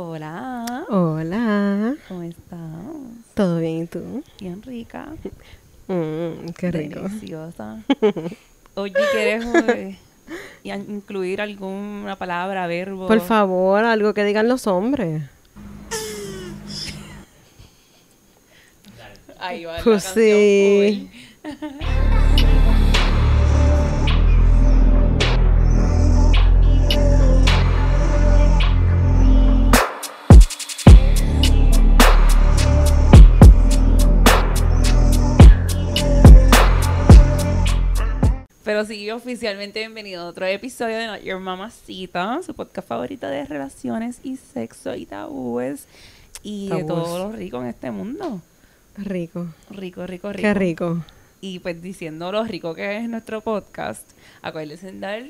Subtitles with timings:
[0.00, 2.60] Hola, Hola, ¿cómo estás?
[3.34, 4.22] ¿todo bien y tú?
[4.40, 5.08] Bien rica,
[5.88, 7.00] Mm, qué rico.
[7.00, 7.82] deliciosa.
[8.76, 9.98] Oye, ¿quieres eh,
[10.62, 13.08] incluir alguna palabra, verbo?
[13.08, 15.24] Por favor, algo que digan los hombres.
[19.40, 21.10] Ahí va la Pues canción sí.
[38.78, 43.44] Pero sí, oficialmente bienvenido a otro episodio de Not Your Mamacita, su podcast favorito de
[43.44, 45.88] relaciones y sexo y tabúes
[46.44, 46.86] y de Tabúes.
[46.86, 48.40] todo lo rico en este mundo.
[48.96, 49.48] Rico.
[49.70, 50.42] Rico, rico, rico.
[50.42, 51.04] Qué rico.
[51.40, 54.08] Y pues diciendo lo rico que es nuestro podcast,
[54.42, 55.22] acuérdense de dar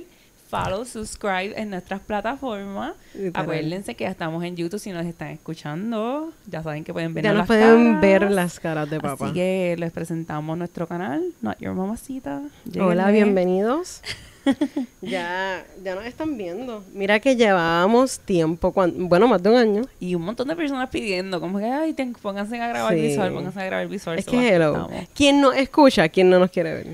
[0.48, 2.94] follow, subscribe en nuestras plataformas.
[3.34, 6.32] Acuérdense que ya estamos en YouTube si nos están escuchando.
[6.46, 8.00] Ya saben que pueden ver Ya nos las pueden caras.
[8.00, 9.26] ver las caras de papá.
[9.26, 12.42] Así que les presentamos nuestro canal, Not Your Mamacita.
[12.80, 14.00] Hola, bienvenidos.
[15.02, 16.82] ya, ya nos están viendo.
[16.94, 19.82] Mira que llevábamos tiempo, bueno, más de un año.
[20.00, 23.00] Y un montón de personas pidiendo, como que, ay, ten- pónganse a grabar Sí.
[23.02, 24.18] visual, pónganse a grabar visual.
[24.18, 24.88] Es que hello.
[25.14, 26.08] ¿Quién no escucha?
[26.08, 26.86] ¿Quién no nos quiere ver?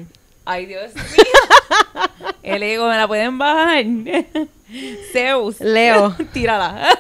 [0.44, 1.02] Ay, Dios mío.
[2.42, 3.84] El ego, ¿me la pueden bajar?
[5.12, 5.60] Zeus.
[5.60, 6.14] Leo.
[6.32, 6.88] Tírala.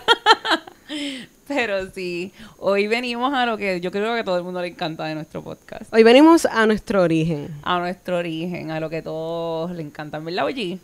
[1.46, 4.68] Pero sí, hoy venimos a lo que yo creo que a todo el mundo le
[4.68, 5.92] encanta de nuestro podcast.
[5.92, 7.54] Hoy venimos a nuestro origen.
[7.62, 10.78] A nuestro origen, a lo que a todos le encantan, ¿verdad, OG?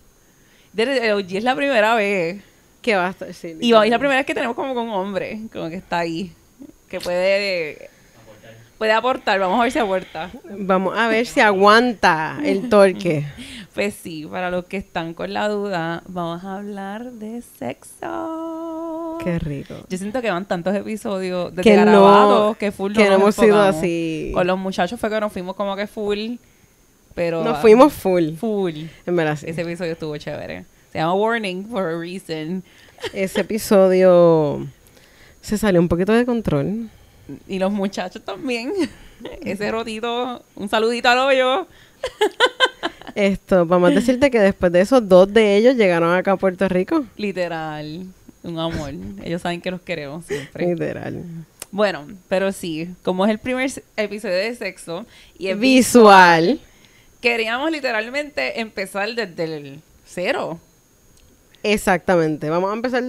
[0.75, 2.42] Desde- OG es la primera vez.
[2.83, 3.33] ¿Qué va a estar?
[3.33, 5.77] Sí, Y hoy es la primera vez que tenemos como con un hombre, como que
[5.77, 6.33] está ahí,
[6.88, 7.90] que puede,
[8.81, 9.39] puede aportar.
[9.39, 10.31] Vamos a ver si aporta.
[10.59, 13.27] Vamos a ver si aguanta el torque.
[13.72, 19.19] Pues sí, para los que están con la duda, vamos a hablar de sexo.
[19.22, 19.75] Qué rico.
[19.89, 23.37] Yo siento que van tantos episodios de Que no- grabados que full que no hemos
[23.37, 24.33] sido así.
[24.34, 26.34] Con los muchachos fue que nos fuimos como que full,
[27.15, 27.44] pero...
[27.44, 28.32] Nos fuimos full.
[28.34, 28.75] Full.
[29.06, 29.47] En verdad, sí.
[29.49, 30.65] Ese episodio estuvo chévere.
[30.91, 32.65] Se llama Warning for a Reason.
[33.15, 34.66] Ese episodio
[35.43, 36.91] se salió un poquito de control.
[37.49, 38.73] Y los muchachos también.
[39.45, 41.67] Ese rotito, un saludito al hoyo.
[43.15, 46.69] Esto, vamos a decirte que después de eso, dos de ellos llegaron acá a Puerto
[46.69, 47.05] Rico.
[47.17, 48.07] Literal.
[48.43, 48.95] Un amor.
[49.23, 50.67] Ellos saben que los queremos siempre.
[50.69, 51.23] Literal.
[51.73, 55.07] Bueno, pero sí, como es el primer episodio de sexo
[55.39, 56.61] y es Visual.
[57.21, 60.59] queríamos literalmente empezar desde el cero.
[61.62, 62.49] Exactamente.
[62.49, 63.05] Vamos a empezar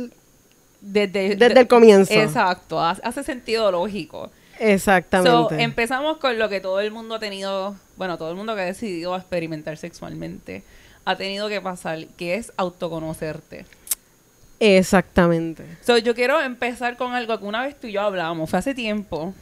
[0.82, 2.14] Desde, desde el comienzo.
[2.14, 4.28] Exacto, ha- hace sentido lógico.
[4.58, 5.62] So, Exactamente.
[5.64, 8.66] empezamos con lo que todo el mundo ha tenido, bueno, todo el mundo que ha
[8.66, 10.64] decidido experimentar sexualmente
[11.06, 13.66] ha tenido que pasar, que es autoconocerte.
[14.60, 15.64] Exactamente.
[15.84, 18.76] So, yo quiero empezar con algo que una vez tú y yo hablamos, fue hace
[18.76, 19.34] tiempo.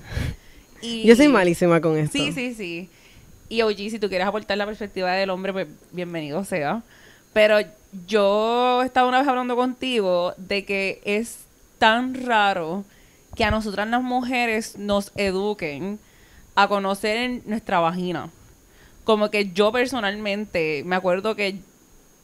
[0.82, 2.18] Y Yo soy malísima con esto.
[2.18, 2.90] Sí, sí, sí.
[3.50, 6.84] Y OG, si tú quieres aportar la perspectiva del hombre, pues bienvenido sea.
[7.34, 7.58] Pero
[8.08, 11.46] yo estaba una vez hablando contigo de que es
[11.78, 12.84] tan raro
[13.36, 16.00] que a nosotras las mujeres nos eduquen
[16.56, 18.30] a conocer nuestra vagina.
[19.04, 21.60] Como que yo personalmente me acuerdo que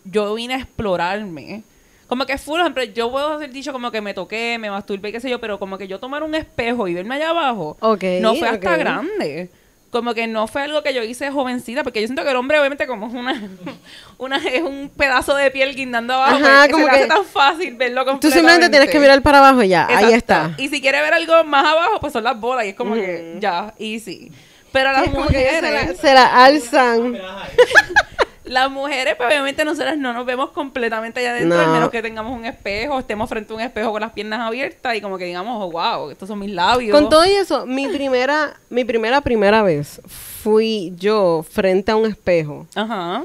[0.04, 1.64] yo vine a explorarme.
[2.08, 5.20] Como que full, ejemplo, yo puedo haber dicho como que me toqué, me masturbé, qué
[5.20, 7.78] sé yo, pero como que yo tomar un espejo y verme allá abajo,
[8.22, 9.50] no fue hasta grande.
[9.96, 12.60] Como que no fue algo que yo hice jovencita, porque yo siento que el hombre
[12.60, 13.42] obviamente como es una,
[14.18, 17.14] una es un pedazo de piel guindando abajo, Ajá, pues, como se le hace que
[17.14, 19.88] tan fácil verlo Tú simplemente tienes que mirar para abajo y ya.
[19.88, 20.54] Ahí está.
[20.58, 23.38] Y si quiere ver algo más abajo, pues son las bolas y es como que
[23.40, 24.34] ya, easy.
[24.74, 27.18] Pero las Es como que se la, mujeres, se la alzan.
[28.46, 31.64] las mujeres, pues obviamente nosotras no nos vemos completamente allá adentro, No.
[31.64, 34.96] al menos que tengamos un espejo, estemos frente a un espejo con las piernas abiertas
[34.96, 36.98] y como que digamos, oh, wow, estos son mis labios.
[36.98, 42.06] Con todo y eso, mi primera, mi primera, primera vez fui yo frente a un
[42.06, 42.68] espejo.
[42.76, 43.24] Ajá.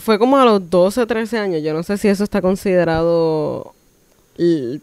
[0.00, 1.62] Fue como a los 12, 13 años.
[1.62, 3.74] Yo no sé si eso está considerado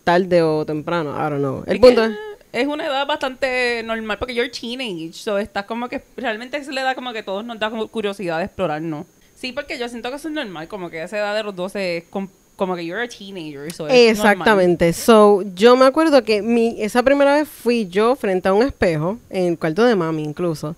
[0.04, 1.12] tarde o temprano.
[1.16, 1.64] I don't know.
[1.68, 2.12] El Es punto es...
[2.52, 6.82] es una edad bastante normal porque you're teenage, so estás como que realmente es la
[6.82, 9.06] edad como que todos nos da como curiosidad de explorarnos.
[9.44, 11.98] Sí, porque yo siento que eso es normal, como que esa edad de los 12
[11.98, 14.32] es com- como que you're a teenager, so es normal.
[14.38, 14.94] Exactamente.
[14.94, 19.18] So, yo me acuerdo que mi, esa primera vez fui yo frente a un espejo,
[19.30, 20.78] en el cuarto de mami incluso,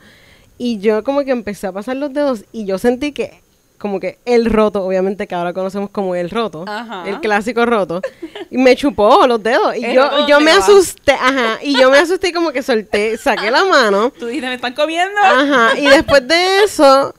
[0.58, 3.40] y yo como que empecé a pasar los dedos y yo sentí que
[3.78, 7.04] como que el roto, obviamente que ahora conocemos como el roto, Ajá.
[7.08, 8.02] el clásico roto,
[8.50, 9.76] y me chupó los dedos.
[9.78, 10.58] Y El yo, yo me va.
[10.58, 14.50] asusté, ajá, y yo me asusté y como que solté, saqué la mano, Tú dices,
[14.50, 15.20] ¿me están comiendo?
[15.22, 17.14] ajá, y después de eso,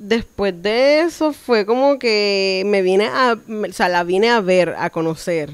[0.00, 4.74] después de eso fue como que me vine a, o sea, la vine a ver,
[4.78, 5.50] a conocer.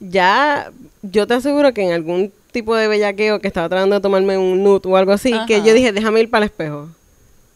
[0.00, 0.70] ya
[1.02, 4.62] yo te aseguro que en algún tipo de bellaqueo que estaba tratando de tomarme un
[4.62, 6.88] nude o algo así, que yo dije, déjame ir para el espejo.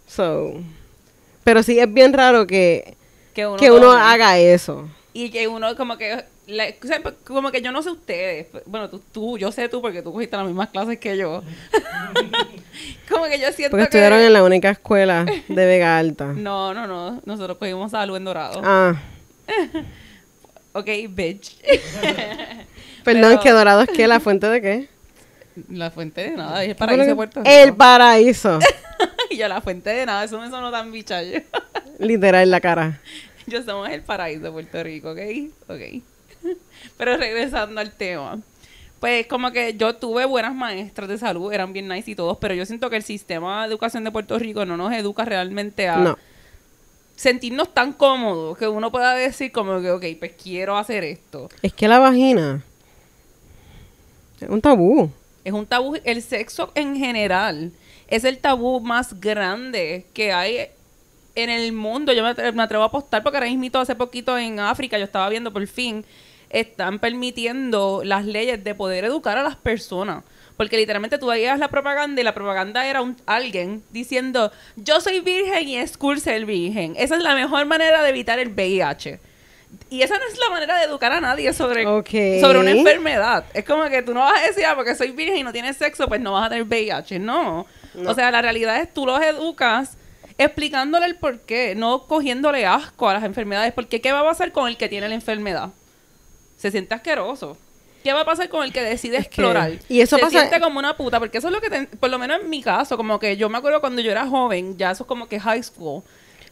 [0.08, 0.55] So,
[1.44, 2.96] pero sí es bien raro que,
[3.34, 4.00] Que uno, que uno tome.
[4.00, 4.88] haga eso.
[5.12, 6.25] Y que uno como que...
[6.46, 8.46] la- o sea, como que yo no sé ustedes.
[8.66, 11.43] Bueno, tú, tú, yo sé tú porque tú cogiste las mismas clases que yo.
[13.08, 13.98] como que yo siento Porque que...
[13.98, 16.26] estuvieron en la única escuela de Vega Alta.
[16.37, 17.20] No, no, no.
[17.25, 18.60] Nosotros cogimos salud en dorado.
[18.64, 18.94] Ah,
[20.72, 21.56] Ok, bitch.
[23.02, 24.88] perdón, Pero- que Dorado es que la fuente de qué?
[25.70, 27.50] La fuente de nada, es el paraíso de Puerto Rico.
[27.50, 28.58] El paraíso.
[29.31, 31.40] y yo, la fuente de nada, eso me sonó tan bichayo.
[31.98, 33.00] Literal en la cara.
[33.46, 35.19] yo somos el paraíso de Puerto Rico, ¿ok?
[35.69, 36.02] Ok.
[36.96, 38.38] Pero regresando al tema.
[39.00, 42.54] Pues como que yo tuve buenas maestras de salud, eran bien nice y todos, pero
[42.54, 45.98] yo siento que el sistema de educación de Puerto Rico no nos educa realmente a
[45.98, 46.18] No.
[47.14, 51.48] sentirnos tan cómodos que uno pueda decir como que, ok, pues quiero hacer esto.
[51.60, 52.62] Es que la vagina
[54.40, 55.10] es un tabú.
[55.44, 57.72] Es un tabú, el sexo en general
[58.08, 60.68] es el tabú más grande que hay
[61.34, 62.12] en el mundo.
[62.12, 65.52] Yo me atrevo a apostar porque ahora mismo hace poquito en África yo estaba viendo
[65.52, 66.04] por fin
[66.61, 70.25] están permitiendo las leyes de poder educar a las personas.
[70.56, 75.20] Porque literalmente tú veías la propaganda y la propaganda era un, alguien diciendo yo soy
[75.20, 76.94] virgen y es cool ser virgen.
[76.97, 79.20] Esa es la mejor manera de evitar el VIH.
[79.91, 83.44] Y esa no es la manera de educar a nadie sobre, sobre una enfermedad.
[83.53, 85.76] Es como que tú no vas a decir, ah, porque soy virgen y no tienes
[85.76, 87.19] sexo, pues no vas a tener VIH.
[87.19, 87.67] No.
[87.94, 88.11] No.
[88.11, 89.99] O sea, la realidad es tú los educas
[90.38, 93.75] explicándole el por qué, no cogiéndole asco a las enfermedades.
[93.75, 95.70] Porque ¿qué va a pasar con el que tiene la enfermedad?
[96.66, 97.56] Se siente asqueroso.
[98.02, 99.72] ¿Qué va a pasar con el que decide explorar?
[99.88, 102.08] y eso Se pasa- siente como una puta, porque eso es lo que, te- por
[102.10, 104.92] lo menos en mi caso, como que yo me acuerdo cuando yo era joven, ya
[104.92, 106.02] eso es como que high school.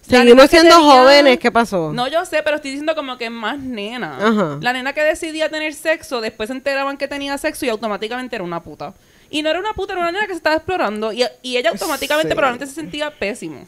[0.09, 1.93] La Seguimos siendo tenía- jóvenes, ¿qué pasó?
[1.93, 4.19] no, yo sé, pero estoy diciendo como que más nena.
[4.21, 4.59] Ajá.
[4.61, 8.45] La nena que decidía tener sexo, después se enteraban que tenía sexo y automáticamente era
[8.45, 8.93] una puta.
[9.31, 11.13] Y no era una puta, era una nena que se estaba explorando.
[11.13, 12.35] Y, y ella automáticamente Sí.
[12.35, 13.67] probablemente se sentía pésimo.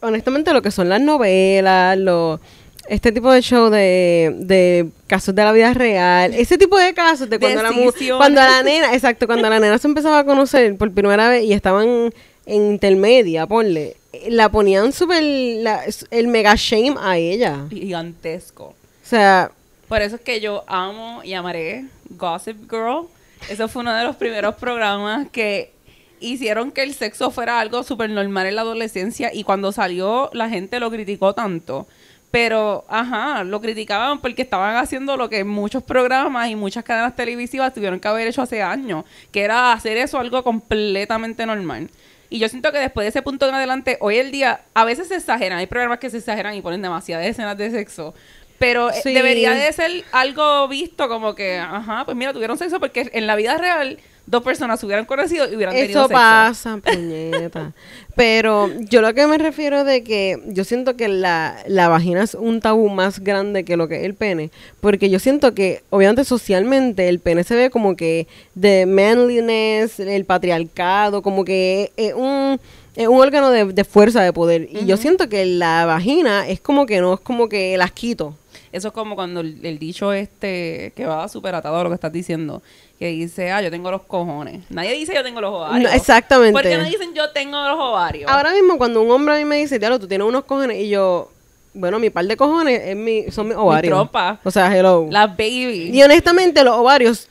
[0.00, 2.40] honestamente lo que son las novelas, lo,
[2.88, 7.28] este tipo de show de, de casos de la vida real, ese tipo de casos
[7.28, 7.72] de cuando la,
[8.16, 11.52] cuando la nena, exacto, cuando la nena se empezaba a conocer por primera vez y
[11.52, 12.12] estaban
[12.46, 13.96] en intermedia, ponle,
[14.28, 17.66] la ponían súper, el mega shame a ella.
[17.68, 18.64] Gigantesco.
[18.64, 18.74] O
[19.08, 19.50] sea,
[19.86, 23.06] Por eso es que yo amo y amaré Gossip Girl.
[23.48, 25.72] Eso fue uno de los primeros programas que
[26.20, 30.48] hicieron que el sexo fuera algo súper normal en la adolescencia y cuando salió la
[30.48, 31.86] gente lo criticó tanto.
[32.30, 37.72] Pero, ajá, lo criticaban porque estaban haciendo lo que muchos programas y muchas cadenas televisivas
[37.72, 41.88] tuvieron que haber hecho hace años, que era hacer eso algo completamente normal.
[42.30, 45.08] Y yo siento que después de ese punto en adelante, hoy el día, a veces
[45.08, 48.12] se exageran, hay programas que se exageran y ponen demasiadas escenas de sexo,
[48.58, 49.14] pero eh, Sí.
[49.14, 53.36] debería de ser algo visto como que, ajá, pues mira, tuvieron sexo porque en la
[53.36, 53.98] vida real
[54.28, 56.14] dos personas se hubieran conocido y hubieran tenido Eso sexo.
[56.14, 57.72] pasa, puñeta.
[58.14, 62.34] Pero yo lo que me refiero de que yo siento que la, la vagina es
[62.34, 64.50] un tabú más grande que lo que es el pene.
[64.80, 70.24] Porque yo siento que, obviamente, socialmente, el pene se ve como que de manliness, el
[70.24, 72.60] patriarcado, como que es un,
[72.96, 74.68] es un órgano de, de fuerza, de poder.
[74.70, 78.34] Y yo siento que la vagina es como que no, es como que el asquito.
[78.72, 81.94] Eso es como cuando el, el dicho este, que va súper atado a lo que
[81.94, 82.62] estás diciendo,
[82.98, 84.64] que dice, ah, yo tengo los cojones.
[84.70, 85.90] Nadie dice yo tengo los ovarios.
[85.90, 86.52] No, exactamente.
[86.52, 88.30] ¿Por qué no dicen yo tengo los ovarios?
[88.30, 90.88] Ahora mismo cuando un hombre a mí me dice, diablo, tú tienes unos cojones, y
[90.88, 91.30] yo,
[91.74, 93.94] bueno, mi par de cojones es mi, son mis ovarios.
[93.94, 94.40] trompa.
[94.44, 95.06] O sea, hello.
[95.10, 95.90] Las baby.
[95.92, 97.28] Y honestamente, los ovarios,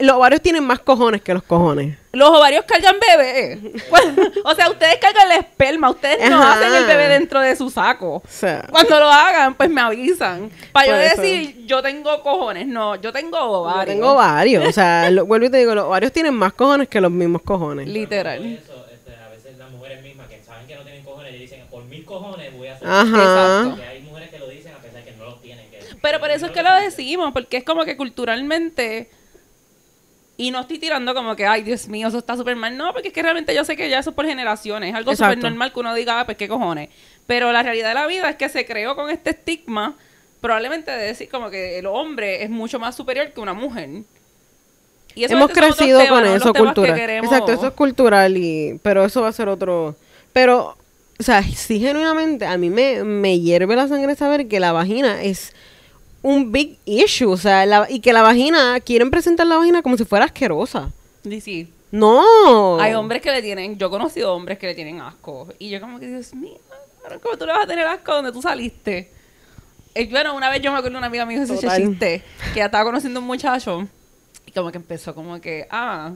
[0.00, 1.96] los ovarios tienen más cojones que los cojones.
[2.12, 3.58] Los ovarios cargan bebé.
[4.44, 6.54] o sea, ustedes cargan el esperma, ustedes no Ajá.
[6.54, 8.16] hacen el bebé dentro de su saco.
[8.16, 10.50] O sea, Cuando lo hagan, pues me avisan.
[10.72, 11.22] Para yo eso.
[11.22, 12.66] decir, yo tengo cojones.
[12.66, 13.86] No, yo tengo yo ovarios.
[13.96, 14.66] tengo ovarios.
[14.66, 17.42] O sea, lo- vuelvo y te digo, los ovarios tienen más cojones que los mismos
[17.42, 17.86] cojones.
[17.86, 18.44] Literal.
[18.44, 21.64] Eso, este, a veces las mujeres mismas que saben que no tienen cojones, y dicen,
[21.70, 23.04] por mis cojones voy a hacer Ajá.
[23.66, 23.82] Exacto.
[23.88, 25.70] Hay mujeres que lo dicen a pesar de que no los tienen.
[25.70, 29.10] Que, Pero por eso es que lo decimos, porque es como que culturalmente.
[30.40, 32.74] Y no estoy tirando como que, ay, Dios mío, eso está súper mal.
[32.74, 34.88] No, porque es que realmente yo sé que ya eso es por generaciones.
[34.88, 36.88] Es algo súper normal que uno diga, ah, pues qué cojones.
[37.26, 39.96] Pero la realidad de la vida es que se creó con este estigma,
[40.40, 43.90] probablemente de decir como que el hombre es mucho más superior que una mujer.
[45.14, 46.34] Y eso Hemos crecido temas, con ¿no?
[46.34, 49.94] Eso, temas que Exacto, eso es cultural, y pero eso va a ser otro...
[50.32, 50.74] Pero,
[51.18, 55.22] o sea, sí genuinamente, a mí me, me hierve la sangre saber que la vagina
[55.22, 55.52] es
[56.22, 59.96] un big issue, o sea, la- y que la vagina, quieren presentar la vagina como
[59.96, 60.90] si fuera asquerosa.
[61.24, 61.72] Sí, sí.
[61.90, 62.78] No.
[62.80, 65.48] Hay hombres que le tienen, yo he conocido hombres que le tienen asco.
[65.58, 66.58] Y yo como que, Dios mío,
[67.22, 69.10] ¿cómo tú le vas a tener asco donde tú saliste?
[69.94, 71.82] Eh, bueno, una vez yo me acuerdo una amiga dijo ese Total.
[71.82, 72.22] chiste,
[72.52, 73.88] que ella estaba conociendo un muchacho
[74.46, 76.12] y como que empezó como que, ah,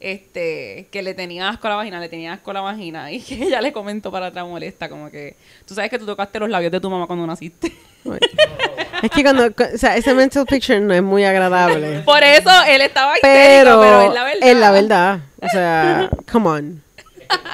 [0.00, 3.20] este, que le tenía asco a la vagina, le tenía asco a la vagina y
[3.20, 5.36] que ella le comentó para atrás molesta como que,
[5.66, 7.70] tú sabes que tú tocaste los labios de tu mamá cuando naciste.
[9.02, 12.00] Es que cuando, o sea, ese mental picture no es muy agradable.
[12.00, 14.48] Por eso él estaba Pero histérico, pero es la verdad.
[14.48, 15.18] es la verdad.
[15.40, 16.82] O sea, come on.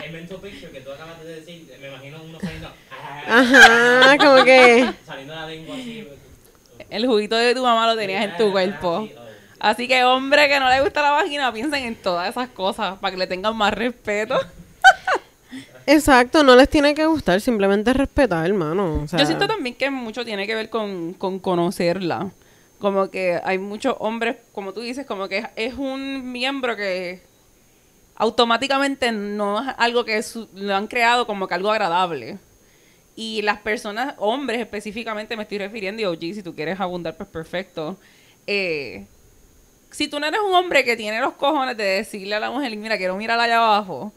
[0.05, 2.71] El mental picture que tú acabas de decir, me imagino uno saliendo.
[3.29, 4.91] Ajá, como que.
[5.05, 6.09] Saliendo la lengua así.
[6.91, 8.99] El juguito de tu mamá lo tenías en tu cuerpo.
[8.99, 9.15] Así.
[9.59, 13.11] Así que hombre que no le gusta la vagina, piensen en todas esas cosas para
[13.11, 14.39] que le tengan más respeto.
[15.87, 19.07] Exacto, no les tiene que gustar, simplemente respetar, hermano.
[19.07, 22.31] Yo siento también que mucho tiene que ver con, con conocerla.
[22.79, 27.23] Como que hay muchos hombres, como tú dices, como que es, un miembro que
[28.17, 30.23] automáticamente no es algo que
[30.55, 32.39] lo han creado como que algo agradable.
[33.17, 37.29] Y las personas, hombres específicamente, me estoy refiriendo, y OG, si tú quieres abundar, pues
[37.29, 37.97] perfecto.
[38.47, 39.07] Eh,
[39.91, 42.77] si tú no eres un hombre que tiene los cojones de decirle a la mujer,
[42.77, 44.13] mira, quiero mirar allá abajo,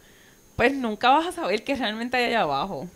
[0.57, 2.87] pues nunca vas a saber qué realmente hay allá abajo.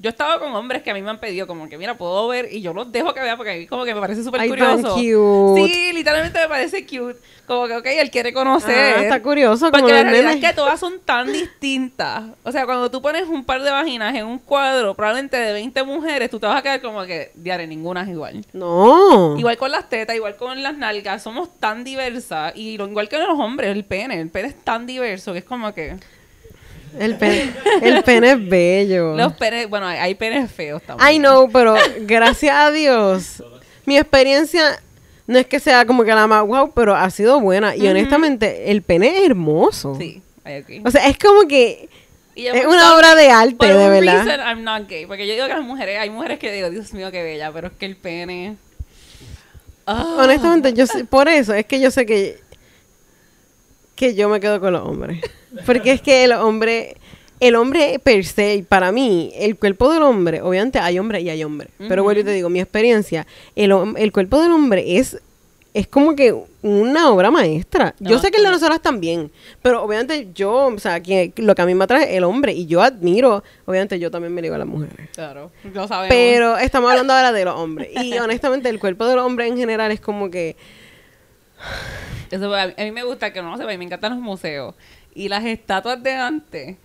[0.00, 2.48] Yo estaba con hombres que a mí me han pedido como que, mira, puedo ver,
[2.52, 4.94] y yo los dejo que vea porque a mí como que me parece súper curioso.
[4.94, 5.72] cute.
[5.72, 7.16] Sí, literalmente me parece cute.
[7.46, 8.94] Como que, ok, él quiere conocer.
[8.96, 10.44] Ah, está curioso, Porque como la realidad nenes.
[10.44, 12.24] es que todas son tan distintas.
[12.44, 15.82] O sea, cuando tú pones un par de vaginas en un cuadro, probablemente de 20
[15.84, 18.44] mujeres, tú te vas a quedar como que, diare, ninguna es igual.
[18.52, 19.36] No.
[19.38, 22.52] Igual con las tetas, igual con las nalgas, somos tan diversas.
[22.54, 24.20] Y lo, igual que los hombres, el pene.
[24.20, 25.96] El pene es tan diverso que es como que.
[26.98, 27.52] El pene,
[27.82, 29.16] el pene es bello.
[29.16, 31.14] Los penes, bueno, hay, penes feos también.
[31.14, 33.42] I know, pero gracias a Dios,
[33.84, 34.80] mi experiencia
[35.26, 37.76] no es que sea como que la más wow, pero ha sido buena.
[37.76, 39.94] Y honestamente, el pene es hermoso.
[39.98, 40.82] Sí, hay aquí.
[40.84, 41.88] O sea, es como que
[42.34, 44.24] es una obra de arte, de verdad.
[44.24, 45.06] reason, I'm not gay.
[45.06, 47.68] Porque yo digo que las mujeres, hay mujeres que digo, Dios mío, qué bella, pero
[47.68, 48.56] es que el pene.
[49.86, 50.18] Ah.
[50.20, 52.40] Honestamente, yo sé- por eso es que yo sé que
[53.98, 55.20] que yo me quedo con los hombres.
[55.66, 56.96] Porque es que el hombre
[57.40, 61.44] el hombre per se, para mí, el cuerpo del hombre, obviamente hay hombre y hay
[61.44, 61.68] hombre.
[61.88, 65.18] Pero bueno, yo te digo, mi experiencia, el, el cuerpo del hombre es
[65.74, 67.94] es como que una obra maestra.
[68.00, 69.30] yo No, sé que el de nosotras también,
[69.62, 72.52] pero obviamente yo, o sea, que lo que a mí me atrae es el hombre
[72.52, 75.08] y yo admiro, obviamente yo también me digo a las mujeres.
[75.14, 76.08] Claro, lo sabemos.
[76.08, 77.90] Pero estamos hablando ahora de los hombres.
[78.02, 80.56] Y honestamente, el cuerpo del hombre en general es como que.
[82.30, 84.74] Eso, a, mí, a mí me gusta que no se ve, me encantan los museos.
[85.14, 86.76] Y las estatuas de antes,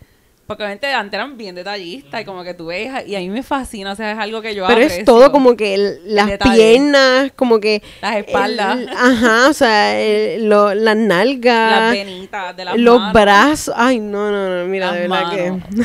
[0.48, 3.30] porque obviamente de antes eran bien detallistas y como que tú ves, y a mí
[3.30, 6.28] me fascina, o sea, es algo que yo Pero es todo como que el- las
[6.28, 6.56] detalle.
[6.56, 7.82] piernas, como que.
[8.02, 8.80] Las espaldas.
[8.80, 11.72] el- ajá, o sea, el- lo- las nalgas.
[11.82, 13.14] Las venitas de las los manos.
[13.14, 13.74] brazos.
[13.78, 14.66] Ay, no, no, no.
[14.68, 15.64] Mira, Las de verdad manos.
[15.70, 15.84] que.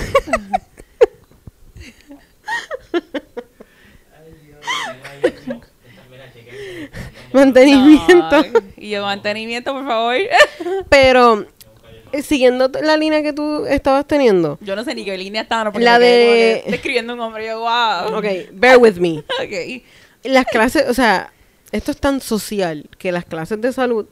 [2.92, 5.62] Ay, Dios, tengo ahí un mo-
[6.10, 6.90] Mira, chequen.
[7.32, 8.44] Mantenimiento.
[8.76, 10.16] Y yo, mantenimiento, por favor.
[10.88, 11.46] Pero,
[12.12, 14.58] eh, siguiendo la línea que tú estabas teniendo.
[14.60, 15.72] Yo no sé ni qué línea estaban.
[15.72, 17.46] porque La de- describiendo un hombre.
[17.46, 18.16] Yo, wow.
[18.18, 19.18] Ok, bear with me.
[19.42, 19.82] Ok.
[20.24, 21.32] las clases, o sea,
[21.72, 24.06] esto es tan social que las clases de salud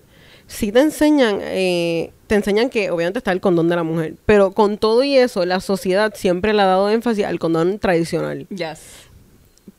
[0.47, 4.53] sí te enseñan, eh, te enseñan que obviamente está el condón de la mujer, pero
[4.53, 8.47] con todo y eso, la sociedad siempre le ha dado énfasis al condón tradicional.
[8.51, 9.06] Yes.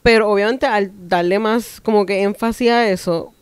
[0.08, 3.34] Pero obviamente al darle más como que énfasis a eso,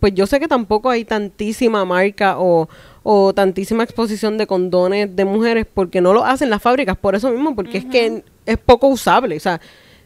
[0.00, 2.70] pues yo sé que tampoco hay tantísima marca o,
[3.02, 7.28] o tantísima exposición de condones de mujeres porque no lo hacen las fábricas, por eso
[7.28, 9.60] mismo, porque es que es poco usable, o sea,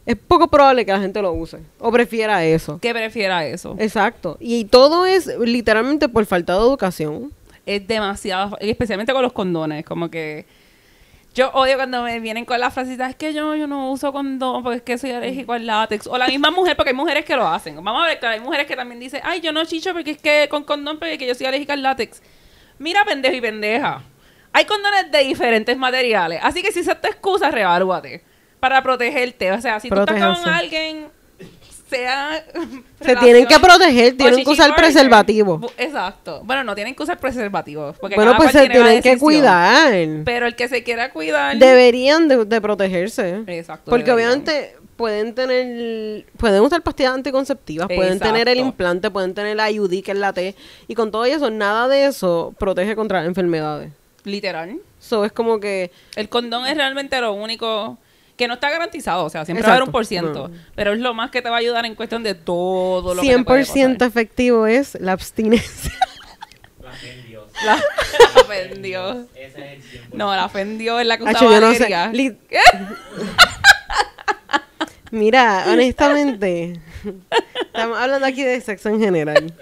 [0.04, 2.80] es poco probable que la gente lo use o prefiera eso.
[2.82, 3.76] ¿Qué prefiera eso?
[3.78, 4.36] Exacto.
[4.40, 7.30] Y todo es literalmente por falta de educación.
[7.66, 10.44] es demasiado, especialmente con los condones, como que
[11.34, 14.62] yo odio cuando me vienen con la frasita, es que yo, yo no uso condón
[14.62, 16.06] porque es que soy alérgico al látex.
[16.08, 17.76] O la misma mujer, porque hay mujeres que lo hacen.
[17.76, 20.18] Vamos a ver, claro, hay mujeres que también dicen, ay, yo no chicho porque es
[20.18, 22.20] que con condón porque es que yo soy alérgica al látex.
[22.78, 24.02] Mira, pendejo y pendeja.
[24.52, 26.40] Hay condones de diferentes materiales.
[26.42, 28.24] Así que si esa es tu excusa, revalúate.
[28.58, 29.52] Para protegerte.
[29.52, 31.08] O sea, si tú estás con alguien,
[31.90, 32.44] sea.
[33.00, 34.92] Se tienen que proteger, tienen que chichi usar partner.
[34.92, 35.72] preservativo.
[35.76, 36.42] Exacto.
[36.44, 37.96] Bueno, no tienen que usar preservativos.
[37.98, 39.92] Porque Bueno, pues se tienen que cuidar.
[40.24, 41.58] Pero el que se quiera cuidar.
[41.58, 43.42] Deberían de, de protegerse.
[43.46, 43.90] Exacto.
[43.90, 44.40] Porque deberían.
[44.40, 50.02] obviamente pueden tener, pueden usar pastillas anticonceptivas, pueden tener el implante, pueden tener la IUD,
[50.02, 50.54] que es la T,
[50.88, 53.92] y con todo eso, nada de eso protege contra enfermedades.
[54.24, 54.78] Literal.
[54.98, 57.96] So es como que, El condón es realmente lo único
[58.40, 59.24] que no está garantizado.
[59.24, 59.92] O sea, siempre va a haber un Exacto.
[59.92, 60.48] por ciento.
[60.48, 60.54] No.
[60.74, 63.28] Pero es lo más que te va a ayudar en cuestión de todo lo que
[63.28, 64.02] te 100% puede pasar.
[64.08, 65.92] efectivo es la abstinencia.
[66.82, 67.44] La fe en Dios.
[67.64, 69.16] La, la fe en Dios.
[69.36, 70.14] Ese es el 100%.
[70.14, 71.78] No, la fe en Dios es la que usaba yo no sé.
[71.78, 72.10] Valeria.
[72.12, 72.36] Li-
[75.12, 76.80] Mira, honestamente,
[77.66, 79.52] Estamos hablando aquí de sexo en general.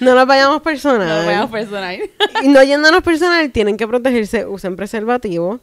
[0.00, 1.08] No nos vayamos personal.
[1.08, 1.98] No lo veamos personal.
[2.42, 5.60] Y no yéndonos personal, tienen que protegerse, usen preservativo.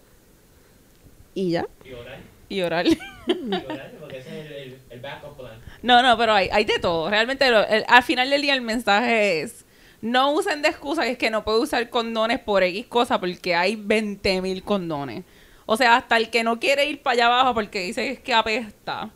[1.34, 1.65] Y ya.
[1.86, 2.09] Y orar.
[2.50, 2.86] Y orar.
[2.88, 2.96] Y
[3.27, 5.60] porque ese es el, el, el backup plan.
[5.82, 7.10] No, no, pero hay, hay de todo.
[7.10, 9.65] Realmente, lo- el- al final del día, el mensaje es:
[10.01, 13.56] no usen de excusa que es que no puedo usar condones por X cosa porque
[13.56, 15.24] hay 20 mil condones.
[15.65, 18.20] O sea, hasta el que no quiere ir para allá abajo porque dice que es
[18.20, 19.12] que apesta.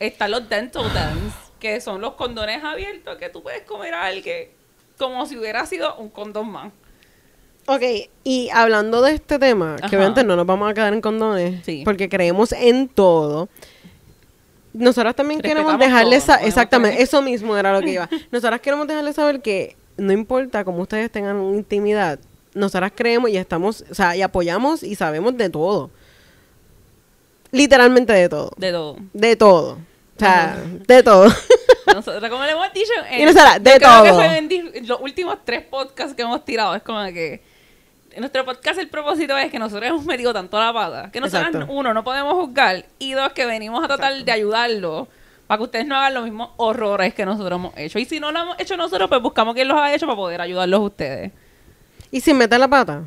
[0.00, 4.48] Están los dental dams, que son los condones abiertos que tú puedes comer a alguien
[4.98, 6.72] como si hubiera sido un condón más.
[7.66, 7.82] Ok,
[8.24, 9.88] y hablando de este tema, Ajá.
[9.88, 11.82] que obviamente no nos vamos a quedar en condones, Sí.
[11.84, 13.48] porque creemos en todo.
[14.74, 18.08] Nosotras también queremos dejarles todo, exactamente, eso mismo era lo que iba.
[18.32, 22.18] Nosotras queremos dejarles saber que no importa cómo ustedes tengan intimidad,
[22.54, 25.90] nosotras creemos y estamos, o sea, y apoyamos y sabemos de todo.
[27.50, 28.50] Literalmente de todo.
[28.56, 28.96] De todo.
[29.12, 29.72] De todo.
[30.16, 30.60] O sea, Ajá.
[30.86, 31.24] de todo.
[31.94, 34.18] Nosotros, como le hemos dicho, en- Y nosotras, de yo creo que todo.
[34.18, 36.74] fue en di- los últimos tres podcasts que hemos tirado.
[36.74, 37.42] Es como que
[38.14, 41.48] en nuestro podcast el propósito es que nosotros hemos metido tanto la pata que nosotros,
[41.54, 41.72] Exacto.
[41.72, 45.08] uno, no podemos juzgar y dos, que venimos a tratar de ayudarlos
[45.46, 47.98] para que ustedes no hagan los mismos horrores que nosotros hemos hecho.
[47.98, 50.40] Y si no lo hemos hecho nosotros, pues buscamos quién los ha hecho para poder
[50.40, 51.32] ayudarlos a ustedes.
[52.10, 53.02] Y sin meter la pata,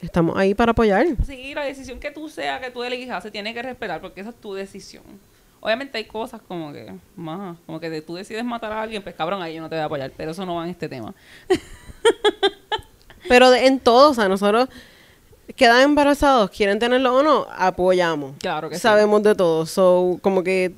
[0.00, 1.06] estamos ahí para apoyar.
[1.24, 4.30] Sí, la decisión que tú seas, que tú elijas, se tiene que respetar porque esa
[4.30, 5.04] es tu decisión.
[5.60, 9.14] Obviamente hay cosas como que, más, como que de- tú decides matar a alguien, pues
[9.14, 11.14] cabrón, ahí yo no te voy a apoyar, pero eso no va en este tema.
[13.28, 14.68] Pero de- en todo, o sea, nosotros
[15.56, 18.34] quedan embarazados, quieren tenerlo o no, apoyamos.
[18.38, 18.80] Claro que sí.
[18.82, 19.66] Sabemos de todo.
[19.66, 20.72] So, como que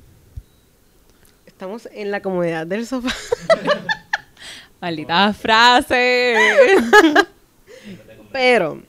[1.45, 3.13] estamos en la comodidad del sofá.
[4.81, 6.35] Maldita frase.
[8.31, 8.81] Pero,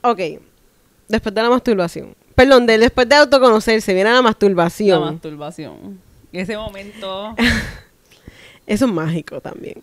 [0.00, 0.18] ok,
[1.08, 2.14] después de la masturbación.
[2.34, 5.00] Perdón, de- después de autoconocerse, viene la La masturbación.
[5.14, 6.00] masturbación.
[6.32, 7.34] Y ese momento.
[8.66, 9.82] Eso es mágico también.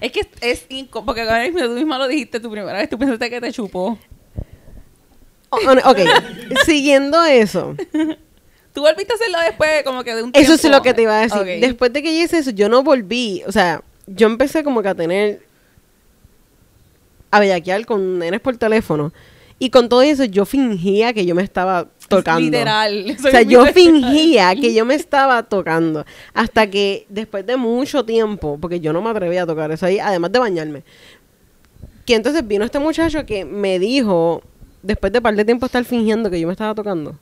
[0.00, 2.98] Es que es inco porque ahora mismo tú misma lo dijiste tu primera vez, tú
[2.98, 3.98] pensaste que te chupó.
[5.50, 5.98] O- o- ok,
[6.66, 7.74] siguiendo eso.
[8.74, 10.66] Tú volviste a hacerlo después, como que de un Eso tiempo.
[10.66, 11.60] es lo que te iba a decir.
[11.60, 13.42] Después de que yo hice eso, yo no volví.
[13.46, 15.42] O sea, yo empecé como que a tener.
[17.30, 19.12] a bellaquear con nenes por teléfono.
[19.58, 22.40] Y con todo eso, yo fingía que yo me estaba tocando.
[22.40, 23.16] Literal.
[23.18, 26.04] O sea, yo fingía que yo me estaba tocando.
[26.34, 29.98] Hasta que después de mucho tiempo, porque yo no me atreví a tocar eso ahí,
[29.98, 30.82] además de bañarme.
[32.04, 34.42] Que entonces vino este muchacho que me dijo,
[34.82, 37.14] después de par de tiempo estar fingiendo que yo me estaba tocando,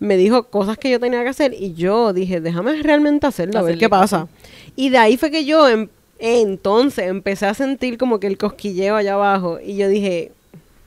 [0.00, 3.62] me dijo cosas que yo tenía que hacer y yo dije, déjame realmente hacerlo, a
[3.62, 4.28] ver qué pasa.
[4.76, 5.88] Y de ahí fue que yo em-
[6.20, 10.32] entonces empecé a sentir como que el cosquilleo allá abajo y yo dije,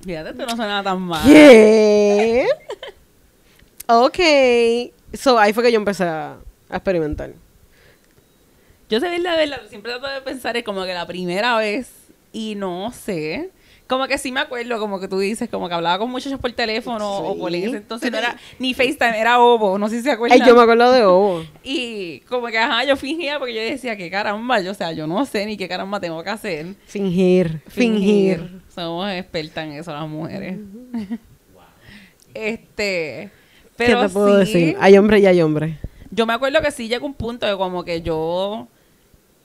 [0.04, 1.22] Fíjate, esto no suena tan mal.
[1.26, 2.48] ¿qué?
[4.00, 4.20] ok.
[5.14, 6.38] So, ahí fue que yo empecé a,
[6.70, 7.32] a experimentar.
[8.90, 11.90] Yo sé verdad, verdad, siempre trato de pensar es como que la primera vez
[12.34, 13.50] y no sé.
[13.88, 16.52] Como que sí me acuerdo, como que tú dices, como que hablaba con muchachos por
[16.54, 20.12] teléfono o por ese entonces no era ni FaceTime, era Ovo, no sé si se
[20.12, 20.42] acuerdan.
[20.42, 21.46] Ay, yo me acuerdo de Ovo.
[21.64, 25.08] Y como que, ajá, yo fingía porque yo decía, qué caramba, yo, o sea, yo
[25.08, 26.68] no sé ni qué caramba tengo que hacer.
[26.86, 28.62] Fingir, fingir.
[28.74, 30.58] Somos expertas en eso las mujeres.
[32.34, 33.30] este,
[33.78, 34.78] ¿Qué pero te puedo sí, decir?
[34.80, 35.78] Hay hombre y hay hombre.
[36.12, 38.68] yo me acuerdo que sí llegó un punto de como que yo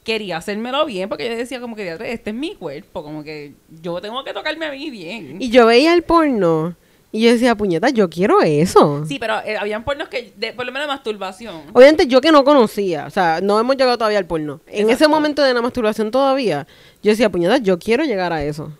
[0.04, 3.54] quería hacérmelo bien porque yo decía como que "Diatre, este es mi cuerpo, como que
[3.82, 5.36] yo tengo que tocarme a mí bien.
[5.40, 6.76] Y yo veía el porno
[7.12, 9.04] y yo decía, puñeta, yo quiero eso.
[9.06, 11.62] Sí, pero eh, habían pornos que, de, por lo menos de masturbación.
[11.72, 14.60] Obviamente yo que no conocía, o sea, no hemos llegado todavía al porno.
[14.66, 16.66] En ese momento de la masturbación todavía,
[17.02, 18.70] yo decía, puñeta, yo quiero llegar a eso.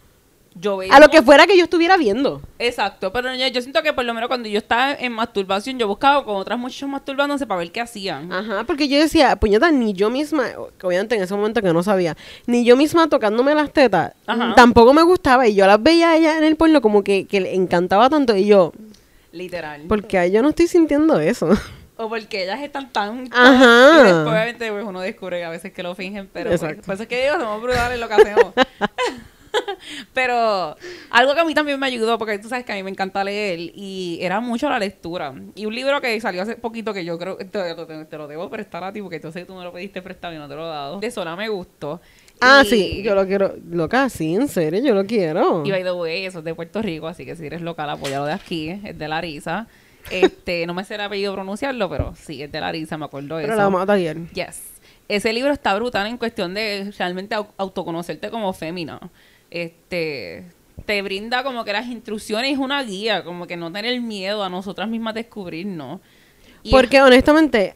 [0.59, 2.41] Yo veía A lo que fuera que yo estuviera viendo.
[2.59, 5.87] Exacto, pero yo, yo siento que por lo menos cuando yo estaba en masturbación, yo
[5.87, 8.33] buscaba con otras muchachas masturbándose para ver qué hacían.
[8.33, 10.45] Ajá, porque yo decía, puñeta, ni yo misma,
[10.83, 12.17] obviamente en ese momento que no sabía,
[12.47, 14.55] ni yo misma tocándome las tetas, Ajá.
[14.55, 15.47] tampoco me gustaba.
[15.47, 18.35] Y yo las veía a ella en el porno como que, que le encantaba tanto.
[18.35, 18.73] Y yo,
[19.33, 19.83] Literal.
[19.89, 21.51] porque yo no estoy sintiendo eso.
[21.99, 23.29] O porque ellas están tan...
[23.33, 24.01] Ajá.
[24.01, 26.95] Y después, obviamente, pues, uno descubre que a veces que lo fingen, pero pues, por
[26.95, 28.53] eso es que digo, somos brutales en lo que hacemos.
[30.15, 30.77] pero
[31.11, 33.23] algo que a mí también me ayudó, porque tú sabes que a mí me encanta
[33.25, 35.35] leer, y era mucho la lectura.
[35.55, 38.49] Y un libro que salió hace poquito, que yo creo, te, te- te lo debo
[38.51, 40.55] prestar a ti, porque yo sé que tú me lo pediste prestado y no te
[40.55, 41.01] lo he dado.
[41.01, 42.01] De Sola me gustó.
[42.41, 43.55] Ah, Y- sí, yo lo quiero.
[43.71, 45.63] Loca, sí, en serio, yo lo quiero.
[45.65, 48.27] Y by the way, eso es de Puerto Rico, así que si eres local, apóyalo
[48.27, 49.67] de aquí, es de Larisa.
[50.11, 53.43] Este, no me sé el apellido pronunciarlo, pero sí, es de Larisa, me acuerdo de
[53.43, 53.59] Pero eso.
[53.63, 53.97] la vamos a.
[54.35, 54.63] Yes.
[55.09, 59.01] Ese libro está brutal en cuestión de realmente au- autoconocerte como fémina.
[59.51, 60.45] Este
[60.85, 64.49] te brinda como que las instrucciones es una guía, como que no tener miedo a
[64.49, 66.01] nosotras mismas descubrirnos.
[66.63, 67.75] Y Porque honestamente,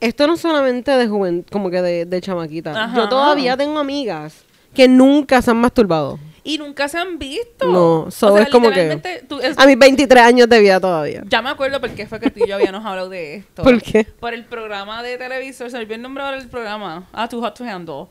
[0.00, 2.70] esto no es solamente de joven, como que de, de chamaquita.
[2.84, 2.96] Ajá.
[2.96, 6.18] Yo todavía tengo amigas que nunca se han masturbado.
[6.44, 7.66] Y nunca se han visto.
[7.66, 11.24] No, so es como que- literalmente, tú- es- A mis 23 años de vida todavía.
[11.28, 13.62] ya me acuerdo porque fue que tú y yo habíamos hablado de esto.
[13.64, 14.04] ¿Por qué?
[14.04, 17.08] Por el programa de televisor, se me olvidó el nombre del programa.
[17.12, 18.06] Ah, Too Hot to Handle.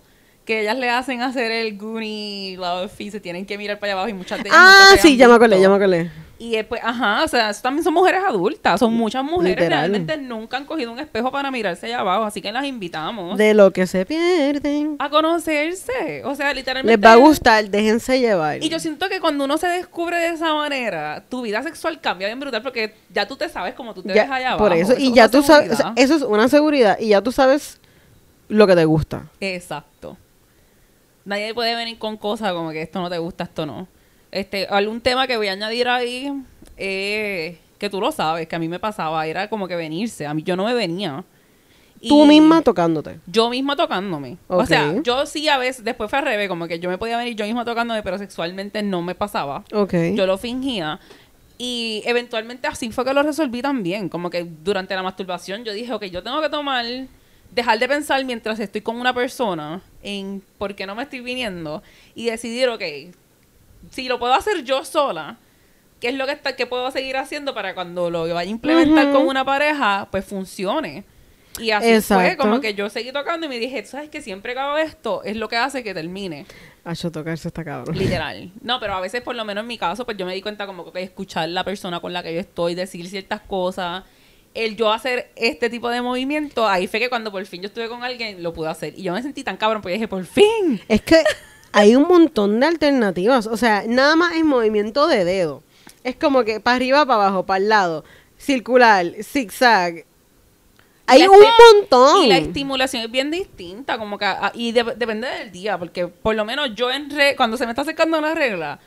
[0.48, 4.00] Que ellas le hacen hacer el Goonie Love y se tienen que mirar para allá
[4.02, 5.62] abajo y muchas de ellas Ah, sí, ya me acordé, visto.
[5.64, 6.12] ya me acordé.
[6.40, 8.80] Y después, ajá, o sea, eso también son mujeres adultas.
[8.80, 9.80] Son muchas mujeres Literal.
[9.92, 12.24] realmente nunca han cogido un espejo para mirarse allá abajo.
[12.26, 14.98] Así que las invitamos De lo que se pierden.
[15.00, 16.22] a conocerse.
[16.26, 16.96] O sea, literalmente.
[16.96, 18.64] Les va a gustar, déjense llevar.
[18.64, 22.28] Y yo siento que cuando uno se descubre de esa manera, tu vida sexual cambia
[22.28, 24.64] bien brutal porque ya tú te sabes como tú te Ya, ves allá abajo.
[24.64, 26.04] por eso, es y ya tú sabes, o sea, seguridad.
[26.06, 27.80] eso es una seguridad, y ya tú sabes
[28.48, 29.24] lo que te gusta.
[29.42, 30.16] Exacto.
[31.28, 33.86] Nadie puede venir con cosas como que esto no te gusta, esto no.
[34.32, 36.32] Este, algún tema que voy a añadir ahí,
[36.78, 40.26] eh, que tú lo sabes, que a mí me pasaba, era como que venirse.
[40.26, 41.26] A mí yo no me venía.
[42.08, 43.20] Tú misma tocándote.
[43.28, 44.38] Yo misma tocándome.
[44.48, 47.18] O sea, yo sí a veces, después fue al revés, como que yo me podía
[47.18, 49.66] venir yo misma tocándome, pero sexualmente no me pasaba.
[49.74, 49.94] Ok.
[50.16, 50.98] Yo lo fingía.
[51.58, 54.08] Y eventualmente así fue que lo resolví también.
[54.08, 56.86] Como que durante la masturbación yo dije, ok, yo tengo que tomar,
[57.58, 61.82] dejar de pensar mientras estoy con una persona en por qué no me estoy viniendo
[62.14, 62.84] y decidir, ok,
[63.90, 65.38] si lo puedo hacer yo sola,
[66.00, 69.12] ¿qué es lo que, está, que puedo seguir haciendo para cuando lo vaya a implementar
[69.12, 71.04] con una pareja, pues funcione?
[71.60, 74.60] Y así fue, como que yo seguí tocando y me dije, ¿sabes que Siempre que
[74.60, 76.46] hago esto es lo que hace que termine.
[76.84, 77.98] Hacho, tocarse está cabrón.
[77.98, 78.52] Literal.
[78.62, 80.68] No, pero a veces, por lo menos en mi caso, pues yo me di cuenta
[80.68, 84.04] como que escuchar la persona con la que yo estoy, decir ciertas cosas,
[84.66, 87.88] el yo hacer este tipo de movimiento, ahí fue que cuando por fin yo estuve
[87.90, 88.94] con alguien, lo pude hacer.
[88.98, 90.82] Y yo me sentí tan cabrón, porque dije, por fin.
[90.88, 91.24] Es que
[91.72, 93.48] hay un montón de alternativas.
[93.48, 95.64] O sea, nada más es movimiento de dedo.
[96.04, 98.04] Es como que para arriba, para abajo, para el lado,
[98.38, 100.06] circular, zigzag.
[101.10, 102.24] Hay la un montón.
[102.26, 106.08] Y la estimulación es bien distinta, como que, ah, y de- depende del día, porque
[106.08, 108.80] por lo menos yo en re- cuando se me está acercando la regla,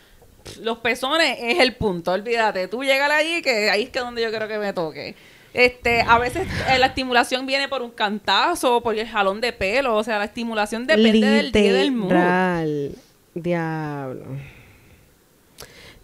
[0.63, 4.31] los pezones es el punto, olvídate, tú llegas ahí, que ahí es que donde yo
[4.31, 5.15] quiero que me toque.
[5.53, 9.53] Este, a veces eh, la estimulación viene por un cantazo, o por el jalón de
[9.53, 12.13] pelo, o sea, la estimulación depende del día del mood.
[13.35, 14.25] Diablo.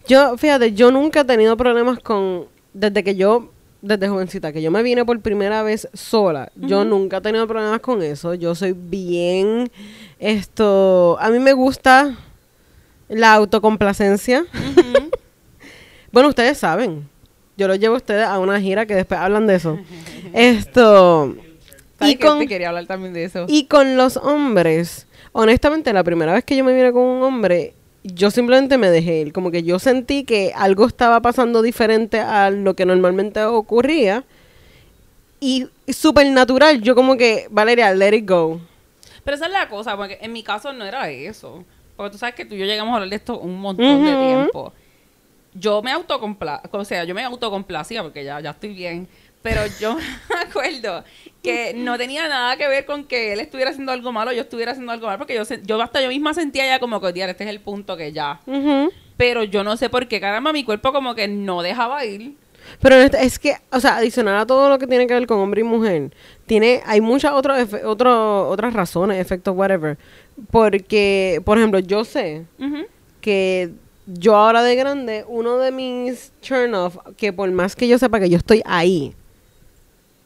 [0.07, 2.47] Yo, fíjate, yo nunca he tenido problemas con.
[2.73, 3.51] Desde que yo.
[3.83, 6.51] Desde jovencita, que yo me vine por primera vez sola.
[6.57, 8.35] Yo nunca he tenido problemas con eso.
[8.35, 9.71] Yo soy bien.
[10.19, 11.17] Esto.
[11.21, 12.17] A mí me gusta
[13.09, 14.45] la autocomplacencia.
[16.13, 17.07] Bueno, ustedes saben.
[17.57, 19.79] Yo los llevo a ustedes a una gira que después hablan de eso.
[20.35, 21.35] Esto.
[21.99, 23.47] ¿Sabes Y con, te quería hablar también de eso?
[23.49, 27.73] y con los hombres, honestamente, la primera vez que yo me vine con un hombre,
[28.03, 29.33] yo simplemente me dejé ir.
[29.33, 34.25] Como que yo sentí que algo estaba pasando diferente a lo que normalmente ocurría.
[35.41, 38.61] Y súper natural, yo como que, Valeria, let it go.
[39.25, 41.65] Pero esa es la cosa, porque en mi caso no era eso.
[41.97, 44.15] Porque tú sabes que tú y yo llegamos a hablar de esto un montón de
[44.15, 44.73] tiempo.
[45.59, 49.09] Yo me autocomplacía, o sea, yo me autocomplacía porque ya, ya estoy bien.
[49.43, 49.95] Pero yo
[50.31, 51.05] me acuerdo
[51.43, 54.41] que no tenía nada que ver con que él estuviera haciendo algo malo o yo
[54.43, 57.29] estuviera haciendo algo malo, porque yo, yo hasta yo misma sentía ya como que, "Diar,
[57.31, 58.41] este es el punto que ya.
[59.17, 62.35] Pero yo no sé por qué, caramba, mi cuerpo como que no dejaba ir.
[62.83, 65.39] Pero honest- es que, o sea, adicional a todo lo que tiene que ver con
[65.39, 66.11] hombre y mujer,
[66.47, 69.97] tiene, hay muchas otras otro- otras razones, efectos, whatever.
[70.51, 72.45] Porque, por ejemplo, yo sé
[73.21, 73.71] que
[74.07, 78.21] yo ahora de grande, uno de mis turn off, que por más que yo sepa
[78.21, 79.15] que yo estoy ahí,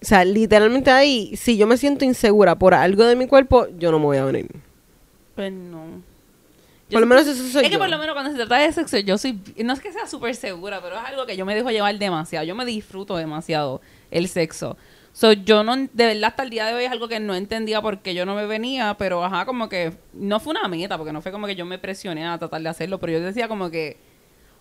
[0.03, 3.91] o sea, literalmente ahí, si yo me siento insegura por algo de mi cuerpo, yo
[3.91, 4.49] no me voy a venir.
[5.35, 6.03] Pues no.
[6.89, 8.73] Yo Por lo menos eso soy Es que por lo menos cuando se trata de
[8.73, 9.39] sexo, yo soy.
[9.63, 12.45] No es que sea súper segura, pero es algo que yo me dejo llevar demasiado.
[12.45, 14.77] Yo me disfruto demasiado el sexo.
[15.13, 17.83] So, yo no, de verdad, hasta el día de hoy es algo que no entendía
[17.83, 21.13] por qué yo no me venía, pero ajá, como que no fue una meta, porque
[21.13, 23.71] no fue como que yo me presioné a tratar de hacerlo, pero yo decía como
[23.71, 23.99] que,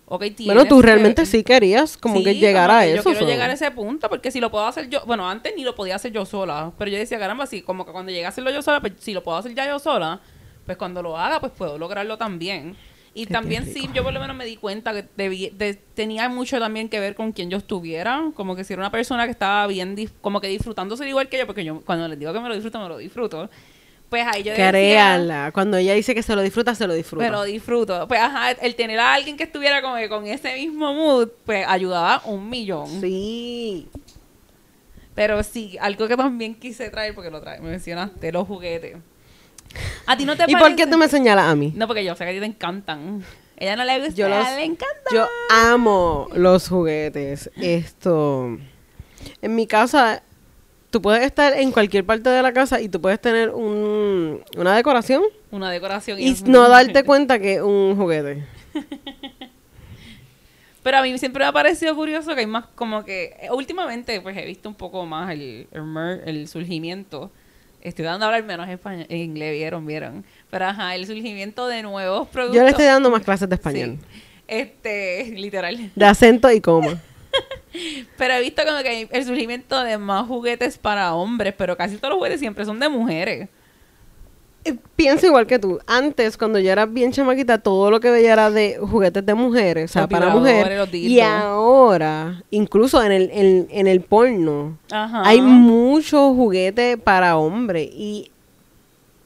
[0.07, 2.93] ok, tienes Bueno, tú que- realmente sí querías como Sí, que llegar como a que
[2.93, 2.95] eso.
[2.97, 5.63] Yo quiero llegar a ese punto porque si lo puedo hacer yo, bueno, antes ni
[5.63, 8.29] lo podía hacer yo sola, pero yo decía, caramba, sí, como que cuando llegue a
[8.29, 10.19] hacerlo yo sola, pues si lo puedo hacer ya yo sola,
[10.65, 12.75] pues cuando lo haga, pues puedo lograrlo también.
[13.19, 13.79] Y Qué también rico.
[13.79, 16.99] sí, yo por lo menos me di cuenta que debí- de- tenía mucho también que
[16.99, 20.39] ver con quien yo estuviera, como que si era una persona que estaba bien, como
[20.39, 22.87] que disfrutándose igual que yo, porque yo cuando les digo que me lo disfruto, me
[22.87, 23.49] lo disfruto,
[24.09, 25.51] pues ahí yo decía.
[25.53, 27.25] Cuando ella dice que se lo disfruta, se lo disfruta.
[27.25, 28.07] me lo disfruto.
[28.07, 31.65] Pues ajá, el tener a alguien que estuviera como que con ese mismo mood, pues
[31.67, 32.87] ayudaba un millón.
[33.01, 33.87] Sí.
[35.13, 38.95] Pero sí, algo que también quise traer, porque lo trae, me mencionaste, los juguetes.
[40.05, 41.71] ¿A ti no te ¿Y por qué tú me señalas a mí?
[41.75, 43.23] No, porque yo sé que a ti te encantan.
[43.57, 45.09] Ella no le gusta, Yo los- le encanta.
[45.13, 47.49] Yo amo los juguetes.
[47.57, 48.57] Esto.
[49.41, 50.23] En mi casa,
[50.89, 54.75] tú puedes estar en cualquier parte de la casa y tú puedes tener un, una
[54.75, 56.19] decoración Una decoración.
[56.19, 58.45] y no darte cuenta que es un juguete.
[60.81, 64.37] Pero a mí siempre me ha parecido curioso que hay más como que últimamente pues
[64.37, 65.67] he visto un poco más el,
[66.25, 67.31] el surgimiento.
[67.81, 70.25] Estoy dando a hablar menos español, inglés, vieron, vieron.
[70.49, 72.57] Pero ajá, el surgimiento de nuevos productos.
[72.57, 73.97] Yo le estoy dando más clases de español.
[73.99, 74.21] Sí.
[74.47, 75.91] Este, literal.
[75.95, 76.99] De acento y coma.
[78.17, 81.97] Pero he visto como que hay el surgimiento de más juguetes para hombres, pero casi
[81.97, 83.47] todos los juguetes siempre son de mujeres.
[84.69, 85.79] Eh, Pienso igual que tú.
[85.87, 89.91] Antes, cuando yo era bien chamaquita, todo lo que veía era de juguetes de mujeres,
[89.91, 90.89] o sea, para mujeres.
[90.93, 95.21] Y ahora, incluso en el, en, en el porno, Ajá.
[95.25, 97.89] hay muchos juguetes para hombres.
[97.93, 98.29] Y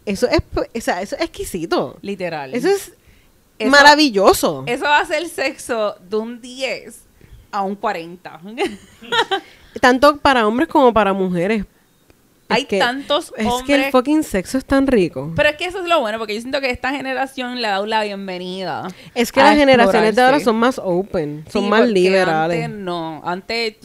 [0.06, 1.97] eso es, o sea, eso es exquisito.
[2.01, 2.53] Literal.
[2.53, 2.93] Eso es
[3.58, 4.63] Eso- maravilloso.
[4.67, 7.01] Eso hace el sexo de un 10
[7.51, 8.41] a un 40.
[9.82, 11.65] Tanto para hombres como para mujeres.
[12.53, 15.31] Hay que- tantos Es que hombres el fucking sexo es tan rico.
[15.35, 17.71] Pero es que eso es lo bueno, porque yo siento que esta generación le ha
[17.71, 18.87] dado la bienvenida.
[19.15, 22.65] Es que las generaciones de ahora son más open, son Sí, más liberales.
[22.65, 23.75] Antes no, antes,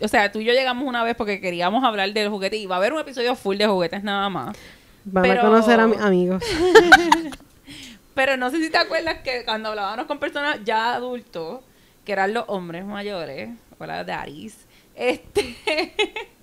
[0.00, 2.76] o sea, tú y yo llegamos una vez porque queríamos hablar del juguete y va
[2.76, 4.56] a haber un episodio full de juguetes nada más.
[5.04, 6.42] Van pero- a conocer a mi- amigos.
[8.14, 11.60] Pero no sé si te acuerdas que cuando hablábamos con personas ya adultos,
[12.04, 14.56] que eran los hombres mayores, o las daddies,
[14.94, 15.56] este,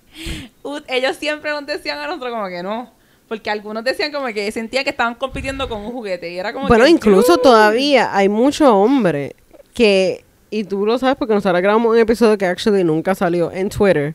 [0.88, 2.90] ellos siempre nos decían a nosotros como que no.
[3.28, 6.68] Porque algunos decían como que sentían que estaban compitiendo con un juguete y era como
[6.68, 9.32] Bueno, que, incluso todavía hay muchos hombres
[9.72, 13.70] que, y tú lo sabes porque nosotros grabamos un episodio que actually nunca salió en
[13.70, 14.14] Twitter,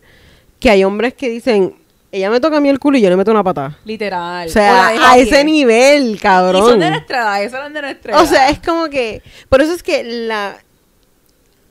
[0.60, 1.76] que hay hombres que dicen,
[2.12, 3.80] ella me toca a mí el culo y yo le meto una patada.
[3.86, 4.48] Literal.
[4.48, 6.70] O sea, a ese nivel, Y cabrón.
[6.70, 8.52] son de nuestra edad, esos eran de nuestra O sea, edad.
[8.52, 10.58] es como que, por eso es que la,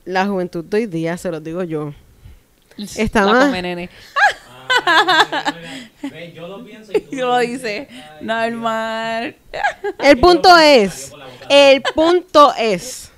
[0.03, 1.93] la juventud de hoy día, se los digo yo,
[2.97, 3.89] está La más- nene.
[4.85, 5.53] Ah,
[6.03, 7.87] ve, yo lo pienso y tú lo dice,
[8.21, 9.35] normal.
[9.99, 11.11] El punto es,
[11.49, 13.11] el punto es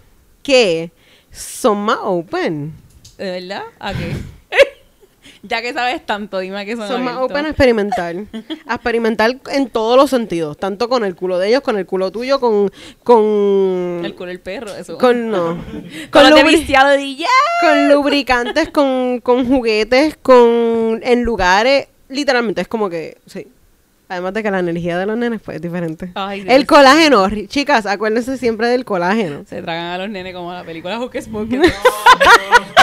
[0.44, 0.92] que
[1.32, 2.74] son más open.
[3.18, 3.64] ¿De verdad?
[3.80, 4.16] ¿A qué?
[5.44, 8.16] Ya que sabes tanto, dime que son Son más open a experimentar.
[8.68, 10.58] A experimentar en todos los sentidos.
[10.58, 12.70] Tanto con el culo de ellos, con el culo tuyo, con...
[13.04, 14.02] Con...
[14.04, 14.98] El culo del perro, eso.
[14.98, 15.56] con no.
[16.12, 16.66] con Con, lubri-
[16.98, 17.28] de ya.
[17.62, 21.00] con lubricantes, con, con juguetes, con...
[21.04, 21.88] En lugares...
[22.10, 23.18] Literalmente, es como que...
[23.26, 23.48] Sí.
[24.12, 26.12] Además de que la energía de los nenes pues, es diferente.
[26.16, 27.28] Ay, el colágeno.
[27.46, 29.44] Chicas, acuérdense siempre del colágeno.
[29.48, 31.60] Se tragan a los nenes como la película Hocus Pocus.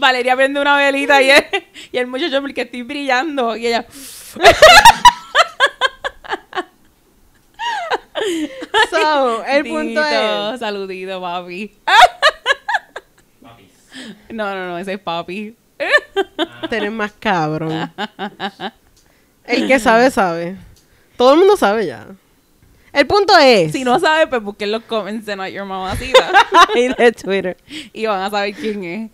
[0.00, 1.44] Valeria prende una velita y el,
[1.92, 3.86] y el muchacho porque estoy brillando y ella
[8.90, 10.60] So, el punto es...
[10.60, 11.72] saludito papi
[13.42, 13.70] Papis.
[14.30, 15.56] no no no ese es papi
[16.68, 17.90] Tener más cabrón.
[19.44, 20.56] El que sabe, sabe.
[21.16, 22.06] Todo el mundo sabe ya.
[22.92, 23.72] El punto es...
[23.72, 26.32] si no sabes pues busquen los comments de Not Your Mamacita
[26.74, 27.56] y de Twitter.
[27.92, 29.10] y van a saber quién es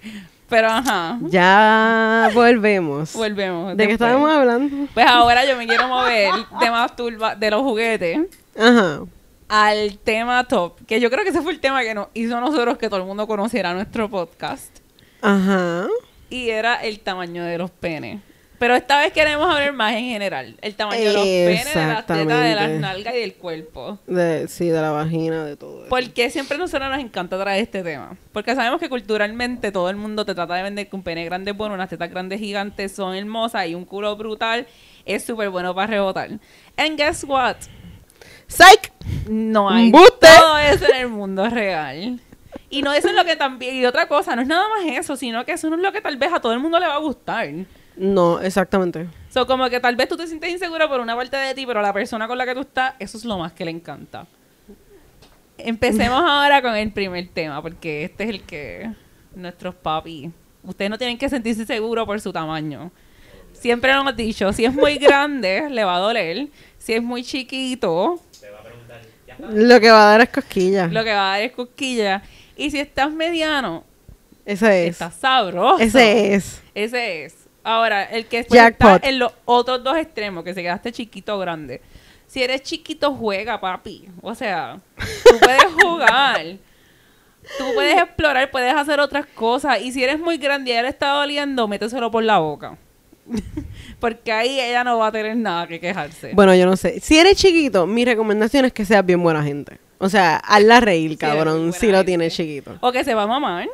[0.49, 3.13] pero ajá Ya volvemos.
[3.15, 4.87] volvemos ¿De qué estábamos hablando?
[4.95, 8.19] pues ahora yo me quiero mover de más turba de los juguetes
[8.59, 9.01] Ajá.
[9.49, 12.79] al tema top, que yo creo que ese fue el tema que nos hizo nosotros
[12.79, 14.79] que todo el mundo conociera nuestro podcast.
[15.23, 15.87] Ajá.
[16.31, 18.21] Y era el tamaño de los penes.
[18.59, 20.57] Pero esta vez queremos hablar más en general.
[20.63, 23.99] El tamaño de los penes, de las tetas, de las nalgas y del cuerpo.
[24.07, 25.81] De, sí, de la vagina, de todo.
[25.81, 25.89] eso.
[25.91, 28.17] Porque siempre a nosotros nos encanta traer este tema.
[28.33, 31.51] Porque sabemos que culturalmente todo el mundo te trata de vender que un pene grande
[31.51, 34.67] es bueno, unas tetas grandes gigantes son hermosas y un culo brutal
[35.05, 36.31] es súper bueno para rebotar.
[36.77, 37.57] And guess what?
[38.47, 38.93] ¡Psych!
[39.29, 40.27] No hay ¡Embuste!
[40.39, 42.21] todo eso en el mundo real.
[42.71, 45.17] Y no eso es lo que también, y otra cosa, no es nada más eso,
[45.17, 46.95] sino que eso no es lo que tal vez a todo el mundo le va
[46.95, 47.49] a gustar.
[47.97, 49.07] No, exactamente.
[49.31, 51.81] So, como que tal vez tú te sientes insegura por una parte de ti, pero
[51.81, 54.27] la persona con la que tú estás, eso es lo más que le encanta.
[55.59, 58.91] Empecemos ahora con el primer tema, porque este es el que
[59.35, 60.31] nuestros papis,
[60.63, 62.91] ustedes no tienen que sentirse seguros por su tamaño.
[63.53, 66.49] Siempre lo hemos dicho, si es muy grande, le va a doler.
[66.79, 69.47] Si es muy chiquito, Te va a preguntar, ¿ya está?
[69.51, 70.93] Lo que va a dar es cosquillas.
[70.93, 72.23] lo que va a dar es cosquilla.
[72.57, 73.85] Y si estás mediano,
[74.45, 74.93] Ese es.
[74.93, 75.79] estás sabroso.
[75.83, 76.63] Ese es.
[76.75, 77.46] Ese es.
[77.67, 81.81] Ahora, el que está en los otros dos extremos, que se quedaste chiquito o grande.
[82.29, 84.09] Si eres chiquito, juega, papi.
[84.23, 86.59] O sea, tú puedes jugar.
[87.59, 89.81] Tú puedes explorar, puedes hacer otras cosas.
[89.81, 92.79] Y si eres muy grande y a ella le está doliendo, méteselo por la boca.
[93.99, 96.35] Porque ahí ella no va a tener nada que quejarse.
[96.35, 97.01] Bueno, yo no sé.
[97.01, 99.81] Si eres chiquito, mi recomendación es que seas bien buena gente.
[99.99, 102.79] O sea, hazla reír, cabrón, buena si lo tienes chiquito.
[102.81, 103.69] O que se va a mamar.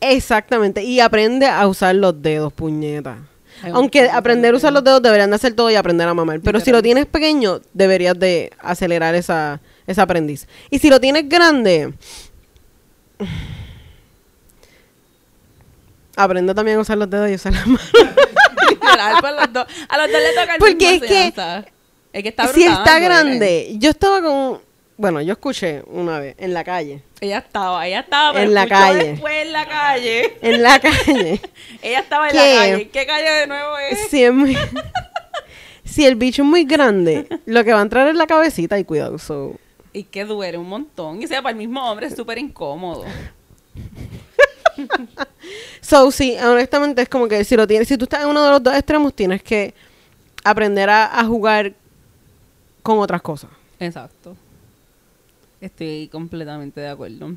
[0.00, 0.82] Exactamente.
[0.82, 3.18] Y aprende a usar los dedos, puñeta.
[3.72, 6.40] Aunque un- aprender a usar los dedos deberían de hacer todo y aprender a mamar.
[6.40, 10.46] Pero si lo tienes pequeño, deberías de acelerar esa, esa aprendiz.
[10.70, 11.92] Y si lo tienes grande,
[16.16, 17.90] aprende también a usar los dedos y usar las manos.
[18.78, 21.32] Los dos- a los dos le toca el Porque mismo es que-.
[22.12, 23.04] Es que está si brutal, está duele.
[23.04, 24.60] grande, yo estaba con...
[24.98, 27.02] Bueno, yo escuché una vez en la calle.
[27.20, 29.04] Ella estaba, ella estaba, pero En la calle.
[29.12, 30.36] después en la calle.
[30.42, 31.40] En la calle.
[31.82, 32.38] Ella estaba en ¿Qué?
[32.54, 32.88] la calle.
[32.88, 34.08] ¿Qué calle de nuevo es?
[34.10, 34.58] si, es muy-
[35.84, 38.82] si el bicho es muy grande, lo que va a entrar es la cabecita y
[38.84, 39.18] cuidado.
[39.18, 39.54] So.
[39.92, 41.22] Y que duele un montón.
[41.22, 43.04] Y sea, para el mismo hombre es súper incómodo.
[45.80, 48.50] So, sí, honestamente es como que si lo tienes, si tú estás en uno de
[48.50, 49.74] los dos extremos, tienes que
[50.44, 51.72] aprender a, a jugar
[52.82, 53.50] con otras cosas.
[53.80, 54.36] Exacto.
[55.60, 57.34] Estoy completamente de acuerdo.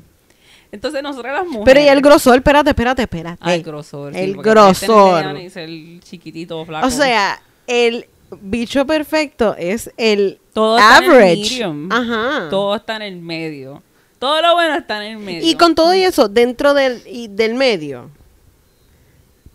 [0.70, 1.64] Entonces, nosotras las mujeres.
[1.66, 3.38] Pero y el grosor, espérate, espérate, espérate.
[3.40, 4.16] Ah, el grosor.
[4.16, 5.50] El grosor.
[5.50, 5.68] ser
[6.00, 6.86] chiquitito, flaco.
[6.86, 8.06] O sea, el
[8.40, 11.64] bicho perfecto es el Todo está en el average.
[11.90, 12.48] Ajá.
[12.50, 13.82] todo está en el medio.
[14.18, 15.48] Todo lo bueno está en el medio.
[15.48, 18.08] Y con todo y eso, dentro del, y del medio,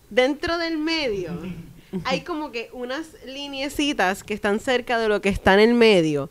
[0.10, 1.32] dentro del medio,
[2.04, 6.30] hay como que unas lineecitas que están cerca de lo que está en el medio,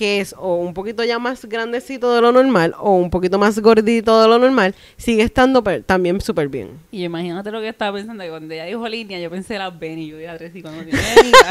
[0.00, 3.58] que es o un poquito ya más grandecito de lo normal o un poquito más
[3.58, 6.70] gordito de lo normal, sigue estando también súper bien.
[6.90, 9.98] Y imagínate lo que estaba pensando, que cuando ella dijo línea, yo pensé las venas
[9.98, 11.50] y yo dije, Andrés, y cuando tiene venita,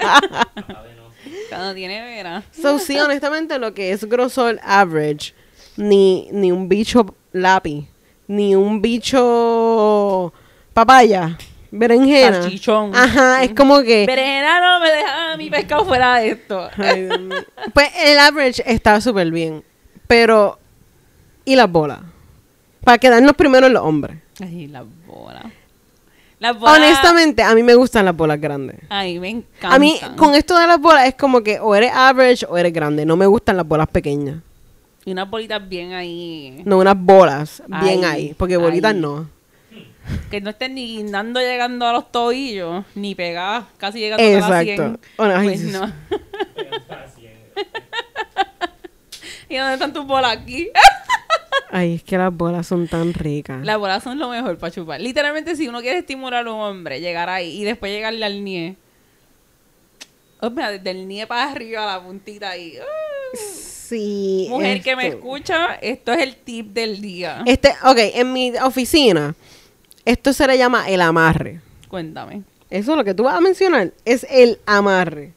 [0.00, 1.10] A ver, no.
[1.50, 2.44] cuando tiene venas.
[2.58, 5.34] So, sí, honestamente, lo que es grosor average,
[5.76, 7.86] ni, ni un bicho lápiz,
[8.28, 10.32] ni un bicho
[10.72, 11.36] papaya,
[11.78, 12.42] berenjena.
[12.42, 12.94] Salchichón.
[12.94, 14.06] Ajá, es como que...
[14.06, 16.68] Berenjena no me deja mi pescado fuera de esto.
[16.76, 17.08] Ay.
[17.72, 19.62] Pues el average está súper bien.
[20.06, 20.58] Pero,
[21.44, 22.00] ¿y las bolas?
[22.82, 24.18] Para quedarnos primero en los hombres.
[24.40, 25.44] Ay, las bolas.
[26.38, 26.76] Las bolas.
[26.76, 28.76] Honestamente, a mí me gustan las bolas grandes.
[28.88, 29.74] Ay, me encanta.
[29.74, 32.72] A mí, con esto de las bolas, es como que o eres average o eres
[32.72, 33.06] grande.
[33.06, 34.36] No me gustan las bolas pequeñas.
[35.06, 36.62] Y unas bolitas bien ahí.
[36.64, 38.34] No unas bolas bien Ay, ahí.
[38.36, 39.00] Porque bolitas ay.
[39.00, 39.33] no.
[40.30, 44.62] Que no estén ni guindando llegando a los tobillos, ni pegadas, casi llegando a la
[44.62, 44.82] Exacto.
[44.82, 45.00] 100.
[45.16, 45.82] Bueno, ay, Pues sí, no.
[45.84, 47.32] Así es.
[49.48, 50.68] ¿Y dónde están tus bolas aquí?
[51.70, 53.64] Ay, es que las bolas son tan ricas.
[53.64, 55.00] Las bolas son lo mejor para chupar.
[55.00, 58.76] Literalmente, si uno quiere estimular a un hombre, llegar ahí y después llegarle al nie.
[60.40, 62.74] Oh, mira, desde el nie para arriba a la puntita ahí.
[62.80, 63.36] Ah.
[63.36, 64.46] Sí.
[64.50, 67.42] Mujer que me esto- escucha, esto es el tip del día.
[67.46, 69.34] Este, ok, en mi oficina,
[70.04, 71.60] esto se le llama el amarre.
[71.88, 72.42] Cuéntame.
[72.70, 75.32] Eso lo que tú vas a mencionar es el amarre.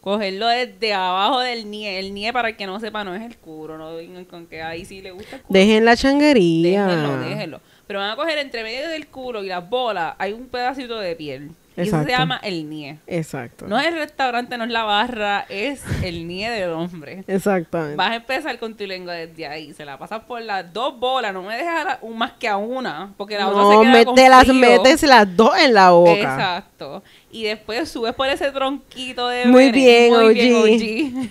[0.00, 1.98] Cogerlo desde abajo del nie.
[1.98, 3.78] El nie, para el que no sepa, no es el culo.
[3.78, 5.58] No vengan con que ahí sí le gusta el culo.
[5.58, 6.86] Dejen la changuería.
[6.86, 7.60] Déjenlo, déjenlo.
[7.86, 11.14] Pero van a coger entre medio del culo y las bolas, hay un pedacito de
[11.14, 11.50] piel.
[11.74, 12.06] Y eso Exacto.
[12.06, 12.98] se llama el nie.
[13.06, 13.66] Exacto.
[13.66, 17.24] No es el restaurante, no es la barra, es el nie del hombre.
[17.26, 17.96] Exactamente.
[17.96, 19.72] Vas a empezar con tu lengua desde ahí.
[19.72, 21.32] Se la pasas por las dos bolas.
[21.32, 23.14] No me la- un más que a una.
[23.16, 26.12] Porque la otra no, se queda te las metes las dos en la boca.
[26.12, 27.02] Exacto.
[27.30, 30.32] Y después subes por ese tronquito de Muy bien, muy OG.
[30.34, 31.30] bien,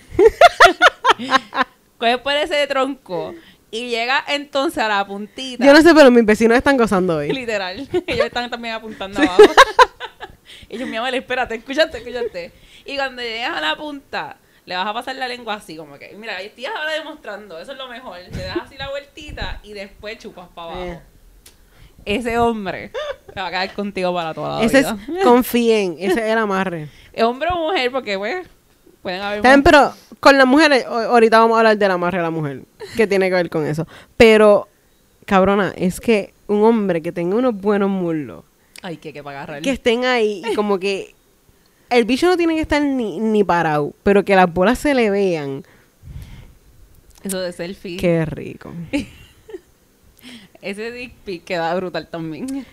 [1.98, 3.34] Coges por ese tronco
[3.70, 5.64] y llega entonces a la puntita.
[5.64, 7.32] Yo no sé, pero mis vecinos están gozando hoy.
[7.32, 7.88] Literal.
[8.06, 9.42] Ellos están también apuntando abajo.
[10.72, 12.50] Ellos, mi amor, espérate, escúchate, escúchate.
[12.86, 16.14] Y cuando llegas a la punta, le vas a pasar la lengua así, como que,
[16.16, 18.18] mira, estoy ahora demostrando, eso es lo mejor.
[18.18, 20.82] Le das así la vueltita y después chupas para abajo.
[20.82, 21.00] Eh.
[22.06, 22.90] Ese hombre
[23.26, 24.96] se va a quedar contigo para toda la Ese vida.
[25.18, 26.88] es, confíen, ese es el amarre.
[27.12, 27.92] ¿Es hombre o mujer?
[27.92, 28.46] Porque, pues,
[29.02, 29.42] pueden haber...
[29.42, 32.62] También, pero con las mujeres, ahorita vamos a hablar del amarre de la mujer,
[32.96, 33.86] que tiene que ver con eso.
[34.16, 34.68] Pero,
[35.26, 38.44] cabrona, es que un hombre que tenga unos buenos muslos,
[38.82, 39.62] Ay, que que para agarrar.
[39.62, 41.14] que estén ahí y como que
[41.88, 45.10] el bicho no tiene que estar ni, ni parado, pero que las bolas se le
[45.10, 45.64] vean.
[47.22, 47.96] Eso de selfie.
[47.98, 48.72] Qué rico.
[50.62, 52.64] Ese dick pic queda brutal también.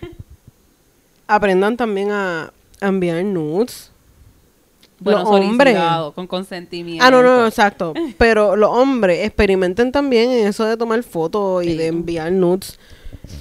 [1.26, 3.90] Aprendan también a, a enviar nudes.
[4.98, 5.78] Bueno, Los hombres.
[6.14, 7.04] con consentimiento.
[7.04, 7.94] Ah, no, no, no, exacto.
[8.18, 11.76] Pero los hombres experimenten también en eso de tomar fotos y Sí.
[11.76, 12.78] de enviar nudes.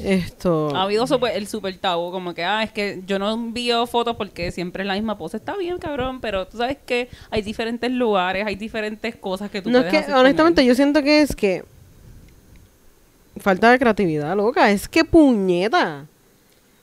[0.03, 0.75] Esto.
[0.75, 4.15] Ha habido super- el super tabú, como que, ah, es que yo no envío fotos
[4.15, 5.38] porque siempre es la misma pose.
[5.38, 9.69] Está bien, cabrón, pero tú sabes que hay diferentes lugares, hay diferentes cosas que tú
[9.69, 11.63] No es puedes que, hacer con honestamente, yo siento que es que.
[13.38, 14.69] Falta de creatividad, loca.
[14.71, 16.05] Es que puñeta.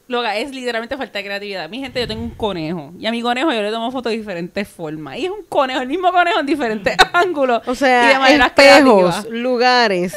[0.08, 1.68] Loca, es literalmente falta de creatividad.
[1.68, 2.92] Mi gente, yo tengo un conejo.
[2.96, 5.18] Y a mi conejo yo le tomo fotos de diferentes formas.
[5.18, 7.58] Y es un conejo, el mismo conejo en diferentes ángulos.
[7.66, 9.26] O y de sea, maneras espejos, creativas.
[9.30, 10.14] lugares,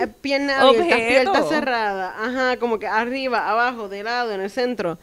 [0.00, 1.08] eh, piernas abiertas, Objetos.
[1.08, 4.98] piernas cerradas, ajá, como que arriba, abajo, de lado, en el centro.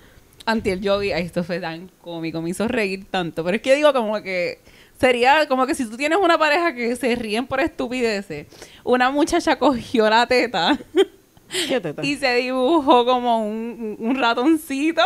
[0.45, 3.43] Antiel yo vi, ay, esto fue tan cómico, me hizo reír tanto.
[3.43, 4.59] Pero es que digo como que
[4.99, 8.47] sería como que si tú tienes una pareja que se ríen por estupideces,
[8.83, 10.77] una muchacha cogió la teta
[11.67, 12.03] ¿Qué teta?
[12.03, 15.01] y se dibujó como un, un ratoncito.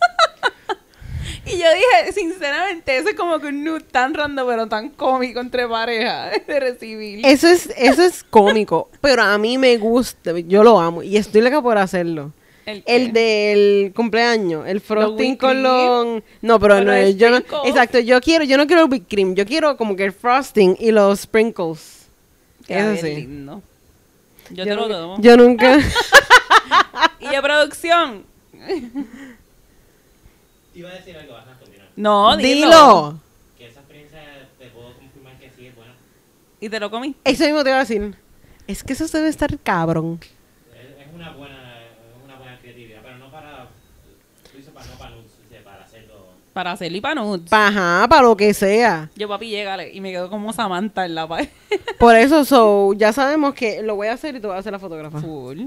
[1.46, 5.40] y yo dije, sinceramente, eso es como que un nude tan random, pero tan cómico
[5.40, 7.24] entre parejas de recibir.
[7.24, 11.42] Eso es, eso es cómico, pero a mí me gusta, yo lo amo y estoy
[11.42, 12.32] loca por hacerlo.
[12.66, 16.20] ¿El del cumpleaños, el frosting con los...
[16.42, 17.36] No, pero no, los yo no...
[17.64, 20.76] Exacto, yo quiero, yo no quiero el whipped cream, yo quiero como que el frosting
[20.80, 22.08] y los sprinkles.
[22.66, 23.14] Eso sí.
[23.14, 23.62] lindo.
[24.50, 25.16] Yo, te lo nunca- tomo.
[25.20, 25.78] Yo nunca...
[27.20, 28.24] Y de producción.
[28.52, 28.88] Te
[30.78, 31.88] iba a decir algo, vas a continuar.
[31.96, 32.66] No, dilo.
[32.66, 33.20] Dilo.
[33.58, 34.20] Que esa experiencia
[34.58, 35.94] te puedo confirmar que sí es buena.
[36.60, 37.14] Y te lo comí.
[37.24, 38.14] Eso mismo te iba a decir.
[38.66, 40.20] Es que eso debe estar cabrón.
[40.74, 43.68] Es, es una buena es una buena creatividad, pero no para...
[44.50, 46.26] Tú dices para no para nudes, dice, para hacerlo...
[46.56, 47.52] Para hacerlo y para nudes.
[47.52, 49.10] Ajá, para lo que sea.
[49.14, 49.92] Yo, papi, llégale.
[49.92, 51.50] Y me quedo como Samantha en la pared.
[51.98, 54.72] Por eso, so, ya sabemos que lo voy a hacer y tú vas a ser
[54.72, 55.20] la fotógrafa.
[55.20, 55.64] Full.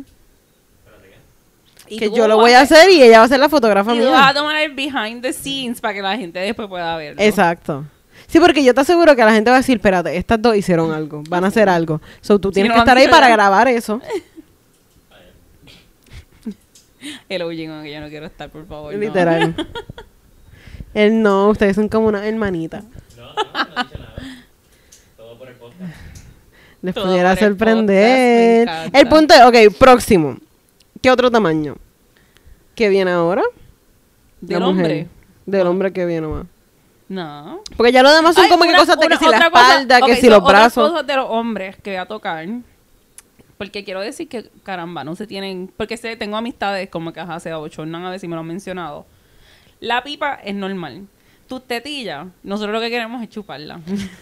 [1.87, 4.05] Que yo lo voy a hacer y ella va a ser la fotógrafa Y tú
[4.09, 4.33] vas a mía.
[4.33, 7.21] tomar el behind the scenes para que la gente después pueda verlo.
[7.21, 7.85] Exacto.
[8.25, 10.91] Sí, porque yo te aseguro que la gente va a decir, espérate, estas dos hicieron
[10.91, 12.01] algo, van a hacer algo.
[12.21, 14.01] So, tú Si tienes no que estar ahí para grabar eso.
[17.29, 18.91] El el que yo no quiero estar, por favor.
[18.95, 19.55] no.
[20.93, 22.81] Él no, ustedes son como una hermanita.
[23.17, 23.59] No, no, no
[23.93, 24.15] he nada.
[25.17, 25.93] Todo por el podcast.
[26.81, 28.67] Les Todo pudiera por el sorprender.
[28.67, 28.99] podcast, me encanta.
[28.99, 30.37] El punto es, ok, próximo.
[31.01, 31.75] ¿Qué otro tamaño?
[32.75, 33.43] ¿Qué viene ahora?
[34.41, 34.83] ¿Del La mujer.
[34.85, 35.07] hombre?
[35.45, 36.45] Del hombre que viene más.
[37.07, 37.61] No.
[37.75, 39.31] Porque ya lo demás son Ay, como que una- cosas de que una- si la
[39.31, 40.91] cosa- espalda, que si so, los otras brazos.
[40.91, 42.47] cosas de los hombres que voy a tocar.
[43.57, 45.69] Porque quiero decir que, caramba, no se tienen...
[45.75, 48.47] Porque sé, tengo amistades como que ajá, se abochornan a ver si me lo han
[48.47, 49.05] mencionado.
[49.79, 51.07] La pipa es normal.
[51.47, 53.79] Tus tetillas, nosotros lo que queremos es chuparla.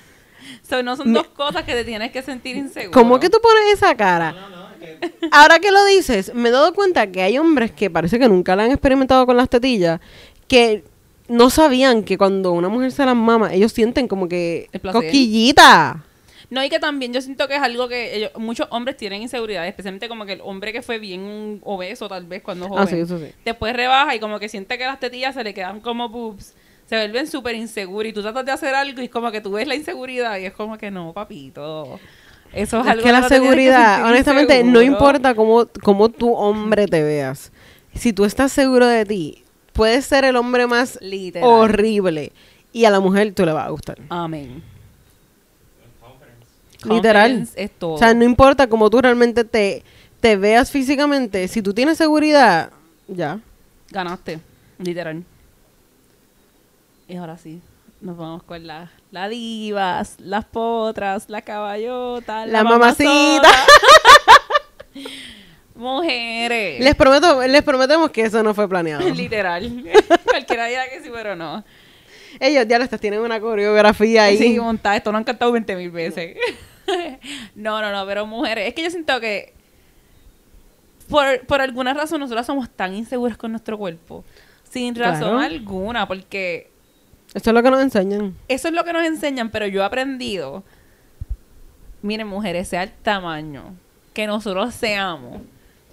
[0.61, 2.91] so, no son dos cosas que te tienes que sentir inseguro.
[2.91, 4.31] ¿Cómo que tú pones esa cara?
[4.31, 5.29] No, no, es que...
[5.31, 8.55] Ahora que lo dices, me he dado cuenta que hay hombres que parece que nunca
[8.55, 9.99] la han experimentado con las tetillas,
[10.47, 10.83] que
[11.27, 16.03] no sabían que cuando una mujer se las mama, ellos sienten como que cosquillita.
[16.49, 19.67] No, y que también yo siento que es algo que ellos- muchos hombres tienen inseguridad,
[19.67, 22.83] especialmente como que el hombre que fue bien obeso tal vez cuando joven.
[22.83, 23.25] Ah, sí, eso sí.
[23.43, 26.53] Después rebaja y como que siente que las tetillas se le quedan como boobs.
[26.85, 29.51] Se vuelven súper inseguros y tú tratas de hacer algo y es como que tú
[29.51, 31.99] ves la inseguridad y es como que no, papito.
[32.53, 36.33] Eso es, Es algo que la no que seguridad, honestamente, no importa cómo, cómo tu
[36.33, 37.51] hombre te veas.
[37.93, 39.43] Si tú estás seguro de ti,
[39.73, 41.49] puedes ser el hombre más Literal.
[41.49, 42.31] horrible
[42.71, 43.97] y a la mujer tú le vas a gustar.
[44.07, 44.63] Amén.
[46.85, 47.47] Literal.
[47.55, 47.93] Es todo.
[47.93, 49.83] O sea, no importa cómo tú realmente te,
[50.19, 52.71] te veas físicamente, si tú tienes seguridad,
[53.07, 53.39] ya.
[53.89, 54.39] Ganaste,
[54.79, 55.23] literal.
[57.07, 57.61] Y ahora sí,
[58.01, 63.49] nos vamos con las las divas, las potras, las caballotas, La mamacita.
[65.75, 66.83] Mujeres.
[66.83, 69.07] Les prometo, les prometemos que eso no fue planeado.
[69.13, 69.83] Literal.
[70.25, 71.63] Cualquiera dirá que sí, pero no.
[72.39, 74.37] Ellos ya les tienen una coreografía ahí.
[74.37, 74.97] Sí, montada.
[74.97, 76.37] Esto lo han cantado 20 mil veces.
[77.55, 78.67] no, no, no, pero mujeres.
[78.67, 79.53] Es que yo siento que
[81.09, 84.23] por, por alguna razón nosotras somos tan inseguras con nuestro cuerpo.
[84.69, 85.39] Sin razón Claro.
[85.39, 86.69] alguna, porque
[87.33, 88.35] Eso es lo que nos enseñan.
[88.47, 90.63] eso es lo que nos enseñan, pero yo he aprendido.
[92.01, 93.73] Miren, mujeres, sea el tamaño
[94.13, 95.41] que nosotros seamos,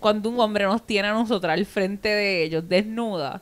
[0.00, 3.40] cuando un hombre nos tiene a nosotras al frente de ellos, desnuda,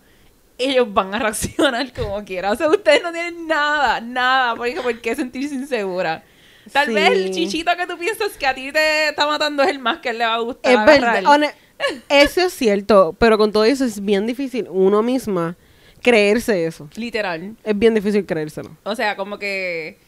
[0.64, 2.50] ellos van a reaccionar como quiera.
[2.52, 6.24] O sea, ustedes no tienen nada, nada, porque ¿por qué sentirse insegura?
[6.72, 6.94] Tal Sí.
[6.94, 9.98] vez el chichito que tú piensas que a ti te está matando es el más
[9.98, 10.72] que le va a gustar.
[10.72, 11.54] Es verdad.
[12.08, 15.56] Eso es cierto, pero con todo eso es bien difícil uno misma
[16.00, 16.88] creerse eso.
[16.94, 17.56] Literal.
[17.64, 18.76] Es bien difícil creérselo.
[18.84, 19.98] O sea, como que...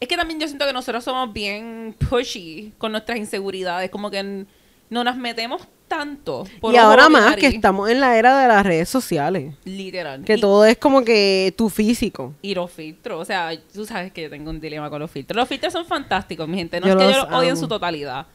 [0.00, 3.90] Es que también yo siento que nosotros somos bien pushy con nuestras inseguridades.
[3.90, 4.46] Como que
[4.88, 6.46] no nos metemos tanto.
[6.60, 9.54] por y ahora más que estamos en la era de las redes sociales.
[9.64, 10.24] Literal.
[10.24, 12.32] Que y, todo es como que tu físico.
[12.40, 13.20] y los filtros.
[13.20, 15.36] O sea, tú sabes que yo tengo un dilema con los filtros.
[15.36, 16.80] Los filtros son fantásticos, mi gente.
[16.80, 17.60] No Yo es que los yo los odie en amo.
[17.60, 18.26] su totalidad.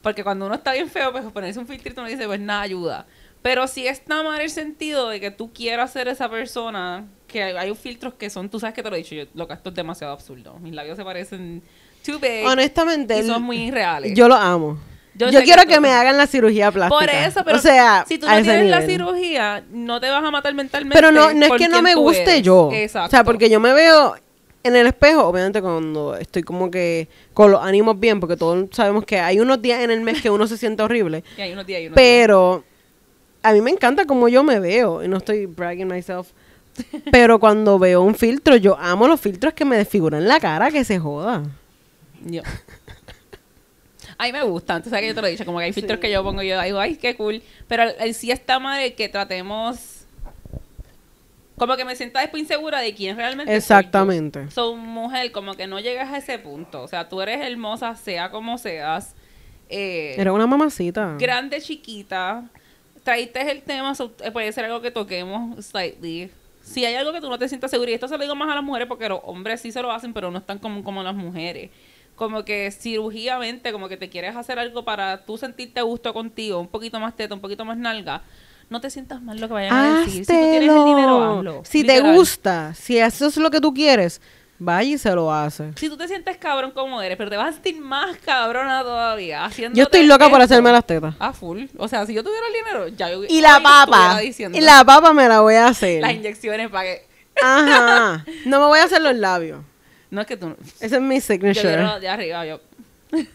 [0.00, 3.06] Porque cuando uno está bien feo, pues ponerse un filtrito no dice, pues nada ayuda.
[3.42, 7.56] Pero sí está mal el sentido de que tú quieras ser esa persona, que hay,
[7.56, 9.70] hay filtros que son, tú sabes que te lo he dicho, yo, lo que esto
[9.70, 10.54] es demasiado absurdo.
[10.60, 11.62] Mis labios se parecen
[12.06, 14.14] too big Honestamente, y son muy irreales.
[14.14, 14.78] yo lo amo.
[15.14, 16.98] Yo, quiero que me hagan la cirugía plástica.
[16.98, 20.30] Por eso, pero o sea, si tú no tienes la cirugía, no te vas a
[20.30, 20.94] matar mentalmente.
[20.94, 22.42] Pero no, no es que no me guste eres.
[22.42, 22.70] yo.
[22.72, 23.08] Exacto.
[23.08, 24.14] O sea, porque yo me veo
[24.64, 29.04] en el espejo, obviamente cuando estoy como que con los ánimos bien, porque todos sabemos
[29.04, 31.24] que hay unos días en el mes que uno se siente horrible.
[31.36, 32.64] Y hay unos días y unos Pero
[33.42, 35.02] a mí me encanta como yo me veo.
[35.02, 36.28] Y no estoy bragging myself.
[37.10, 40.84] Pero cuando veo un filtro, yo amo los filtros que me desfiguran la cara, que
[40.84, 41.42] se joda.
[42.24, 42.42] Yo.
[44.18, 45.72] A mí me gustan, tú sabes que yo te lo he dicho, como que hay
[45.72, 47.42] filtros que yo pongo y yo digo, ay, qué cool.
[47.68, 49.98] Pero el, sí está mal que tratemos.
[51.56, 53.56] Como que me sienta después insegura de quién realmente soy.
[53.58, 54.50] Exactamente.
[54.50, 56.82] So, mujer, como que no llegas a ese punto.
[56.82, 59.14] O sea, tú eres hermosa, sea como seas.
[59.68, 61.16] Eh, Era una mamacita.
[61.18, 62.44] grande, chiquita.
[63.04, 66.30] Traíste el tema, so, eh, puede ser algo que toquemos slightly.
[66.62, 68.48] Si hay algo que tú no te sientas segura, y esto se lo digo más
[68.50, 70.82] a las mujeres porque los hombres sí se lo hacen, pero no es tan común
[70.82, 71.70] como las mujeres.
[72.16, 76.60] Como que cirugíamente, como que te quieres hacer algo para tú sentirte a gusto contigo,
[76.60, 78.22] un poquito más teta, un poquito más nalga.
[78.70, 80.24] No te sientas mal lo que vayan a decir.
[80.24, 81.62] Si tú tienes el dinero, hazlo.
[81.64, 84.20] Si te gusta, si eso es lo que tú quieres,
[84.58, 85.72] vaya y se lo hace.
[85.76, 89.44] Si tú te sientes cabrón como eres, pero te vas a sentir más cabrona todavía
[89.44, 89.76] haciendo.
[89.76, 91.14] Yo estoy loca por hacerme las tetas.
[91.18, 91.64] Ah, full.
[91.76, 93.24] O sea, si yo tuviera el dinero, ya yo.
[93.28, 94.20] Y la papa.
[94.20, 96.00] diciendo Y la papa me la voy a hacer.
[96.00, 97.06] Las inyecciones para que.
[97.42, 98.24] Ajá.
[98.46, 99.60] No me voy a hacer los labios.
[100.12, 100.54] No es que tú.
[100.78, 101.60] Ese es mi Yo signature.
[101.62, 102.60] quiero de arriba, yo.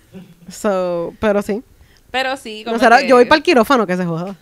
[0.50, 1.64] So, pero sí.
[2.12, 4.36] Pero sí, como No será- que- yo voy para el quirófano que se joda.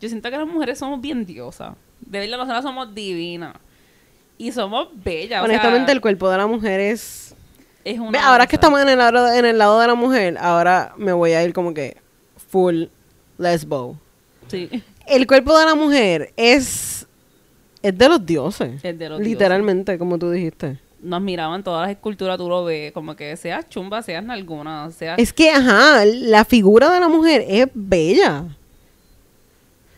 [0.00, 1.74] Yo siento que las mujeres somos bien diosas.
[2.00, 3.54] De verdad, nosotras somos divinas.
[4.36, 5.42] Y somos bellas.
[5.42, 7.34] o sea, Honestamente, el cuerpo de la mujer es.
[7.84, 8.66] es una Ve, ahora que cosa.
[8.66, 11.52] estamos en el, lado, en el lado de la mujer, ahora me voy a ir
[11.52, 11.96] como que
[12.50, 12.84] full
[13.38, 13.96] lesbo.
[14.48, 14.68] Sí.
[15.06, 17.06] El cuerpo de la mujer es.
[17.82, 18.82] Es de los dioses.
[18.82, 20.78] Es de los Literalmente, como tú dijiste.
[21.04, 22.92] Nos miraban todas las esculturas, tú lo ves.
[22.92, 25.18] Como que seas chumba, seas alguna, seas.
[25.18, 28.44] Es que, ajá, la figura de la mujer es bella.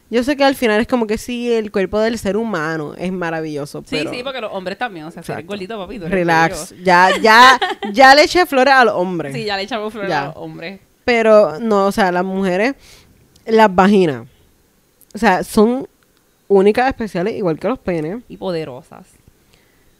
[0.08, 3.10] Yo sé que al final es como que sí, el cuerpo del ser humano es
[3.12, 3.80] maravilloso.
[3.80, 5.06] sí, pero sí, porque los hombres también.
[5.06, 6.08] O sea, si eres gordito, papito.
[6.08, 6.74] Relax.
[6.84, 7.58] Ya, ya,
[7.92, 9.34] ya le eché flores a los hombres.
[9.34, 10.22] Sí, ya le echamos flores Ya.
[10.22, 10.80] a los hombres.
[11.04, 12.74] Pero no, o sea, las mujeres,
[13.46, 14.26] las vaginas,
[15.14, 15.88] o sea, son
[16.48, 19.06] únicas, especiales, igual que los penes, Y poderosas.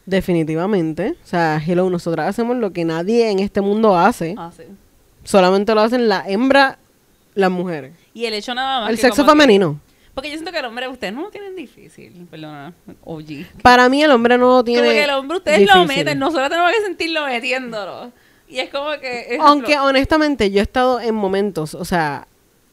[0.06, 1.16] Definitivamente.
[1.22, 4.34] O sea, hello, nosotras hacemos lo que nadie en este mundo hace.
[4.38, 4.62] Ah, sí.
[5.24, 6.78] Solamente lo hacen la hembra,
[7.34, 7.92] las mujeres.
[8.14, 8.90] Y el hecho nada más.
[8.90, 9.80] El que sexo como que- femenino.
[10.14, 12.26] porque yo siento que el hombre, ustedes no lo tienen difícil.
[12.30, 12.72] Perdona,
[13.04, 13.44] OG.
[13.62, 16.48] Para mí el hombre no lo tiene Como que el hombre ustedes lo meten, nosotros
[16.48, 18.12] tenemos que sentirlo metiéndolo.
[18.48, 19.20] Y es como que.
[19.22, 22.28] ejemplo, Aunque honestamente yo he estado en momentos, o sea,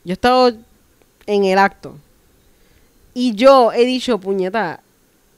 [0.05, 0.53] yo he estado
[1.25, 1.97] en el acto.
[3.15, 4.81] Y yo he dicho, puñeta,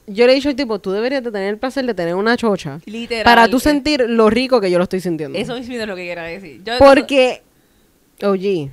[0.06, 2.36] yo le he dicho al tipo, tú deberías de tener el placer de tener una
[2.36, 2.80] chocha.
[2.86, 3.24] Literal.
[3.24, 5.38] para tú sentir lo rico que yo lo estoy sintiendo.
[5.38, 6.62] Eso mismo es lo que quiera decir.
[6.64, 7.42] Yo- Porque,
[8.22, 8.70] oye,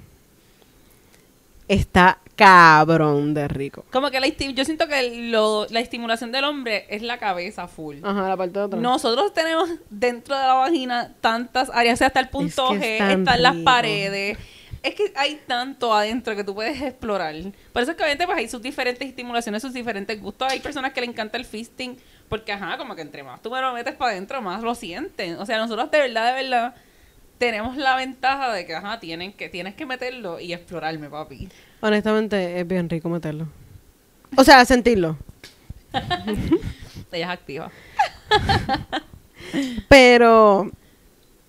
[1.67, 3.85] está cabrón de rico.
[3.91, 7.97] Como que la yo siento que lo- la estimulación del hombre es la cabeza full.
[8.03, 8.81] Ajá, la parte de atrás.
[8.81, 12.99] Nosotros tenemos dentro de la vagina tantas áreas, o sea, está el punto Es que
[12.99, 14.37] G, están las paredes.
[14.83, 17.33] Es que hay tanto adentro que tú puedes explorar.
[17.71, 20.51] Por eso es que obviamente pues hay sus diferentes estimulaciones, sus diferentes gustos.
[20.51, 23.61] Hay personas que le encanta el fisting porque, ajá, como que entre más tú me
[23.61, 25.35] lo metes para adentro, más lo sienten.
[25.37, 26.75] O sea, nosotros de verdad, de verdad,
[27.37, 31.47] tenemos la ventaja de que, ajá, tienen que, tienes que meterlo y explorarme, papi.
[31.79, 33.47] Honestamente, es bien rico meterlo.
[34.35, 35.17] O sea, sentirlo.
[37.11, 37.71] Ella es activa.
[39.87, 40.71] Pero,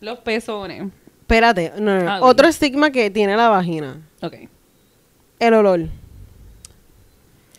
[0.00, 0.92] Los pezones.
[1.24, 2.10] Espérate, no, no.
[2.10, 4.34] Ah, otro estigma que tiene la vagina, Ok.
[5.40, 5.80] el olor.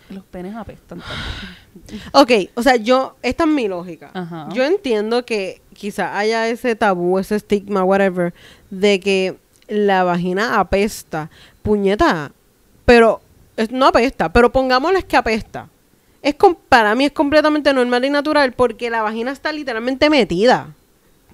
[0.10, 1.02] Los penes apestan.
[2.12, 4.12] Ok, o sea, yo, esta es mi lógica.
[4.14, 4.48] Ajá.
[4.54, 8.34] Yo entiendo que quizá haya ese tabú, ese estigma, whatever,
[8.70, 9.36] de que
[9.68, 11.32] la vagina apesta.
[11.64, 12.32] Puñeta,
[12.86, 13.20] pero
[13.58, 15.70] es- no apesta, pero pongámosles que apesta.
[16.22, 20.68] Es com- para mí es completamente normal y natural porque la vagina está literalmente metida.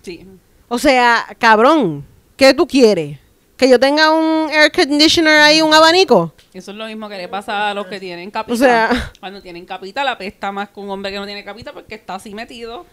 [0.02, 0.26] Sí.
[0.70, 2.06] O sea, cabrón,
[2.42, 3.20] ¿qué tú quieres?
[3.56, 6.34] ¿Que yo tenga un air conditioner ahí, un abanico?
[6.52, 8.54] Eso es lo mismo que le pasa a los que tienen capita.
[8.54, 11.72] O sea- cuando tienen capita, la pesta más que un hombre que no tiene capita
[11.72, 12.86] porque está así metido.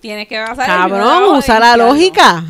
[0.00, 2.44] Tiene que hacer Cabrón, usa la lógica.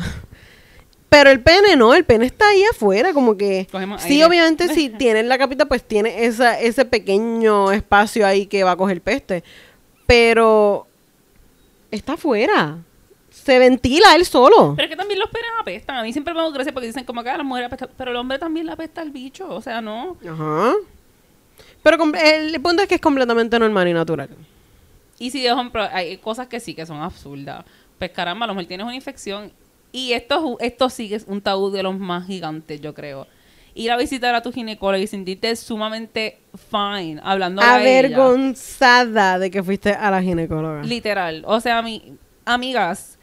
[1.09, 3.67] Pero el pene no, el pene está ahí afuera, como que...
[3.71, 4.25] Cogemos Sí, aire.
[4.25, 8.75] obviamente si tienes la capita, pues tiene esa, ese pequeño espacio ahí que va a
[8.75, 9.43] coger peste.
[10.07, 10.87] Pero
[11.91, 12.77] está afuera.
[13.49, 14.73] Se ventila él solo.
[14.75, 15.97] Pero es que también los penes apestan.
[15.97, 17.89] A mí siempre me da gracia porque dicen como que a las mujeres apestan.
[17.97, 19.49] Pero el hombre también le apesta al bicho.
[19.49, 20.17] O sea, no.
[20.27, 20.73] Ajá.
[21.81, 24.29] Pero el punto es que es completamente normal y natural.
[25.17, 27.65] Y si, de ejemplo, hay cosas que sí que son absurdas.
[27.97, 29.51] Pues caramba, a lo mejor tienes una infección.
[29.91, 33.25] Y esto, es- esto sí que es un tabú de los más gigantes, yo creo.
[33.75, 36.39] ir a visitar a tu ginecólogo y sentirte sumamente
[36.69, 37.61] fine hablando.
[37.61, 40.83] Avergonzada de que fuiste a la ginecóloga.
[40.83, 41.43] Literal.
[41.47, 42.13] O sea, mi,
[42.45, 43.17] amigas,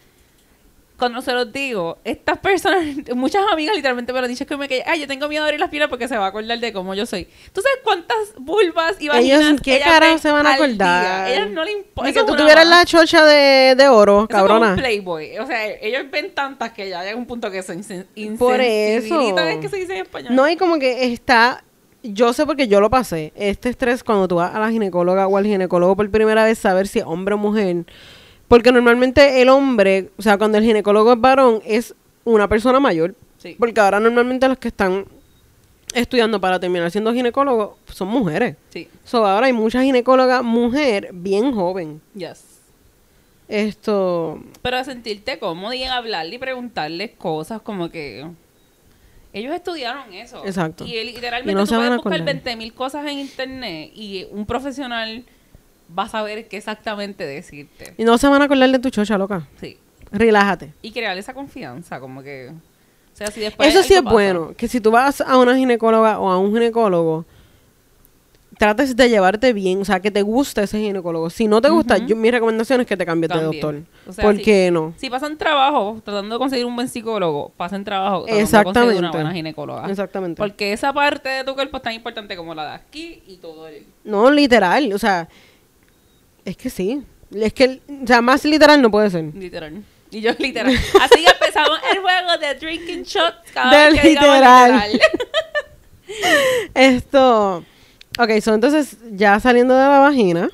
[0.99, 2.84] cuando se los digo, estas personas,
[3.14, 5.42] muchas amigas literalmente me lo han dicho, es que me que, ay, yo tengo miedo
[5.44, 7.24] de abrir las piernas porque se va a acordar de cómo yo soy.
[7.53, 11.28] ¿Tú sabes cuántas vulvas y vaginas Ellos, ¿qué ellas carajo se van a acordar?
[11.30, 12.12] ellas no le importa.
[12.12, 14.76] Que tú tuvieras la chocha de, de oro, Eso es como un cabrona.
[14.76, 15.38] playboy.
[15.38, 18.07] O sea, ellos ven tantas que ya llega un punto que se insen-
[18.38, 19.05] Por eso.
[19.05, 20.34] insensibilitan, es que se dice en español.
[20.34, 21.62] No, y como que está.
[22.03, 23.32] Yo sé porque yo lo pasé.
[23.34, 26.86] Este estrés cuando tú vas a la ginecóloga o al ginecólogo por primera vez, saber
[26.86, 27.84] si es hombre o mujer.
[28.49, 31.94] Porque normalmente el hombre, o sea, cuando el ginecólogo es varón, es
[32.24, 33.14] una persona mayor.
[33.38, 33.57] Sí.
[33.59, 35.07] Porque ahora normalmente los que están
[35.94, 38.57] estudiando para terminar siendo ginecólogos son mujeres.
[38.70, 38.88] Sí.
[39.05, 42.01] So, ahora hay mucha ginecóloga mujer bien joven.
[42.14, 42.44] Yes.
[43.49, 44.42] Esto.
[44.62, 48.26] Pero a sentirte cómodo y en hablarle y preguntarles cosas como que...
[49.32, 50.44] Ellos estudiaron eso.
[50.47, 50.86] Exacto.
[50.86, 52.42] Y literalmente Y no tú puedes buscar acordar.
[52.42, 55.24] 20.000 cosas en internet y un profesional
[55.97, 57.95] va a saber qué exactamente decirte.
[57.99, 59.47] Y no se van a acordar de tu chocha, loca.
[59.61, 59.78] Sí.
[60.12, 60.72] Relájate.
[60.82, 62.51] Y crear esa confianza, como que...
[62.51, 65.57] O sea, si después Eso sí es pasa- bueno, que si tú vas a una
[65.57, 67.24] ginecóloga o a un ginecólogo,
[68.59, 71.28] trates de llevarte bien, o sea, que te guste ese ginecólogo.
[71.30, 73.82] Si no te gusta, yo, mi recomendación es que te cambies de doctor.
[74.07, 74.95] O sea, ¿Por si- qué no?
[74.97, 78.80] Si pasan trabajo tratando de conseguir un buen psicólogo, pasen trabajo tratando de Exactamente.
[78.80, 79.91] conseguir una buena ginecóloga.
[79.91, 80.39] Exactamente.
[80.39, 83.68] Porque esa parte de tu cuerpo es tan importante como la de aquí y todo
[83.68, 83.84] el...
[84.05, 85.28] No, literal, o sea,
[86.47, 87.03] es que sí.
[87.34, 89.24] Es que, o sea, más literal no puede ser.
[89.34, 89.82] Literal.
[90.11, 90.72] Y yo literal.
[91.03, 94.92] Así que empezamos el juego de drinking shots cada De vez que digamos literal.
[94.92, 95.01] literal.
[96.74, 97.64] Esto,
[98.18, 100.49] ok, so entonces, ya saliendo de la vagina,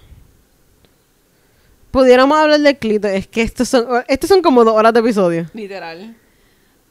[1.91, 3.17] pudiéramos hablar del clítoris.
[3.19, 5.47] Es que estos son, estos son como dos horas de episodio.
[5.53, 6.17] literal.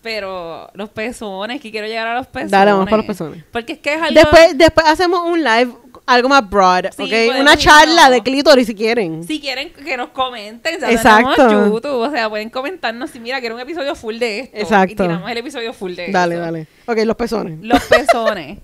[0.04, 2.50] Pero los pezones, que quiero llegar a los pezones.
[2.52, 3.44] Dale, vamos para los pezones.
[3.52, 4.14] Porque es que es algo...
[4.16, 5.72] Después, después hacemos un live,
[6.14, 7.40] algo más broad, Sí, ¿ok?
[7.40, 9.24] Una charla de clítoris si quieren.
[9.24, 11.48] Si quieren que nos comenten, Exacto.
[11.48, 14.58] tenemos YouTube, o sea, pueden comentarnos si mira, quiero un episodio full de esto.
[14.58, 14.92] Exacto.
[14.94, 16.44] Y tiramos el episodio full de Dale, eso.
[16.44, 16.68] dale.
[16.86, 17.60] Ok, los pezones.
[17.62, 18.60] Los pezones.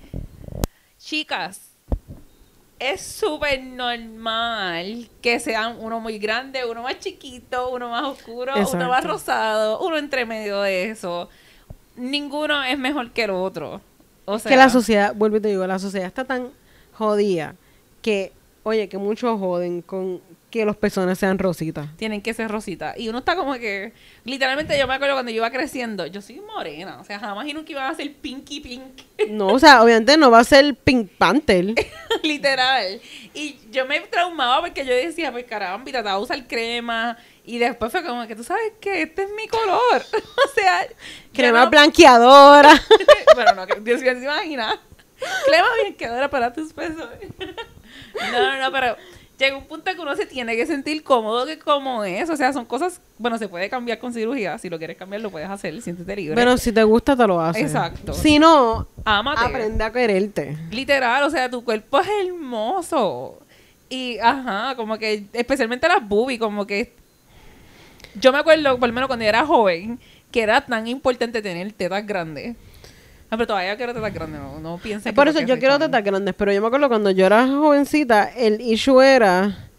[0.99, 1.61] Chicas,
[2.79, 8.89] es súper normal que sean uno muy grande, uno más chiquito, uno más oscuro, uno
[8.89, 11.29] más rosado, uno entre medio de eso.
[11.95, 13.81] Ninguno es mejor que el otro.
[14.25, 16.49] O sea, que la sociedad, vuelvo y te digo, la sociedad está tan
[16.97, 17.55] jodida
[18.01, 18.31] que,
[18.63, 21.87] oye, que muchos joden con que los pezones sean rositas.
[21.97, 22.97] tienen que ser rositas.
[22.97, 23.91] Y uno está como que,
[24.23, 27.53] literalmente yo me acuerdo cuando yo iba creciendo, yo soy morena, o sea, jamás y
[27.53, 28.83] nunca iban a ser pinky pink,
[29.29, 31.75] No, o sea, obviamente no va a ser Pink Panther.
[32.23, 33.01] literal.
[33.33, 37.17] Y yo me traumaba porque yo decía, pues caramba, y trataba de usar crema.
[37.45, 40.01] Y después fue como que, tú sabes que este es mi color.
[40.13, 40.87] o sea,
[41.33, 42.71] Crema no- blanqueadora.
[43.35, 44.79] bueno, no, que Dios mío, ¿se imagina?
[45.45, 47.29] Crema blanqueadora para tus pezones.
[48.31, 48.95] no, no, no, pero
[49.37, 52.29] llega un punto que uno se tiene que sentir cómodo que como es.
[52.29, 54.57] O sea, son cosas, bueno, se puede cambiar con cirugía.
[54.57, 56.35] Si lo quieres cambiar, lo puedes hacer, siéntete libre.
[56.35, 57.63] Pero si te gusta, te lo haces.
[57.63, 58.13] Exacto.
[58.13, 59.45] Si no, Ámate.
[59.45, 60.57] aprende a quererte.
[60.71, 63.39] Literal, o sea, tu cuerpo es hermoso.
[63.89, 66.93] Y, ajá, como que, especialmente las boobies, como que.
[68.15, 69.99] Yo me acuerdo, por lo menos cuando yo era joven,
[70.31, 72.55] que era tan importante tener tetas grandes.
[73.29, 76.03] Ah, pero todavía quiero tetas grandes, no, no piensen que Por eso yo quiero tetas
[76.03, 79.69] grandes, pero yo me acuerdo cuando yo era jovencita, el issue era...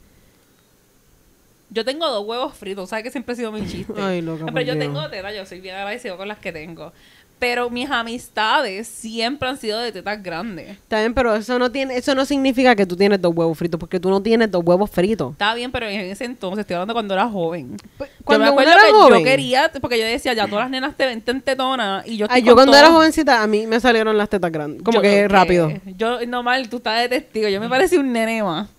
[1.70, 3.92] Yo tengo dos huevos fritos, ¿sabes que siempre ha sido mi chiste?
[4.00, 4.78] Ay, loca, pero por yo Dios.
[4.78, 6.92] tengo tetas, yo soy bien agradecido con las que tengo.
[7.38, 10.70] Pero mis amistades siempre han sido de tetas grandes.
[10.70, 13.78] Está bien, pero eso no tiene, eso no significa que tú tienes dos huevos fritos,
[13.78, 15.32] porque tú no tienes dos huevos fritos.
[15.32, 17.76] Está bien, pero en ese entonces, estoy hablando cuando era joven.
[18.24, 19.18] Cuando yo me uno acuerdo era que joven.
[19.20, 22.42] yo quería, porque yo decía, ya todas las nenas te ven tetona y yo Ay,
[22.42, 24.82] yo cuando era jovencita, a mí me salieron las tetas grandes.
[24.82, 25.72] Como Yo que rápido.
[25.96, 27.48] Yo, normal, tú estás de testigo.
[27.48, 28.68] Yo me parecía un nene más.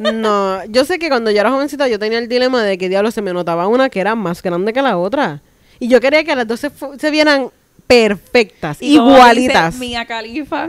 [0.00, 3.12] No, yo sé que cuando yo era jovencita yo tenía el dilema de que diablo
[3.12, 5.40] se me notaba una que era más grande que la otra.
[5.78, 6.66] Y yo quería que las dos
[6.98, 7.50] se vieran
[7.86, 9.74] perfectas, Y como igualitas.
[9.74, 10.68] dice Mia Khalifa.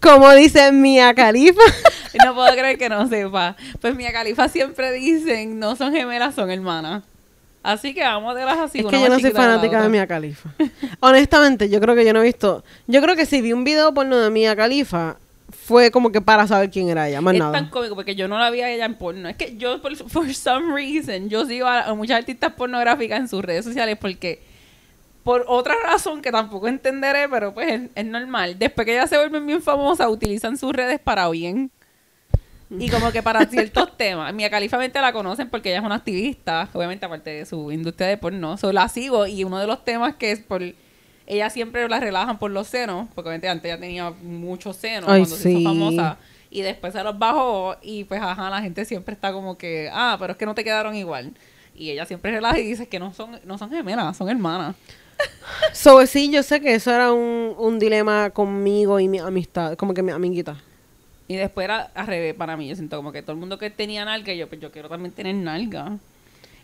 [0.00, 1.62] Como dice Mia Khalifa.
[2.24, 3.56] No puedo creer que no sepa.
[3.78, 7.02] Pues Mia Khalifa siempre dicen, no son gemelas, son hermanas.
[7.62, 8.78] Así que vamos de las así.
[8.78, 9.88] es que yo no soy fanática de.
[9.90, 10.48] Mia Khalifa.
[11.00, 12.64] Honestamente, yo creo que yo no he visto.
[12.86, 15.18] Yo creo que si vi un video porno de Mia Khalifa,
[15.50, 17.52] fue como que para saber quién era ella, más es nada.
[17.52, 19.28] tan cómico porque yo no la vi a ella en porno.
[19.28, 23.28] Es que yo, por for some reason, yo sigo a, a muchas artistas pornográficas en
[23.28, 24.40] sus redes sociales porque,
[25.26, 28.60] por otra razón que tampoco entenderé, pero pues es, es normal.
[28.60, 31.72] Después que ellas se vuelven bien famosas, utilizan sus redes para bien.
[32.70, 34.32] Y como que para ciertos temas.
[34.32, 34.48] Mia
[34.78, 38.56] mente la conocen porque ella es una activista, obviamente aparte de su industria de porno.
[38.56, 42.38] So, la sigo y uno de los temas que es por ella siempre la relajan
[42.38, 46.18] por los senos, porque obviamente antes ya tenía muchos senos Ay, cuando se hizo famosa.
[46.50, 50.16] Y después se los bajó y pues ajá, la gente siempre está como que, ah,
[50.20, 51.32] pero es que no te quedaron igual.
[51.74, 54.76] Y ella siempre relaja y dice que no son, no son gemelas, son hermanas.
[55.72, 59.94] So, sí, yo sé que eso era un, un dilema conmigo y mi amistad, como
[59.94, 60.56] que mi amiguita.
[61.28, 62.68] Y después era al revés para mí.
[62.68, 65.12] Yo siento como que todo el mundo que tenía nalga, yo pues yo quiero también
[65.12, 65.96] tener nalga.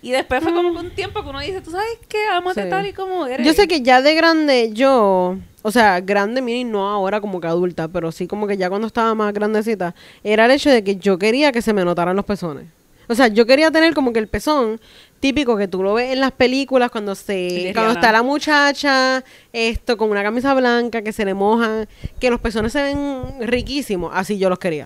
[0.00, 2.70] Y después fue como que un tiempo que uno dice, tú sabes qué, amate Sí.
[2.70, 3.46] tal y como eres.
[3.46, 7.46] Yo sé que ya de grande yo, o sea, grande mini no ahora como que
[7.46, 9.94] adulta, pero sí como que ya cuando estaba más grandecita,
[10.24, 12.66] era el hecho de que yo quería que se me notaran los pezones.
[13.08, 14.80] O sea, yo quería tener como que el pezón
[15.22, 19.96] típico que tú lo ves en las películas cuando se cuando está la muchacha esto
[19.96, 24.36] con una camisa blanca que se le mojan, que los pezones se ven riquísimos, así
[24.36, 24.84] yo los quería.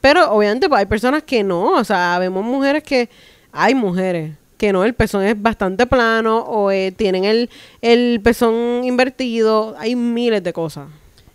[0.00, 3.08] Pero obviamente pues, hay personas que no, o sea, vemos mujeres que
[3.52, 8.82] hay mujeres que no, el pezón es bastante plano o eh, tienen el, el pezón
[8.84, 10.88] invertido, hay miles de cosas.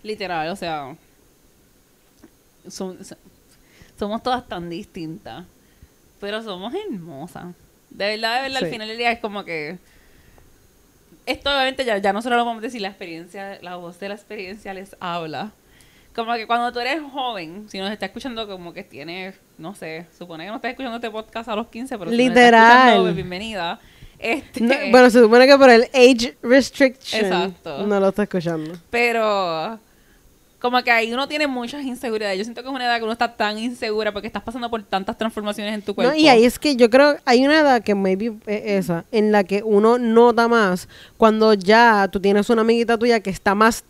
[0.04, 0.96] Literal, o sea.
[2.70, 3.18] son- son-
[4.00, 5.46] somos todas tan distintas.
[6.20, 7.48] Pero somos hermosas.
[7.90, 8.66] De verdad, de verdad, Sí.
[8.66, 9.78] al final del día es como que.
[11.26, 14.08] Esto obviamente ya, ya no solo lo vamos a decir, la experiencia, la voz de
[14.10, 15.52] la experiencia les habla.
[16.16, 20.08] Como que cuando tú eres joven, si nos está escuchando como que tienes, no sé,
[20.18, 23.02] supone que no estás escuchando este podcast a los 15, pero si Literal.
[23.02, 23.80] pues, bienvenida.
[24.18, 27.86] Este, No, bueno, se supone que por el age restriction Exacto.
[27.86, 28.74] no lo está escuchando.
[28.90, 29.80] Pero
[30.60, 32.38] como que ahí uno tiene muchas inseguridades.
[32.38, 34.82] Yo siento que es una edad que uno está tan insegura porque estás pasando por
[34.84, 36.14] tantas transformaciones en tu cuerpo.
[36.14, 39.32] No, y ahí es que yo creo, hay una edad que maybe es esa, en
[39.32, 40.88] la que uno nota más
[41.18, 43.84] cuando ya tú tienes una amiguita tuya que está más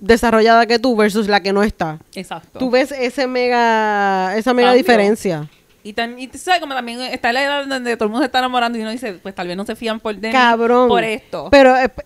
[0.00, 1.98] desarrollada que tú versus la que no está.
[2.14, 2.58] Exacto.
[2.58, 4.78] Tú ves ese mega, esa mega Cambio.
[4.78, 5.48] diferencia.
[5.84, 8.26] Y, tam- y tú sabes como también está la edad donde todo el mundo se
[8.26, 10.88] está enamorando y uno dice, pues tal vez no se fían por de Cabrón.
[10.88, 11.48] por esto.
[11.50, 12.04] Pero esp-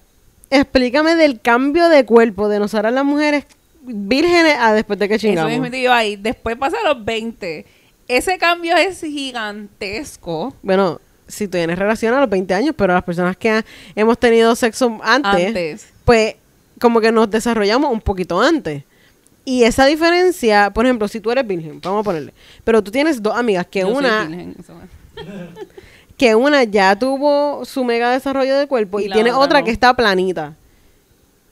[0.50, 3.44] explícame del cambio de cuerpo de nosotras las mujeres
[3.83, 5.70] vírgenes a después de que Eso chingamos.
[5.70, 6.16] te digo ahí.
[6.16, 7.66] Después pasa a los 20.
[8.09, 10.55] Ese cambio es gigantesco.
[10.62, 13.64] Bueno, si tú tienes relación a los 20 años, pero las personas que ha-
[13.95, 15.87] hemos tenido sexo antes, Antes.
[16.05, 16.37] pues
[16.80, 18.83] como que nos desarrollamos un poquito antes.
[19.45, 22.33] Y esa diferencia, por ejemplo, si tú eres virgen, vamos a ponerle,
[22.64, 25.26] pero tú tienes dos amigas que Yo soy una virgen, eso es.
[26.16, 29.64] que una ya tuvo su mega desarrollo de cuerpo y, tiene otra otra no.
[29.64, 30.55] que está planita.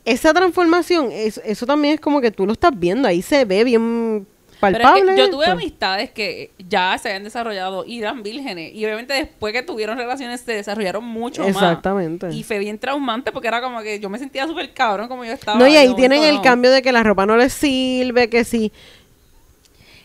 [0.05, 3.65] Esa transformación, es- eso también es como que tú lo estás viendo, ahí se ve
[3.65, 4.27] bien
[4.61, 5.15] Pero es palpable.
[5.15, 5.53] que yo tuve esto.
[5.53, 8.75] amistades que ya se habían desarrollado y eran vírgenes.
[8.75, 11.51] Y obviamente después que tuvieron relaciones se desarrollaron mucho más.
[11.51, 12.31] Exactamente.
[12.33, 15.33] Y fue bien traumante porque era como que yo me sentía súper cabrón como yo
[15.33, 15.59] estaba.
[15.59, 16.43] No, y de ahí tienen el no.
[16.43, 18.73] cambio de que la ropa no les sirve, que si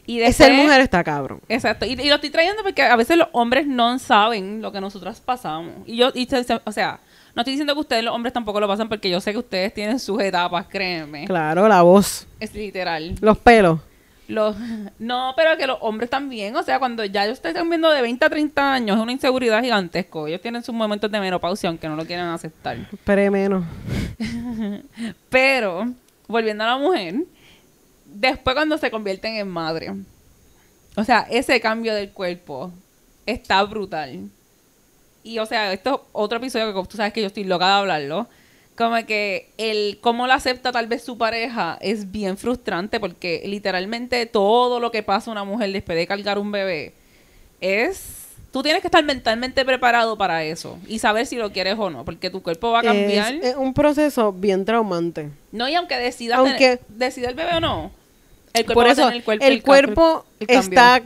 [0.08, 1.40] Y después, ser mujer está cabrón.
[1.50, 1.86] Exacto.
[1.86, 5.20] Y, y lo estoy trayendo porque a veces los hombres no saben lo que nosotras
[5.20, 5.74] pasamos.
[5.86, 6.28] Y yo, y
[6.66, 7.00] o sea,
[7.36, 9.74] no estoy diciendo que ustedes los hombres tampoco lo pasan porque yo sé que ustedes
[9.74, 11.26] tienen sus etapas, créeme.
[11.26, 13.16] Claro, la voz, Es literal.
[13.22, 13.80] los pelos.
[14.28, 14.56] Los,
[14.98, 18.26] no, pero que los hombres también, o sea, cuando ya ellos están viendo de 20
[18.26, 20.26] a 30 años, es una inseguridad gigantesco.
[20.28, 22.78] Ellos tienen sus momentos de menopausia, aunque no lo quieran aceptar.
[23.04, 23.64] Pero menos.
[25.30, 25.92] Pero,
[26.28, 27.16] volviendo a la mujer,
[28.06, 29.94] después cuando se convierten en madre,
[30.96, 32.72] o sea, ese cambio del cuerpo
[33.26, 34.30] está brutal.
[35.26, 37.66] Y, o sea, esto es otro episodio que como tú sabes que yo estoy loca
[37.66, 38.28] de hablarlo.
[38.78, 44.26] Como que el cómo la acepta tal vez su pareja es bien frustrante porque literalmente
[44.26, 46.94] todo lo que pasa a una mujer después de cargar un bebé
[47.62, 48.22] es...
[48.52, 52.06] Tú tienes que estar mentalmente preparado para eso y saber si lo quieres o no,
[52.06, 53.34] porque tu cuerpo va a cambiar.
[53.36, 55.30] Es, es un proceso bien traumante.
[55.52, 57.92] No, y aunque decida, Aunque- tener- decida el bebé o no,
[58.54, 60.62] el cuerpo Por va a eso, tener el cuerpo, el ca- cuerpo el cambio.
[60.70, 61.02] está,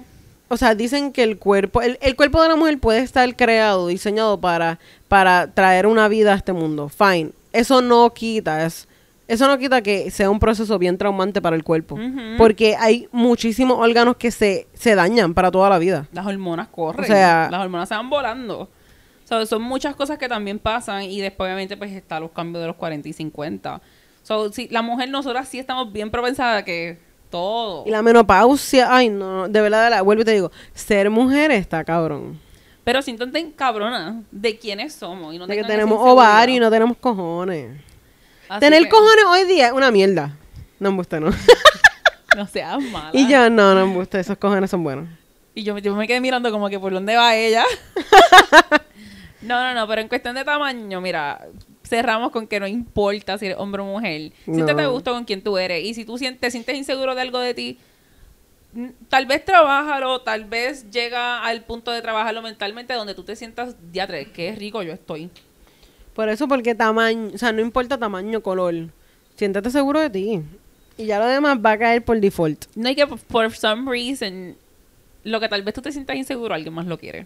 [0.49, 3.87] o sea, dicen que el cuerpo, el, el cuerpo de la mujer puede estar creado,
[3.87, 6.89] diseñado para, para traer una vida a este mundo.
[6.89, 7.31] Fine.
[7.53, 8.87] Eso no quita, es,
[9.27, 11.97] eso no quita que sea un proceso bien traumante para el cuerpo.
[12.37, 16.07] Porque hay muchísimos órganos que se, se dañan para toda la vida.
[16.11, 18.61] Las hormonas corren, O sea- las hormonas se van volando.
[18.61, 22.61] O sea, son muchas cosas que también pasan y después obviamente pues está los cambios
[22.61, 23.79] de los 40 y 50.
[24.23, 26.97] So, sí, la mujer, nosotras sí estamos bien propensadas a que
[27.29, 27.83] todo.
[27.85, 31.51] Y la menopausia, ay no, de verdad, de verdad, vuelvo y te digo, ser mujer
[31.51, 32.39] está cabrón.
[32.83, 36.97] Pero siéntate cabrona de quiénes somos y no De que tenemos ovario y no tenemos
[36.97, 37.79] cojones.
[38.47, 40.35] Así Tener que, cojones hoy día es una mierda.
[40.79, 41.29] No me gusta, ¿no?
[42.35, 43.09] No seas mala.
[43.11, 45.07] y yo, no, no me gusta, esos cojones son buenos.
[45.55, 47.63] Y yo, yo me quedé mirando como que por dónde va ella.
[49.41, 51.47] no, no, no, pero en cuestión de tamaño, mira,
[51.89, 54.31] cerramos con que no importa si eres hombre o mujer.
[54.45, 54.91] Siéntete a No.
[54.93, 55.83] gusto con quien tú eres.
[55.83, 57.77] Y si tú te sientes inseguro de algo de ti,
[59.09, 63.75] tal vez trabájalo, tal vez llega al punto de trabajarlo mentalmente donde tú te sientas,
[63.91, 65.29] diatre, qué rico yo estoy.
[66.13, 68.75] Por eso, porque tamaño, o sea, no importa tamaño, color.
[69.35, 70.41] Siéntate seguro de ti.
[70.97, 72.65] Y ya lo demás va a caer por default.
[72.75, 74.55] No hay que, por some reason,
[75.23, 77.25] lo que tal vez tú te sientas inseguro, alguien más lo quiere.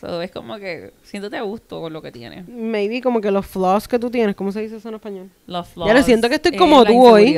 [0.00, 2.46] So, es como que siéntate a gusto con lo que tienes.
[2.48, 5.30] Maybe como que los flaws que tú tienes, ¿cómo se dice eso en español?
[5.46, 7.34] Los Ya lo siento que estoy eh, como las tú hoy.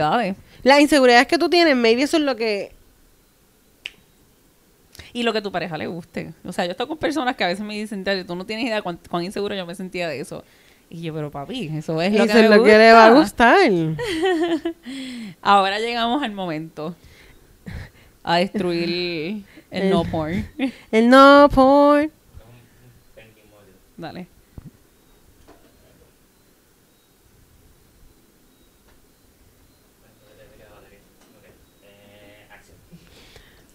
[0.64, 2.72] Las inseguridades que tú tienes, maybe eso es lo que...
[5.12, 6.32] Y lo que a tu pareja le guste.
[6.44, 8.66] O sea, yo estoy con personas que a veces me dicen, "Tati, tú no tienes
[8.66, 10.44] idea cuán, cuán inseguro yo me sentía de eso.
[10.90, 13.06] Y yo, pero papi, eso es lo eso que es me lo que le va
[13.06, 13.54] a gusta".
[13.59, 13.70] gustar.
[15.42, 16.94] Ahora llegamos al momento
[18.22, 18.82] a destruir
[19.70, 20.46] el El- no porn.
[20.90, 22.11] El no porn.
[23.99, 24.26] Dale.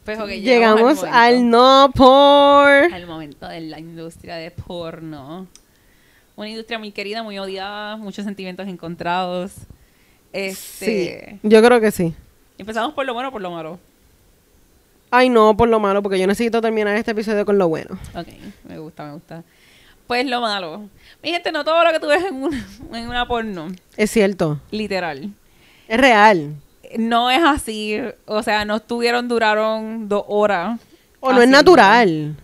[0.04, 2.94] Pues, Llegamos al no porn.
[2.94, 5.48] al momento de la industria de porno.
[6.36, 9.54] Una industria muy querida, muy odiada, muchos sentimientos encontrados.
[10.34, 12.14] Este, Sí, yo creo que sí.
[12.58, 13.80] Empezamos por lo bueno o por lo malo.
[15.10, 17.98] Ay, no, por lo malo, porque yo necesito terminar este episodio con lo bueno.
[18.16, 18.28] Ok,
[18.68, 19.44] me gusta, me gusta.
[20.08, 20.90] Pues lo malo.
[21.22, 24.60] Mi gente, no todo lo que tú ves en una, en una porno, Es cierto.
[24.72, 25.30] literal.
[25.88, 26.54] Es real.
[26.98, 28.00] No es así.
[28.26, 30.80] O sea, no estuvieron, duraron dos horas.
[31.20, 32.36] O no es natural.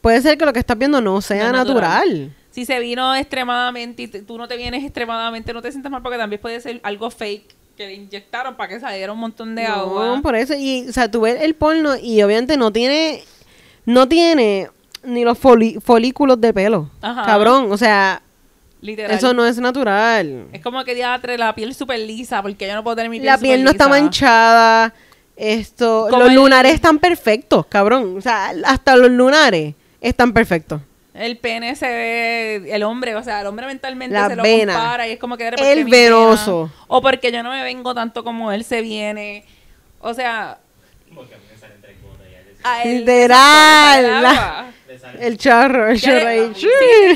[0.00, 1.82] Puede ser que lo que estás viendo no sea No natural.
[2.08, 2.34] natural.
[2.50, 6.18] Si se vino extremadamente y tú no te vienes extremadamente, no te sientas mal porque
[6.18, 9.72] también puede ser algo fake que le inyectaron para que saliera un montón de no,
[9.74, 10.20] agua.
[10.22, 10.54] por eso.
[10.54, 13.22] Y, o sea, tú ves el porno y obviamente no tiene,
[13.84, 14.70] no tiene
[15.04, 16.90] ni los foli- folículos de pelo.
[17.00, 17.24] Ajá.
[17.24, 18.22] Cabrón, o sea,
[18.80, 19.10] Literal.
[19.16, 20.46] eso no es natural.
[20.52, 23.26] Es como que diatre la piel súper lisa porque yo no puedo tener mi piel
[23.26, 24.94] La piel no está manchada.
[25.36, 28.16] Esto, Como los el- lunares están perfectos, cabrón.
[28.18, 30.80] O sea, hasta los lunares están perfectos.
[31.14, 34.74] El pene se ve, el hombre, o sea, el hombre mentalmente La se lo vena.
[34.74, 36.70] compara y es como que porque El mi vena, venoso.
[36.86, 39.44] o porque yo no me vengo tanto como él se viene.
[40.00, 40.58] O sea,
[41.12, 45.12] Porque a mí me salen tres gotas y a él le a él Literal, le
[45.12, 46.52] sale El charro, el ahí.
[46.54, 46.66] sí,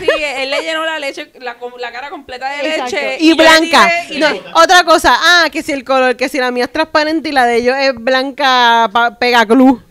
[0.01, 1.57] sí, él le llenó la leche, la,
[1.93, 2.97] cara completa de Exacto.
[2.97, 3.17] leche.
[3.21, 3.91] Y blanca.
[4.09, 6.65] tiré y No, le- otra cosa, ah, que si el color, que si la mía
[6.65, 9.81] es transparente y la de ellos es blanca pa- pega glue.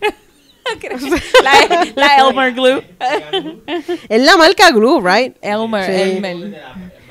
[1.42, 2.82] la, la Elmer Glue.
[4.08, 5.36] Es la marca glue, right?
[5.42, 6.02] Elmer, Sí.
[6.24, 6.62] Elmer.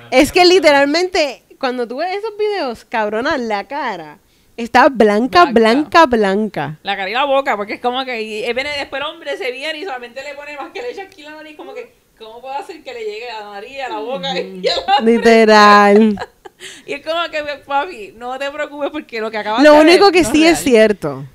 [0.10, 4.20] Es que literalmente, cuando tú ves esos videos, cabrona, la cara
[4.64, 5.52] está blanca, Blanca.
[5.54, 6.80] blanca, blanca.
[6.84, 9.38] La cara y la boca, porque es como que y él viene después el hombre
[9.38, 11.94] se viene y solamente le pone más que le echa aquí la nariz, como que,
[12.18, 15.06] ¿cómo puedo hacer que le llegue a la nariz, a la boca y a la-
[15.06, 16.20] Literal.
[16.86, 19.88] Y es como que, papi, no te preocupes porque lo que acabas Lo de ver
[19.88, 20.64] único que no sí es real.
[20.64, 21.26] cierto.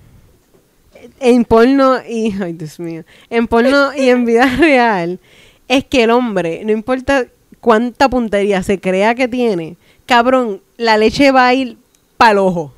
[1.19, 2.33] En porno y.
[2.41, 3.03] Ay, Dios mío.
[3.29, 5.19] En porno y en vida real.
[5.67, 7.27] Es que el hombre, no importa
[7.61, 11.77] cuánta puntería se crea que tiene, cabrón, la leche va a ir
[12.17, 12.73] pa'l ojo.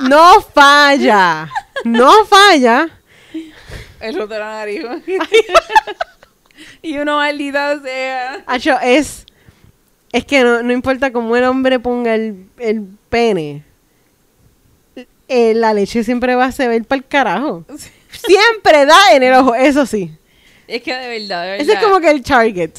[0.00, 1.48] No falla.
[1.84, 2.88] No falla.
[4.00, 4.82] El otro de la nariz.
[6.82, 8.42] y uno maldita sea.
[8.46, 9.26] Acho, es.
[10.12, 13.62] Es que no, no importa cómo el hombre ponga el, el pene.
[15.28, 17.64] eh, la leche siempre va a se ver para el carajo.
[18.10, 20.10] Siempre da en el ojo, eso sí.
[20.66, 21.60] Es que de verdad, de verdad.
[21.60, 22.72] Ese es como que el target.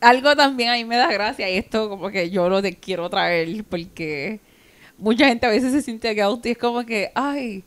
[0.00, 3.08] Algo también a mí me da gracia y esto como que yo lo te quiero
[3.08, 4.40] traer porque
[5.02, 7.64] mucha gente a veces se siente guilty y es como que, ay,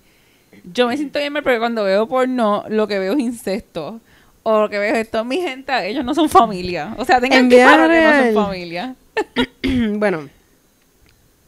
[0.74, 4.00] yo me siento bien mal porque cuando veo porno lo que veo es incesto
[4.44, 6.96] o lo que veo es esto, mi gente, ellos no son familia.
[6.98, 8.96] O sea, tengan En que saber que no son familia.
[9.98, 10.30] bueno,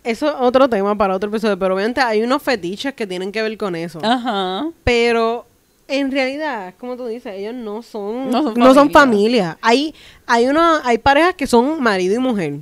[0.04, 3.42] eso es otro tema para otro episodio, pero obviamente hay unos fetiches que tienen que
[3.42, 4.00] ver con eso.
[4.04, 4.68] Ajá.
[4.84, 5.46] Pero
[5.88, 9.56] en realidad, como tú dices, ellos no son No son no son familia.
[9.56, 9.58] familia.
[9.62, 9.94] Hay
[10.26, 12.54] hay una hay parejas que son marido y mujer.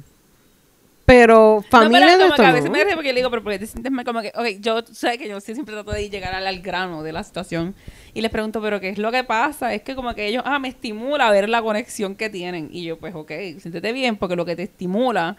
[1.06, 3.30] Pero familia no, pero de como esto que a veces me río porque le digo,
[3.30, 6.10] pero porque te sientes mal, como que, ok, yo sé que yo siempre trato de
[6.10, 7.76] llegar al, al grano de la situación
[8.16, 9.74] y les pregunto, pero ¿qué es lo que pasa?
[9.76, 12.98] Es que como que ellos, ah, me estimula ver la conexión que tienen y yo,
[12.98, 15.38] pues, ok, siéntete bien porque lo que te estimula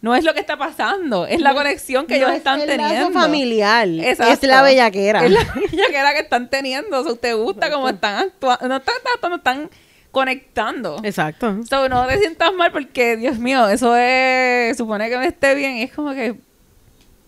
[0.00, 2.60] no es lo que está pasando, es la No conexión que no ellos es están
[2.60, 3.10] el teniendo.
[3.10, 3.88] familiar.
[3.88, 4.32] Exacto.
[4.32, 5.24] Es la bellaquera.
[5.24, 5.40] Es la
[5.72, 9.70] bellaquera que están teniendo, o sea, te gusta como están actuando, no están actuando, están
[10.18, 10.96] conectando.
[11.02, 11.62] Exacto.
[11.68, 14.76] So, no te sientas mal porque, Dios mío, eso es.
[14.76, 15.76] Supone que me esté bien.
[15.76, 16.34] Y es como que.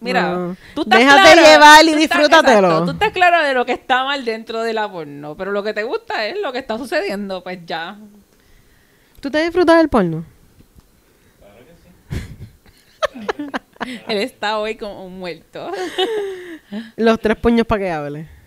[0.00, 0.56] Mira, No.
[0.74, 2.68] tú estás Déjate clara- llevar y tú estás- disfrútatelo.
[2.68, 5.36] exacto, tú estás claro de lo que está mal dentro de la porno.
[5.36, 7.42] Pero lo que te gusta es lo que está sucediendo.
[7.42, 7.98] Pues ya.
[9.20, 10.24] ¿Tú te disfrutas del porno?
[14.08, 15.70] Él está hoy como un muerto.
[16.96, 18.28] Los tres puños para que hable.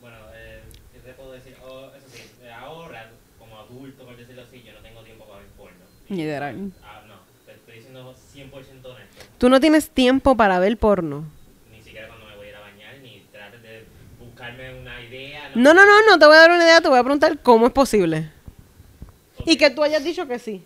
[0.00, 0.62] Bueno, eh,
[0.92, 1.54] ¿qué te puedo decir?
[1.66, 5.40] Oh, eso sí, eh, ahora, como adulto, por decirlo así, yo no tengo tiempo para
[5.40, 5.84] ver porno.
[6.10, 6.72] Literal.
[6.82, 7.14] Ah, no,
[7.46, 9.24] te estoy diciendo 100% honesto.
[9.38, 11.24] Tú no tienes tiempo para ver porno.
[11.72, 13.84] Ni siquiera cuando me voy a ir a bañar, ni trates de
[14.18, 15.50] buscarme una idea.
[15.54, 17.66] No, no, no, no te voy a dar una idea, te voy a preguntar cómo
[17.66, 18.30] es posible.
[19.38, 19.46] Ok.
[19.48, 20.62] Y que tú hayas dicho que sí.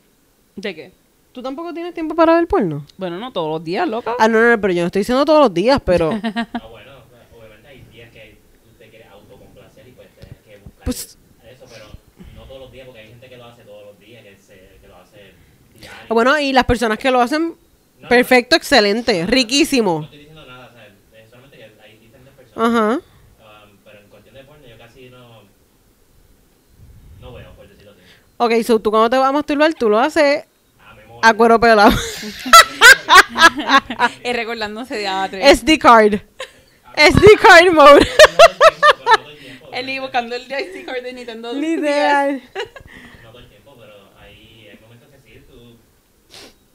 [0.56, 0.92] ¿De qué?
[1.32, 2.86] ¿Tú tampoco tienes tiempo para ver porno?
[2.96, 4.14] Bueno, no todos los días, loca.
[4.18, 6.10] Ah, no, no, no, pero yo no estoy diciendo todos los días, pero...
[6.24, 6.92] Ah, bueno,
[7.36, 8.38] obviamente hay días que
[8.72, 11.18] usted quiere autocomplacer y pues tienes que buscar Pues-
[11.50, 11.86] eso, pero
[12.36, 14.78] no todos los días, porque hay gente que lo hace todos los días, que, se,
[14.80, 15.32] que lo hace
[15.74, 15.93] diario.
[16.08, 17.54] Bueno, y las personas que lo hacen,
[18.00, 20.02] No, perfecto, excelente, No riquísimo.
[20.04, 20.86] estoy diciendo nada, o sea,
[21.22, 22.68] es solamente que hay diferentes personas.
[22.70, 22.92] Ajá.
[22.94, 25.42] Um, pero en cuestión de porno yo casi no,
[27.20, 28.00] no veo, por decirlo así.
[28.36, 30.44] Ok, so tú cuando te vas a masturbar, tú lo haces
[30.80, 31.20] A memoria.
[31.30, 31.92] a cuero pelado.
[34.24, 35.42] Y recordándose de A3.
[35.56, 36.14] SD card.
[36.96, 38.00] SD card mode.
[38.00, 41.52] No todo el tiempo, Él iba buscando el joystick card de Nintendo.
[41.52, 42.42] Literal.
[43.22, 45.76] No todo el tiempo, pero hay, hay momentos que sí, tú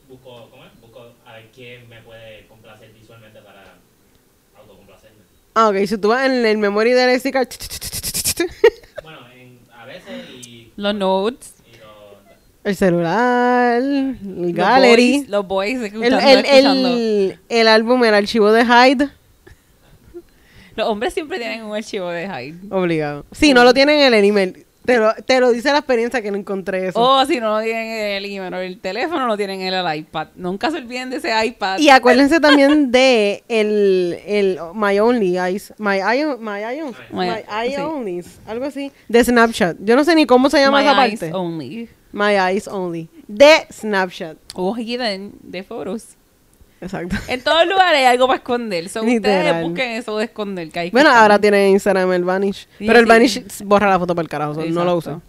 [0.10, 0.72] busco, ¿cómo es?
[1.60, 3.66] Quién me puede complacer visualmente para
[4.58, 5.18] autocomplacerme.
[5.56, 7.50] Ah, ok, si tú vas en el memory del SD card.
[9.04, 11.56] Bueno, en, a veces y, Los notes.
[11.70, 12.18] y lo,
[12.64, 15.18] El celular, el Los gallery.
[15.18, 16.88] boys, los boys El, escuchando, el, escuchando.
[16.88, 19.10] el, el álbum, el archivo de Hyde.
[20.78, 22.74] Los hombres siempre tienen un archivo de Hyde.
[22.74, 23.26] Obligado.
[23.34, 24.66] Si no lo tienen en el email.
[24.90, 27.00] Te lo, te lo dice la experiencia que no encontré eso.
[27.00, 30.30] O si no lo tienen en el email el teléfono, lo tienen en el iPad.
[30.36, 31.78] Nunca se olviden de ese iPad.
[31.80, 37.28] Y acuérdense también de el, el My Only Eyes, My Eye, My Eye, My- My
[37.68, 37.82] Eye sí.
[37.82, 39.78] Onlys, algo así, de Snapchat.
[39.82, 41.36] Yo no sé ni cómo se llama My esa eyes parte.
[41.36, 41.90] only.
[42.12, 44.38] My Eyes Only, de Snapchat.
[44.56, 46.16] O hidden de foros.
[46.82, 47.16] Exacto.
[47.28, 48.88] En todos lugares hay algo para esconder.
[48.90, 50.70] So ustedes busquen eso de esconder.
[50.72, 53.10] Que hay que Bueno, ahora tiene Instagram el Vanish, Sí, pero el sí.
[53.10, 55.22] Vanish borra la foto para el carajo, no lo uso.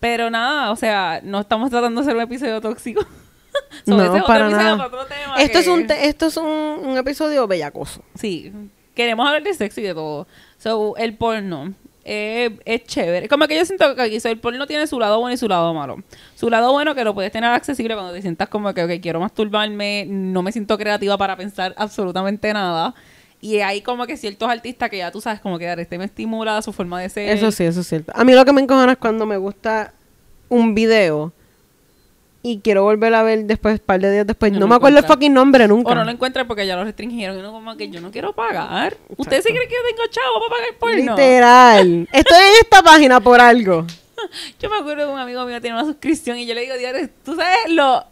[0.00, 3.04] Pero nada, o sea, no estamos tratando de hacer un episodio tóxico.
[3.86, 4.76] So, No, para nada.
[4.76, 8.02] para otro tema Esto es un te- esto es un, un episodio bellacoso.
[8.14, 8.52] Sí,
[8.94, 10.26] queremos hablar de sexo y de todo.
[10.58, 11.72] So, el porno
[12.08, 13.28] eh, es chévere.
[13.28, 15.74] Como que yo siento que aquí el porno tiene su lado bueno y su lado
[15.74, 15.96] malo.
[16.36, 19.18] Su lado bueno que lo puedes tener accesible cuando te sientas como que, ok, quiero
[19.18, 22.94] masturbarme, no me siento creativa para pensar absolutamente nada.
[23.40, 26.04] Y hay como que ciertos artistas que ya tú sabes como que "Dar, este me
[26.04, 27.28] estimula su forma de ser.
[27.28, 28.12] Eso sí, eso es cierto.
[28.14, 29.92] A mí lo que me encojona es cuando me gusta
[30.48, 31.32] un video
[32.46, 34.52] y quiero volver a ver después, un par de días después.
[34.52, 35.90] No No, me acuerdo el fucking nombre nunca.
[35.90, 37.36] O no lo encuentran porque ya lo restringieron.
[37.36, 38.96] Y uno como que yo no quiero pagar.
[39.16, 41.16] ¿Ustedes se creen que yo tengo chavo para pagar porno?
[41.16, 42.08] Literal.
[42.12, 43.84] Estoy en esta página por algo.
[44.60, 46.76] Yo me acuerdo de un amigo mío que tiene una suscripción y yo le digo,
[46.76, 48.04] diario, tú sabes lo...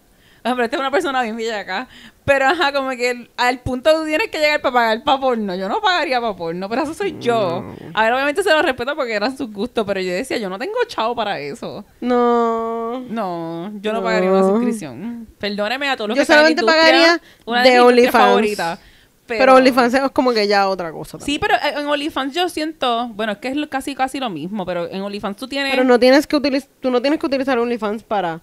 [0.50, 1.88] Hombre, esta es una persona bien bella acá.
[2.24, 5.54] Pero ajá, como que el- al punto tú tienes que llegar para pagar para porno.
[5.54, 7.64] Yo no pagaría para porno, pero eso soy yo.
[7.94, 10.58] A ver, obviamente se lo respeto porque eran sus gustos, pero yo decía, yo no
[10.58, 11.84] tengo chavo para eso.
[12.00, 13.00] No.
[13.00, 15.26] No, yo no, pagaría una suscripción.
[15.38, 17.84] Perdóneme a todos los Yo que en solamente industria, pagaría una de industrias
[18.14, 18.24] OnlyFans.
[18.24, 18.78] favoritas.
[19.26, 21.18] Pero, OnlyFans es como que ya otra cosa.
[21.18, 24.86] Sí, pero en OnlyFans yo siento, bueno, es que es casi casi lo mismo, pero
[24.90, 25.70] en OnlyFans tú tienes...
[25.72, 28.40] Pero no tienes que utilizar, tú no tienes que utilizar OnlyFans para,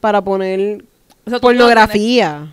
[0.00, 0.84] para poner
[1.26, 2.52] o sea, pornografía.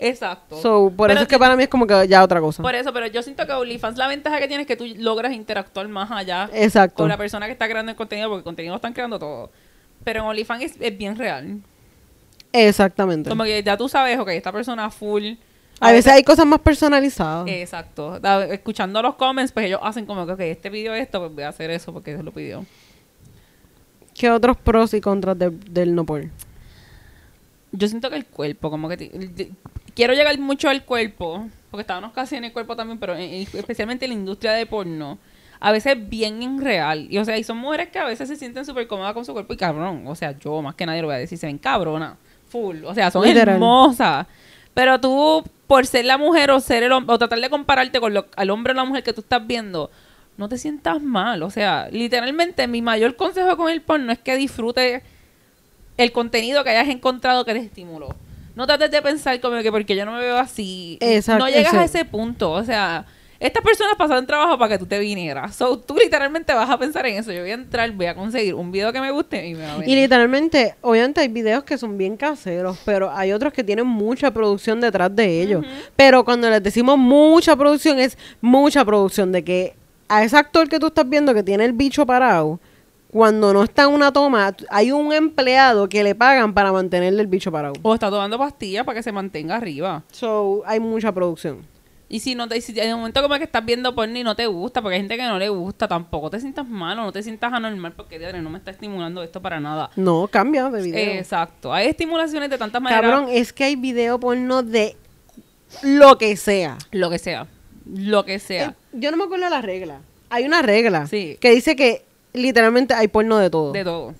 [0.00, 0.60] Exacto.
[0.62, 2.62] So, por Pero eso es que para mí es como que ya otra cosa.
[2.62, 5.32] Por eso, pero yo siento que OnlyFans la ventaja que tiene es que tú logras
[5.32, 6.98] interactuar más allá Exacto.
[6.98, 9.50] con la persona que está creando el contenido, porque el contenido lo están creando todo.
[10.04, 11.58] Pero en OnlyFans es, es bien real.
[12.52, 13.28] Exactamente.
[13.28, 15.32] Como que ya tú sabes, ok, esta persona full.
[15.80, 17.46] A veces hay cosas más personalizadas.
[17.48, 18.20] Exacto.
[18.50, 21.48] Escuchando los comments, pues ellos hacen como que, ok, este pidió esto, pues voy a
[21.48, 22.64] hacer eso porque se lo pidió.
[24.14, 26.24] ¿Qué otros pros y contras de- del no por?
[27.72, 29.50] Yo siento que el cuerpo, como que...
[29.94, 33.48] quiero llegar mucho al cuerpo, porque estábamos casi en el cuerpo también, pero en- en-
[33.52, 35.18] especialmente en la industria de porno,
[35.60, 37.06] a veces bien irreal.
[37.10, 39.32] Y o sea, y son mujeres que a veces se sienten súper cómodas con su
[39.32, 40.04] cuerpo y cabrón.
[40.06, 42.16] O sea, yo más que nadie lo voy a decir, se ven cabrona.
[42.48, 42.84] Full.
[42.84, 43.56] O sea, son Literal.
[43.56, 44.26] hermosas.
[44.72, 48.14] Pero tú, por ser la mujer o ser el hombre, o tratar de compararte con
[48.14, 49.90] lo, al hombre o la mujer que tú estás viendo,
[50.36, 51.42] no te sientas mal.
[51.42, 55.02] O sea, literalmente mi mayor consejo con el porno es que disfrutes
[55.98, 58.14] el contenido que hayas encontrado que te estimuló.
[58.56, 60.96] No trates de pensar como que porque yo no me veo así.
[61.00, 62.50] Exacto, No llegas a ese punto.
[62.50, 63.04] O sea,
[63.38, 65.54] estas personas pasaron trabajo para que tú te vinieras.
[65.54, 67.30] So, tú literalmente vas a pensar en eso.
[67.30, 69.74] Yo voy a entrar, voy a conseguir un video que me guste y me va
[69.74, 69.98] a Y venir.
[69.98, 74.80] literalmente, obviamente hay videos que son bien caseros, pero hay otros que tienen mucha producción
[74.80, 75.64] detrás de ellos.
[75.94, 79.74] Pero cuando les decimos mucha producción, es mucha producción de que
[80.08, 82.58] a ese actor que tú estás viendo que tiene el bicho parado,
[83.10, 87.26] cuando no está en una toma, hay un empleado que le pagan para mantenerle el
[87.26, 87.74] bicho parado.
[87.82, 90.02] O está tomando pastillas para que se mantenga arriba.
[90.12, 91.66] So, hay mucha producción.
[92.10, 94.34] Y si no te, si en el momento como que estás viendo porno y no
[94.34, 97.22] te gusta, porque hay gente que no le gusta, tampoco te sientas malo, no te
[97.22, 99.90] sientas anormal porque diadre, no me está estimulando esto para nada.
[99.94, 101.14] No, cambia de video.
[101.18, 101.72] Exacto.
[101.72, 103.02] Hay estimulaciones de tantas maneras.
[103.10, 104.96] Cabrón, es que hay video porno de
[105.82, 106.78] lo que sea.
[106.92, 107.46] Lo que sea.
[107.84, 108.68] Lo que sea.
[108.68, 110.00] Eh, yo no me acuerdo de la regla.
[110.30, 111.36] Hay una regla Sí.
[111.40, 113.72] que dice que literalmente hay porno de todo.
[113.72, 114.14] de todo.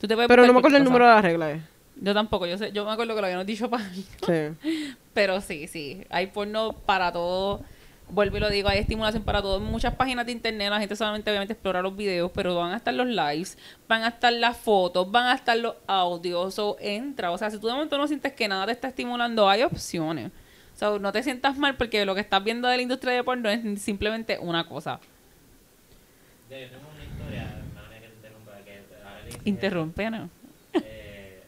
[0.00, 1.50] Tú te puedes Pero no me acuerdo el número de la regla.
[1.52, 1.60] eh.
[2.02, 4.94] Yo tampoco, yo sé, yo me acuerdo que lo habíamos dicho para Sí.
[5.12, 7.60] Pero sí, sí, hay porno para todo.
[8.08, 9.58] Vuelvo y lo digo, hay estimulación para todo.
[9.58, 12.76] En muchas páginas de internet la gente solamente obviamente explora los videos, pero van a
[12.76, 17.30] estar los lives, van a estar las fotos, van a estar los audios, o entra.
[17.30, 20.32] O sea, si tú de momento no sientes que nada te está estimulando, hay opciones.
[20.74, 23.22] O sea, no te sientas mal porque lo que estás viendo de la industria de
[23.22, 24.98] porno es simplemente una cosa.
[26.48, 30.30] Tengo una historia, perdóname que te interrumpa, que ¿no?
[30.74, 31.42] eh,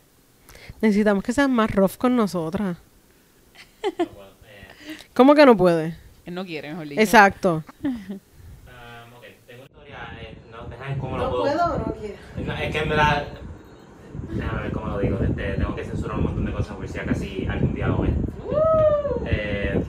[0.81, 2.77] Necesitamos que seas más rough con nosotras.
[3.83, 5.97] no puedo, eh, ¿Cómo que no puede?
[6.25, 7.01] Él no quiere, mejor dicho.
[7.01, 7.65] Exacto.
[7.85, 11.65] ah, ok, tengo una historia, eh, no, déjame cómo lo puedo.
[11.65, 12.17] o no quiero?
[12.47, 13.27] No, es que en verdad.
[14.31, 15.19] Déjame ver cómo lo digo.
[15.23, 18.17] este, tengo que censurar un montón de cosas por si acaso algún día lo ven.
[19.27, 19.83] Eh,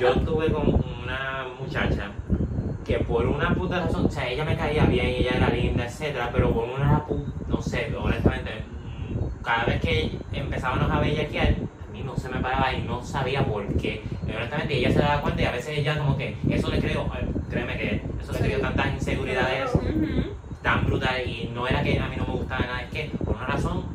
[0.00, 2.10] yo estuve con una muchacha
[2.84, 6.30] que por una puta razón, o sea, ella me caía bien, ella era linda, etcétera,
[6.32, 11.86] pero por una pu- no sé, honestamente, mm, cada vez que empezábamos a bellaquear, a
[11.88, 14.06] mí no se me paraba y no sabía por qué.
[14.26, 17.10] Y honestamente, ella se daba cuenta y a veces ella como que, eso le creo,
[17.14, 19.82] eh, créeme que eso le creo tantas inseguridades
[20.60, 23.36] tan brutal y no era que a mí no me gustaba nada, es que por
[23.36, 23.94] una razón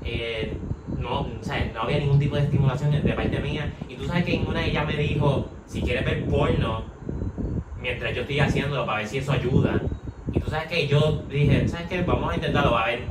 [0.00, 3.74] eh, no, o sea, no había ningún tipo de estimulación de parte mía.
[3.88, 6.95] Y tú sabes que en una ella me dijo si quieres ver porno
[7.86, 9.80] mientras yo estoy haciéndolo para ver si eso ayuda
[10.32, 12.02] y tú sabes que yo dije, ¿sabes qué?
[12.02, 13.02] Vamos a intentarlo a ver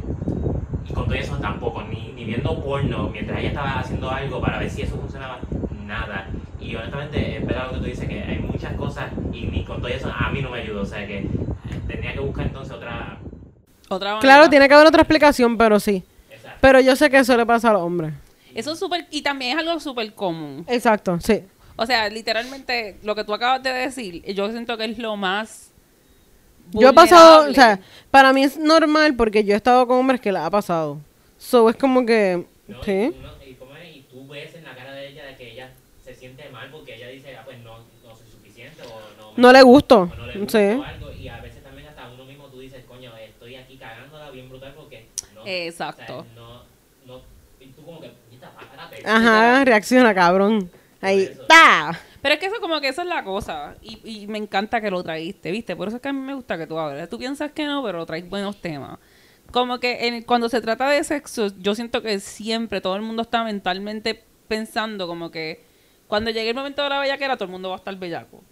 [0.87, 4.59] y con todo eso tampoco, ni, ni viendo porno mientras ella estaba haciendo algo para
[4.59, 5.39] ver si eso funcionaba,
[5.85, 6.27] nada.
[6.59, 9.77] Y honestamente, es verdad lo que tú dices, que hay muchas cosas y ni con
[9.77, 10.81] todo eso a mí no me ayudó.
[10.81, 11.29] O sea que eh,
[11.87, 13.17] tenía que buscar entonces otra.
[13.87, 14.19] Otra.
[14.19, 16.03] Claro, tiene que haber otra explicación, pero sí.
[16.29, 16.57] Exacto.
[16.59, 18.13] Pero yo sé que eso le pasa a los hombres.
[18.53, 20.65] Eso es súper, y también es algo súper común.
[20.67, 21.43] Exacto, sí.
[21.77, 25.71] O sea, literalmente, lo que tú acabas de decir, yo siento que es lo más.
[26.71, 27.55] Yo he pasado, o vulnerable.
[27.55, 27.79] sea,
[28.11, 30.97] para mí es normal porque yo he estado con hombres que la ha pasado.
[31.37, 32.91] So es como que, No, sí.
[32.91, 35.35] y, tú no- y cómo es, y tú ves en la cara de ella de
[35.35, 35.69] que ella
[36.03, 39.31] se siente mal porque ella dice, ah, pues no, no soy suficiente o no.
[39.35, 40.65] me- No le gusto, o no le gusta sí.
[40.65, 41.11] o algo.
[41.21, 44.73] Y a veces también hasta uno mismo tú dices, coño, estoy aquí cagándola bien brutal
[44.75, 45.41] porque no.
[45.45, 46.19] Exacto.
[46.19, 46.63] o sea, no,
[47.05, 47.21] no.
[47.59, 48.11] Y tú como que,
[48.41, 49.03] párate.
[49.07, 50.71] Ajá, reacciona, cabrón.
[51.05, 51.29] Ahí.
[51.47, 51.99] ¡ta!
[52.21, 53.75] Pero es que eso como que eso es la cosa.
[53.81, 55.75] Y, y me encanta que lo traíste, ¿viste?
[55.75, 57.07] Por eso es que a mí me gusta que tú hables.
[57.09, 58.97] Tú piensas que no, pero traes buenos temas.
[59.51, 63.21] Como que en- cuando se trata de sexo, yo siento que siempre todo el mundo
[63.21, 65.63] está mentalmente pensando como que
[66.07, 68.43] cuando llegue el momento de la bellaquera, todo el mundo va a estar bellaco.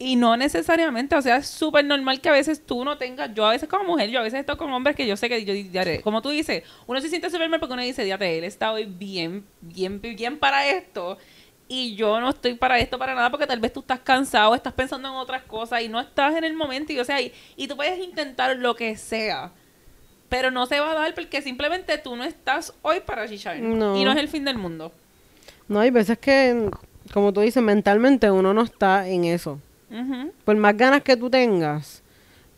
[0.00, 3.44] Y no necesariamente, o sea, es súper normal que a veces tú no tengas, yo
[3.44, 5.52] a veces como mujer, yo a veces estoy con hombres que yo sé que yo,
[5.52, 8.70] diare, como tú dices, uno se siente súper mal porque uno dice, diate, él está
[8.70, 11.18] hoy bien, bien, bien para esto
[11.68, 14.72] y yo no estoy para esto para nada porque tal vez tú estás cansado, estás
[14.72, 17.68] pensando en otras cosas y no estás en el momento y o sea, y, y
[17.68, 19.52] tú puedes intentar lo que sea,
[20.28, 23.96] pero no se va a dar porque simplemente tú no estás hoy para chichar No.
[23.96, 24.92] y no es el fin del mundo.
[25.68, 26.70] No, hay veces que,
[27.12, 29.60] como tú dices, mentalmente uno no está en eso.
[29.90, 30.32] Ujú.
[30.44, 32.02] Por más ganas que tú tengas.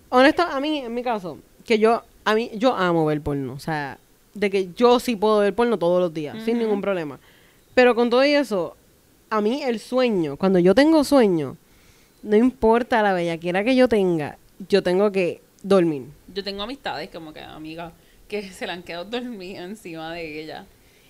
[0.08, 3.52] Honesta, a mí, en mi caso, que yo, a mí, yo amo ver porno.
[3.54, 3.98] O sea,
[4.34, 7.18] de que yo sí puedo ver porno todos los días, sin ningún problema.
[7.74, 8.76] Pero con todo y eso,
[9.30, 11.56] a mí el sueño, cuando yo tengo sueño,
[12.22, 14.36] no importa la bellaquera que yo tenga,
[14.68, 16.08] yo tengo que dormir.
[16.34, 17.92] Yo tengo amistades como que amigas
[18.28, 20.66] que se la han quedado dormidas encima de ella.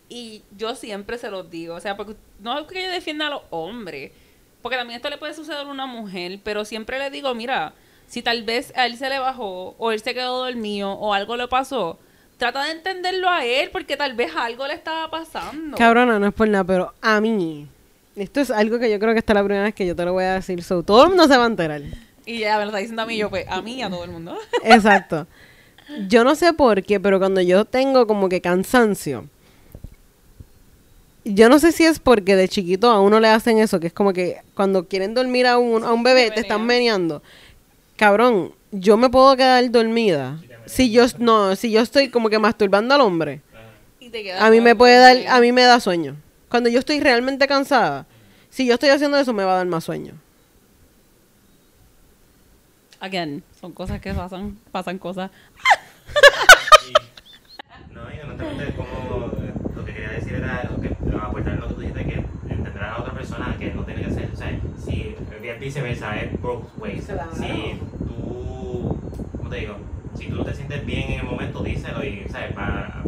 [0.09, 3.31] Y yo siempre se los digo, o sea, porque no es que yo defienda a
[3.31, 4.13] los hombres,
[4.61, 7.73] porque también esto le puede suceder a una mujer, pero siempre le digo, mira,
[8.07, 11.37] si tal vez a él se le bajó, o él se quedó dormido, o algo
[11.37, 11.99] le pasó,
[12.37, 15.77] trata de entenderlo a él, porque tal vez algo le estaba pasando.
[15.77, 17.69] Cabrona, no es por nada, pero a mí,
[18.17, 20.05] esto es algo que yo creo que esta es la primera vez que yo te
[20.05, 20.63] lo voy a decir.
[20.63, 21.83] So, todo el mundo se va a enterar.
[22.27, 24.05] Y ya me lo está diciendo a mí, yo pues, a mí y a todo
[24.05, 24.37] el mundo.
[24.65, 25.27] Exacto.
[26.09, 29.27] Yo no sé por qué, pero cuando yo tengo como que cansancio,
[31.25, 33.93] yo no sé si es porque de chiquito a uno le hacen eso, que es
[33.93, 37.23] como que cuando quieren dormir a un, a un bebé, te están meneando.
[37.97, 40.41] Cabrón, yo me puedo quedar dormida.
[40.67, 43.41] Si yo, no, si yo estoy como que masturbando al hombre,
[43.99, 46.17] Y te quedas a mí me puede dar, a mí me da sueño.
[46.51, 48.07] Cuando yo estoy realmente cansada,
[48.51, 50.15] si yo estoy haciendo eso, me va a dar más sueño.
[52.99, 55.31] Again, son cosas que pasan, pasan cosas.
[57.95, 60.91] No, y honestamente, como eh, lo que quería decir era lo que,
[61.21, 62.15] aportar lo que tú dijiste, que
[62.49, 67.05] entender a la otra persona, porque es viceversa, es both ways.
[67.05, 68.97] Si tú,
[69.39, 69.77] ¿cómo te digo?
[70.17, 72.53] Si tú te sientes bien en el momento, díselo y, ¿sabes?
[72.53, 73.03] Para,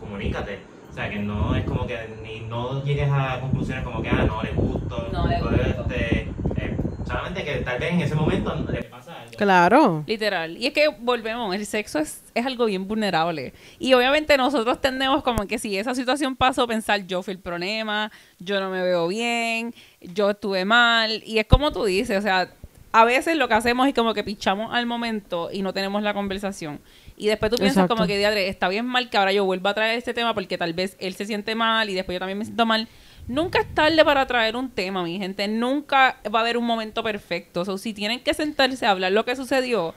[0.00, 0.58] comunícate.
[0.90, 4.24] O sea, que no es como que ni no llegues a conclusiones como que, ah,
[4.26, 5.54] no le gusto, No le gusto.
[5.90, 9.36] Este, eh, solamente que tal vez en ese momento le pasa algo.
[9.36, 10.04] Claro.
[10.06, 10.56] Literal.
[10.56, 13.52] Y es que volvemos, el sexo es, es algo bien vulnerable.
[13.78, 18.12] Y obviamente nosotros tendemos como que si esa situación pasó, pensar yo fui el problema,
[18.38, 21.22] yo no me veo bien, yo estuve mal.
[21.24, 22.50] Y es como tú dices, o sea,
[22.92, 26.14] a veces lo que hacemos es como que pichamos al momento y no tenemos la
[26.14, 26.78] conversación.
[27.16, 27.94] Y después tú piensas Exacto.
[27.94, 30.58] como que, diadre, está bien mal que ahora yo vuelva a traer este tema porque
[30.58, 32.88] tal vez él se siente mal y después yo también me siento mal.
[33.28, 35.46] Nunca es tarde para traer un tema, mi gente.
[35.48, 37.60] Nunca va a haber un momento perfecto.
[37.60, 39.94] O sea, si tienen que sentarse a hablar lo que sucedió,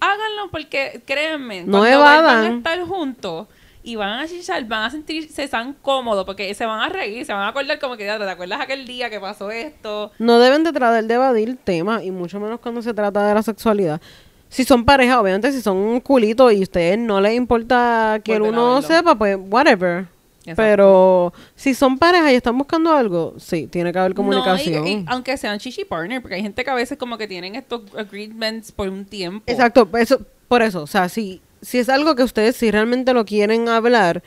[0.00, 3.46] háganlo porque créanme, No cuando vuelvan a estar juntos
[3.82, 7.32] y van a chichar, van a sentirse tan cómodos porque se van a reír, se
[7.32, 10.10] van a acordar como que, "Diadre, ¿te acuerdas aquel día que pasó esto?
[10.18, 13.42] No deben de tratar de evadir temas, y mucho menos cuando se trata de la
[13.44, 14.00] sexualidad.
[14.48, 18.34] Si son pareja, obviamente, si son un culito y a ustedes no les importa que
[18.36, 20.06] el uno sepa, pues whatever.
[20.48, 20.62] Exacto.
[20.62, 24.82] Pero si son pareja y están buscando algo, sí, tiene que haber comunicación.
[24.82, 27.26] No, y- y aunque sean chichi partner, porque hay gente que a veces como que
[27.26, 29.42] tienen estos agreements por un tiempo.
[29.50, 33.24] Exacto, eso, por eso, o sea, si, si es algo que ustedes si realmente lo
[33.24, 34.22] quieren hablar,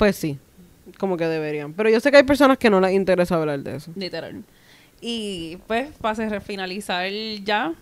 [0.00, 0.36] pues sí,
[0.98, 1.72] como que deberían.
[1.74, 3.92] Pero yo sé que hay personas que no les interesa hablar de eso.
[3.94, 4.42] Literal.
[5.00, 7.08] Y pues, para finalizar
[7.44, 7.72] ya,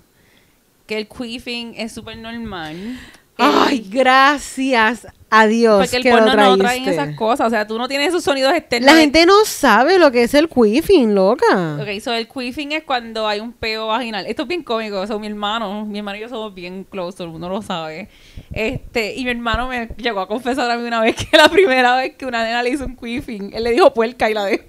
[0.87, 2.99] que el queefing es súper normal.
[3.37, 6.91] Ay, El- gracias a Dios porque el que porno no trae trajiste.
[6.93, 7.49] esas cosas.
[7.49, 8.93] O sea, tú no tienes esos sonidos externos.
[8.93, 11.79] La gente no sabe lo que es el queefing, loca.
[11.81, 14.25] Ok, so el queefing es cuando hay un peo vaginal.
[14.27, 15.01] Esto es bien cómico.
[15.01, 17.61] O sea, mi hermano, mi hermano y yo somos bien close, todo el mundo lo
[17.61, 18.09] sabe.
[18.53, 21.97] Este, y mi hermano me llegó a confesar a mí una vez que la primera
[21.97, 24.65] vez que una nena le hizo un queefing, él le dijo puerca y la dejó.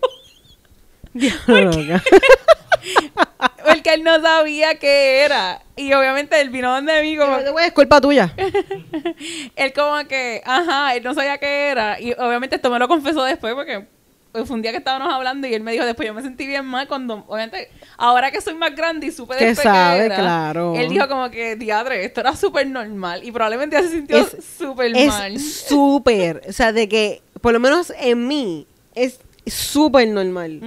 [1.46, 2.04] Loca.
[3.68, 5.62] Porque él no sabía qué era.
[5.76, 7.38] Y obviamente él vino donde mí como...
[7.60, 8.34] Es culpa tuya.
[9.56, 12.00] Él como que, ajá, él no sabía qué era.
[12.00, 13.86] Y obviamente esto me lo confesó después porque
[14.44, 16.66] fue un día que estábamos hablando y él me dijo después, yo me sentí bien
[16.66, 20.16] mal cuando, obviamente, ahora que soy más grande y supe Que después sabe, qué era,
[20.18, 20.76] claro.
[20.76, 23.24] Él dijo como que, diadre, esto era súper normal.
[23.24, 24.28] Y probablemente ya se sintió
[24.58, 25.36] súper mal.
[25.36, 30.62] Es súper, o sea, de que, por lo menos en mí, es súper normal.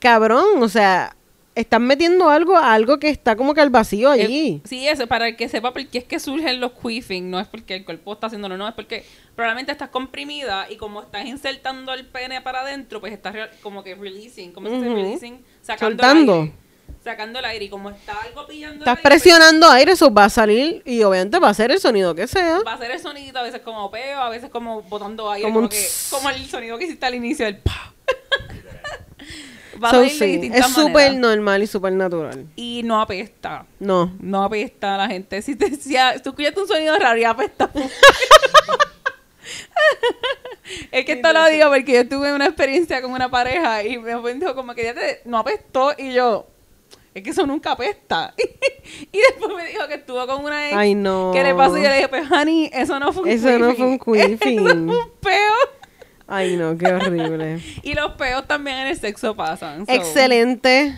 [0.00, 1.14] Cabrón, o sea,
[1.60, 4.60] están metiendo algo a algo que está como que al vacío allí.
[4.64, 7.40] Eh, sí, eso, para el que sepa por qué es que surgen los queefing, no
[7.40, 9.04] es porque el cuerpo está haciéndolo, no, es porque
[9.34, 13.94] probablemente estás comprimida y como estás insertando el pene para adentro, pues estás como que
[13.94, 14.96] releasing, como se dice Ujú.
[14.96, 15.44] releasing?
[15.62, 16.34] Sacando Soltando.
[16.34, 16.52] el aire.
[17.04, 20.12] Sacando el aire y como está algo pillando el Estás aire, pues, presionando aire, eso
[20.12, 22.60] va a salir y obviamente va a ser el sonido que sea.
[22.66, 25.68] va a hacer el sonidito a veces como peo, a veces como botando aire, Como
[25.68, 27.94] que, como el sonido que hiciste al inicio del pa.
[29.82, 32.46] va a So, salir de sí, distintas es súper normal y súper natural.
[32.56, 33.66] Y no apesta.
[33.78, 34.12] No.
[34.20, 35.40] No apesta a la gente.
[35.42, 37.70] Si te decía, si tú escuchaste un sonido raro y apesta.
[40.92, 44.34] es que esto lo digo porque yo tuve una experiencia con una pareja y me
[44.34, 46.46] dijo como que ya te, no apestó y yo,
[47.14, 48.34] es que eso nunca apesta.
[49.12, 50.76] y después me dijo que estuvo con una ex.
[50.76, 51.30] Ay, no.
[51.32, 51.76] ¿Qué le pasó?
[51.76, 54.58] Y yo le dije, pues honey, eso no fue un Eso no fue un queefing.
[54.66, 55.77] Eso fue un peo.
[56.28, 57.60] Ay, no, qué horrible.
[57.82, 59.86] Y los peos también en el sexo pasan.
[59.86, 59.92] so.
[59.92, 60.96] Excelente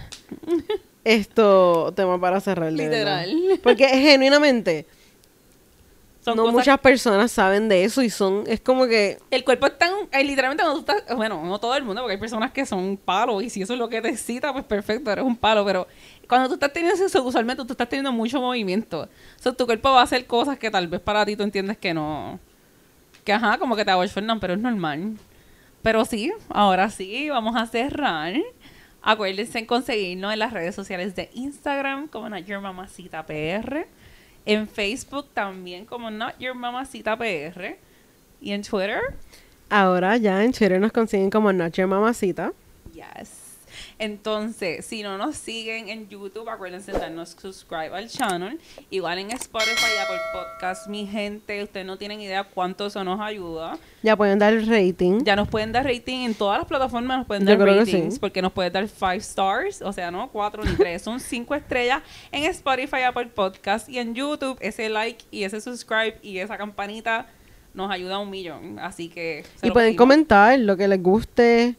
[1.04, 2.72] esto tema para cerrar.
[2.72, 3.60] Literal.
[3.62, 4.86] Porque genuinamente
[6.20, 9.78] Son no muchas personas saben de eso y son, es como que El cuerpo es
[9.78, 9.92] tan...
[10.12, 11.16] eh, literalmente cuando tú estás...
[11.16, 13.42] Bueno, no todo el mundo, porque hay personas que son palos.
[13.42, 15.64] Y si eso es lo que te excita, pues perfecto, eres un palo.
[15.64, 15.86] Pero
[16.28, 19.02] cuando tú estás teniendo sexo, usualmente tú estás teniendo mucho movimiento.
[19.02, 21.78] O sea, tu cuerpo va a hacer cosas que tal vez para ti tú entiendes
[21.78, 22.38] que no...
[23.24, 25.16] Que ajá, como que te abochornan, pero es normal.
[25.82, 28.34] Pero sí, ahora sí, vamos a cerrar.
[29.02, 33.86] Acuérdense en conseguirnos en las redes sociales de Instagram como Not Your Mamacita PR.
[34.44, 37.76] En Facebook también como Not Your Mamacita PR.
[38.40, 39.00] Y en Twitter
[39.70, 42.52] ahora ya en Chile nos consiguen como Nacho Mamacita.
[42.92, 43.39] Yes.
[44.00, 48.58] Entonces, si no nos siguen en YouTube, acuérdense de darnos subscribe al channel.
[48.88, 53.76] Igual en Spotify, Apple Podcast, mi gente, ustedes no tienen idea cuánto eso nos ayuda.
[54.02, 55.22] Ya pueden dar el rating.
[55.22, 57.80] Ya nos pueden dar rating en todas las plataformas, nos pueden Yo dar creo que
[57.92, 58.20] ratings, sí.
[58.20, 62.02] porque nos pueden dar 5 stars, o sea, no 4 ni 3, son 5 estrellas
[62.32, 64.56] en Spotify, Apple Podcast y en YouTube.
[64.62, 67.26] Ese like y ese subscribe y esa campanita
[67.74, 68.78] nos ayuda un millón.
[68.78, 69.44] Así que.
[69.56, 69.98] se Y lo pueden pedimos.
[69.98, 71.74] comentar lo que les guste,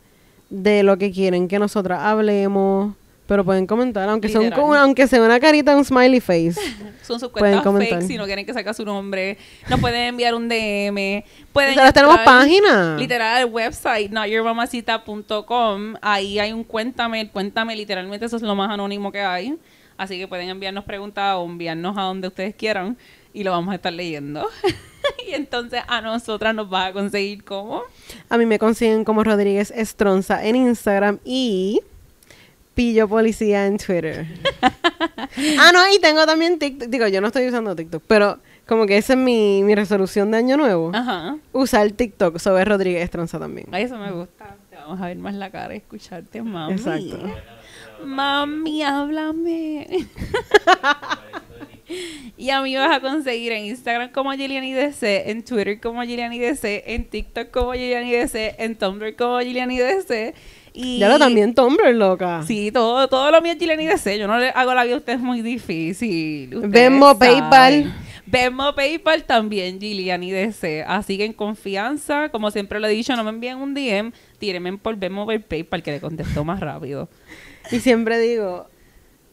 [0.52, 2.94] de lo que quieren que nosotras hablemos.
[3.28, 6.56] Pero pueden comentar, aunque como- aunque sea una carita, un smiley face.
[7.02, 9.38] Son sus cuentas fake si no quieren que saque su nombre.
[9.70, 11.24] Nos pueden enviar un DM.
[11.54, 12.98] Pueden Nosotros tenemos página.
[12.98, 15.94] Literal, el website, notyourmamacita.com.
[16.02, 19.58] Ahí hay un cuéntame, cuéntame, literalmente eso es lo más anónimo que hay.
[19.98, 22.98] Así que pueden enviarnos preguntas o enviarnos a donde ustedes quieran
[23.34, 24.48] y lo vamos a estar leyendo.
[25.28, 27.84] y entonces a nosotras nos vas a conseguir como.
[28.30, 31.82] A mí me consiguen como Rodríguez Estronza en Instagram y
[32.74, 34.28] Pillo Policía en Twitter.
[35.60, 36.90] ah, no, y tengo también TikTok.
[36.90, 40.38] Digo, yo no estoy usando TikTok, pero como que esa es mi, mi resolución de
[40.38, 40.92] año nuevo.
[40.94, 41.38] Ajá.
[41.52, 43.68] Usar TikTok sobre Rodríguez Estronza también.
[43.72, 44.56] Ay, eso me gusta.
[44.70, 46.74] Te vamos a ver más la cara y escucharte, mami.
[46.74, 47.20] Exacto.
[48.06, 49.88] Mami, háblame.
[52.38, 57.06] y a mí vas a conseguir en Instagram como GilianiDC, en Twitter como GilianiDC, en
[57.06, 60.34] TikTok como GilianiDC, en Tumblr como GilianiDC.
[60.74, 62.44] Y Ya lo también Tumblr, loca.
[62.48, 64.18] Sí, todo, todo lo mío es GilianiDC.
[64.18, 66.56] Yo no le hago la vida a ustedes muy difícil.
[66.56, 67.40] Ustedes Venmo, saben.
[67.40, 67.94] PayPal.
[68.26, 70.86] Venmo, PayPal también, GilianiDC.
[70.88, 74.78] Así que en confianza, como siempre lo he dicho, no me envíen un DM, tírenme
[74.78, 77.10] por Venmo o PayPal que le contesto más rápido.
[77.72, 78.68] Y siempre digo,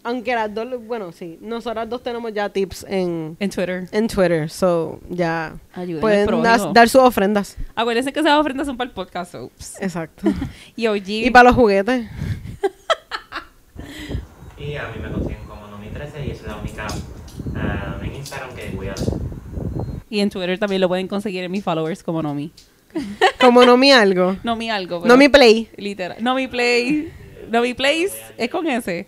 [0.04, 3.88] aunque las dos, bueno, sí, nosotras dos tenemos ya tips en, En Twitter.
[3.92, 5.54] en Twitter, so ya
[6.00, 6.42] pueden
[6.72, 7.56] dar sus ofrendas.
[7.74, 9.32] Acuérdense que esas ofrendas son para el podcast.
[9.32, 9.82] so, pss.
[9.82, 10.28] Exacto.
[10.76, 11.08] Y OG.
[11.08, 12.06] y para los juguetes.
[14.58, 16.86] Y a mí me consiguen como Nomi13 y es la única
[17.54, 18.94] ah, en Instagram que voy a.
[20.10, 22.50] Y en Twitter también lo pueden conseguir en mis followers como Nomi.
[23.40, 24.36] Como no mi algo.
[24.42, 25.00] Nomi algo.
[25.02, 25.68] pero- No mi play.
[25.76, 26.16] Literal.
[26.24, 27.12] Nomi Play.
[27.50, 29.06] Nomi Place es con ese.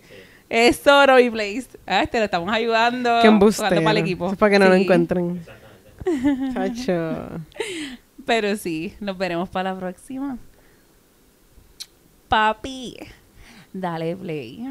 [0.51, 1.67] Eso, Nomi Place.
[1.87, 3.21] Ah, este lo estamos ayudando.
[3.21, 4.25] Que jugando para el equipo.
[4.25, 5.41] Eso es para que no lo encuentren.
[6.53, 7.39] Chacho.
[8.25, 10.37] Pero sí, nos veremos para la próxima.
[12.27, 12.97] Papi,
[13.71, 14.67] dale play.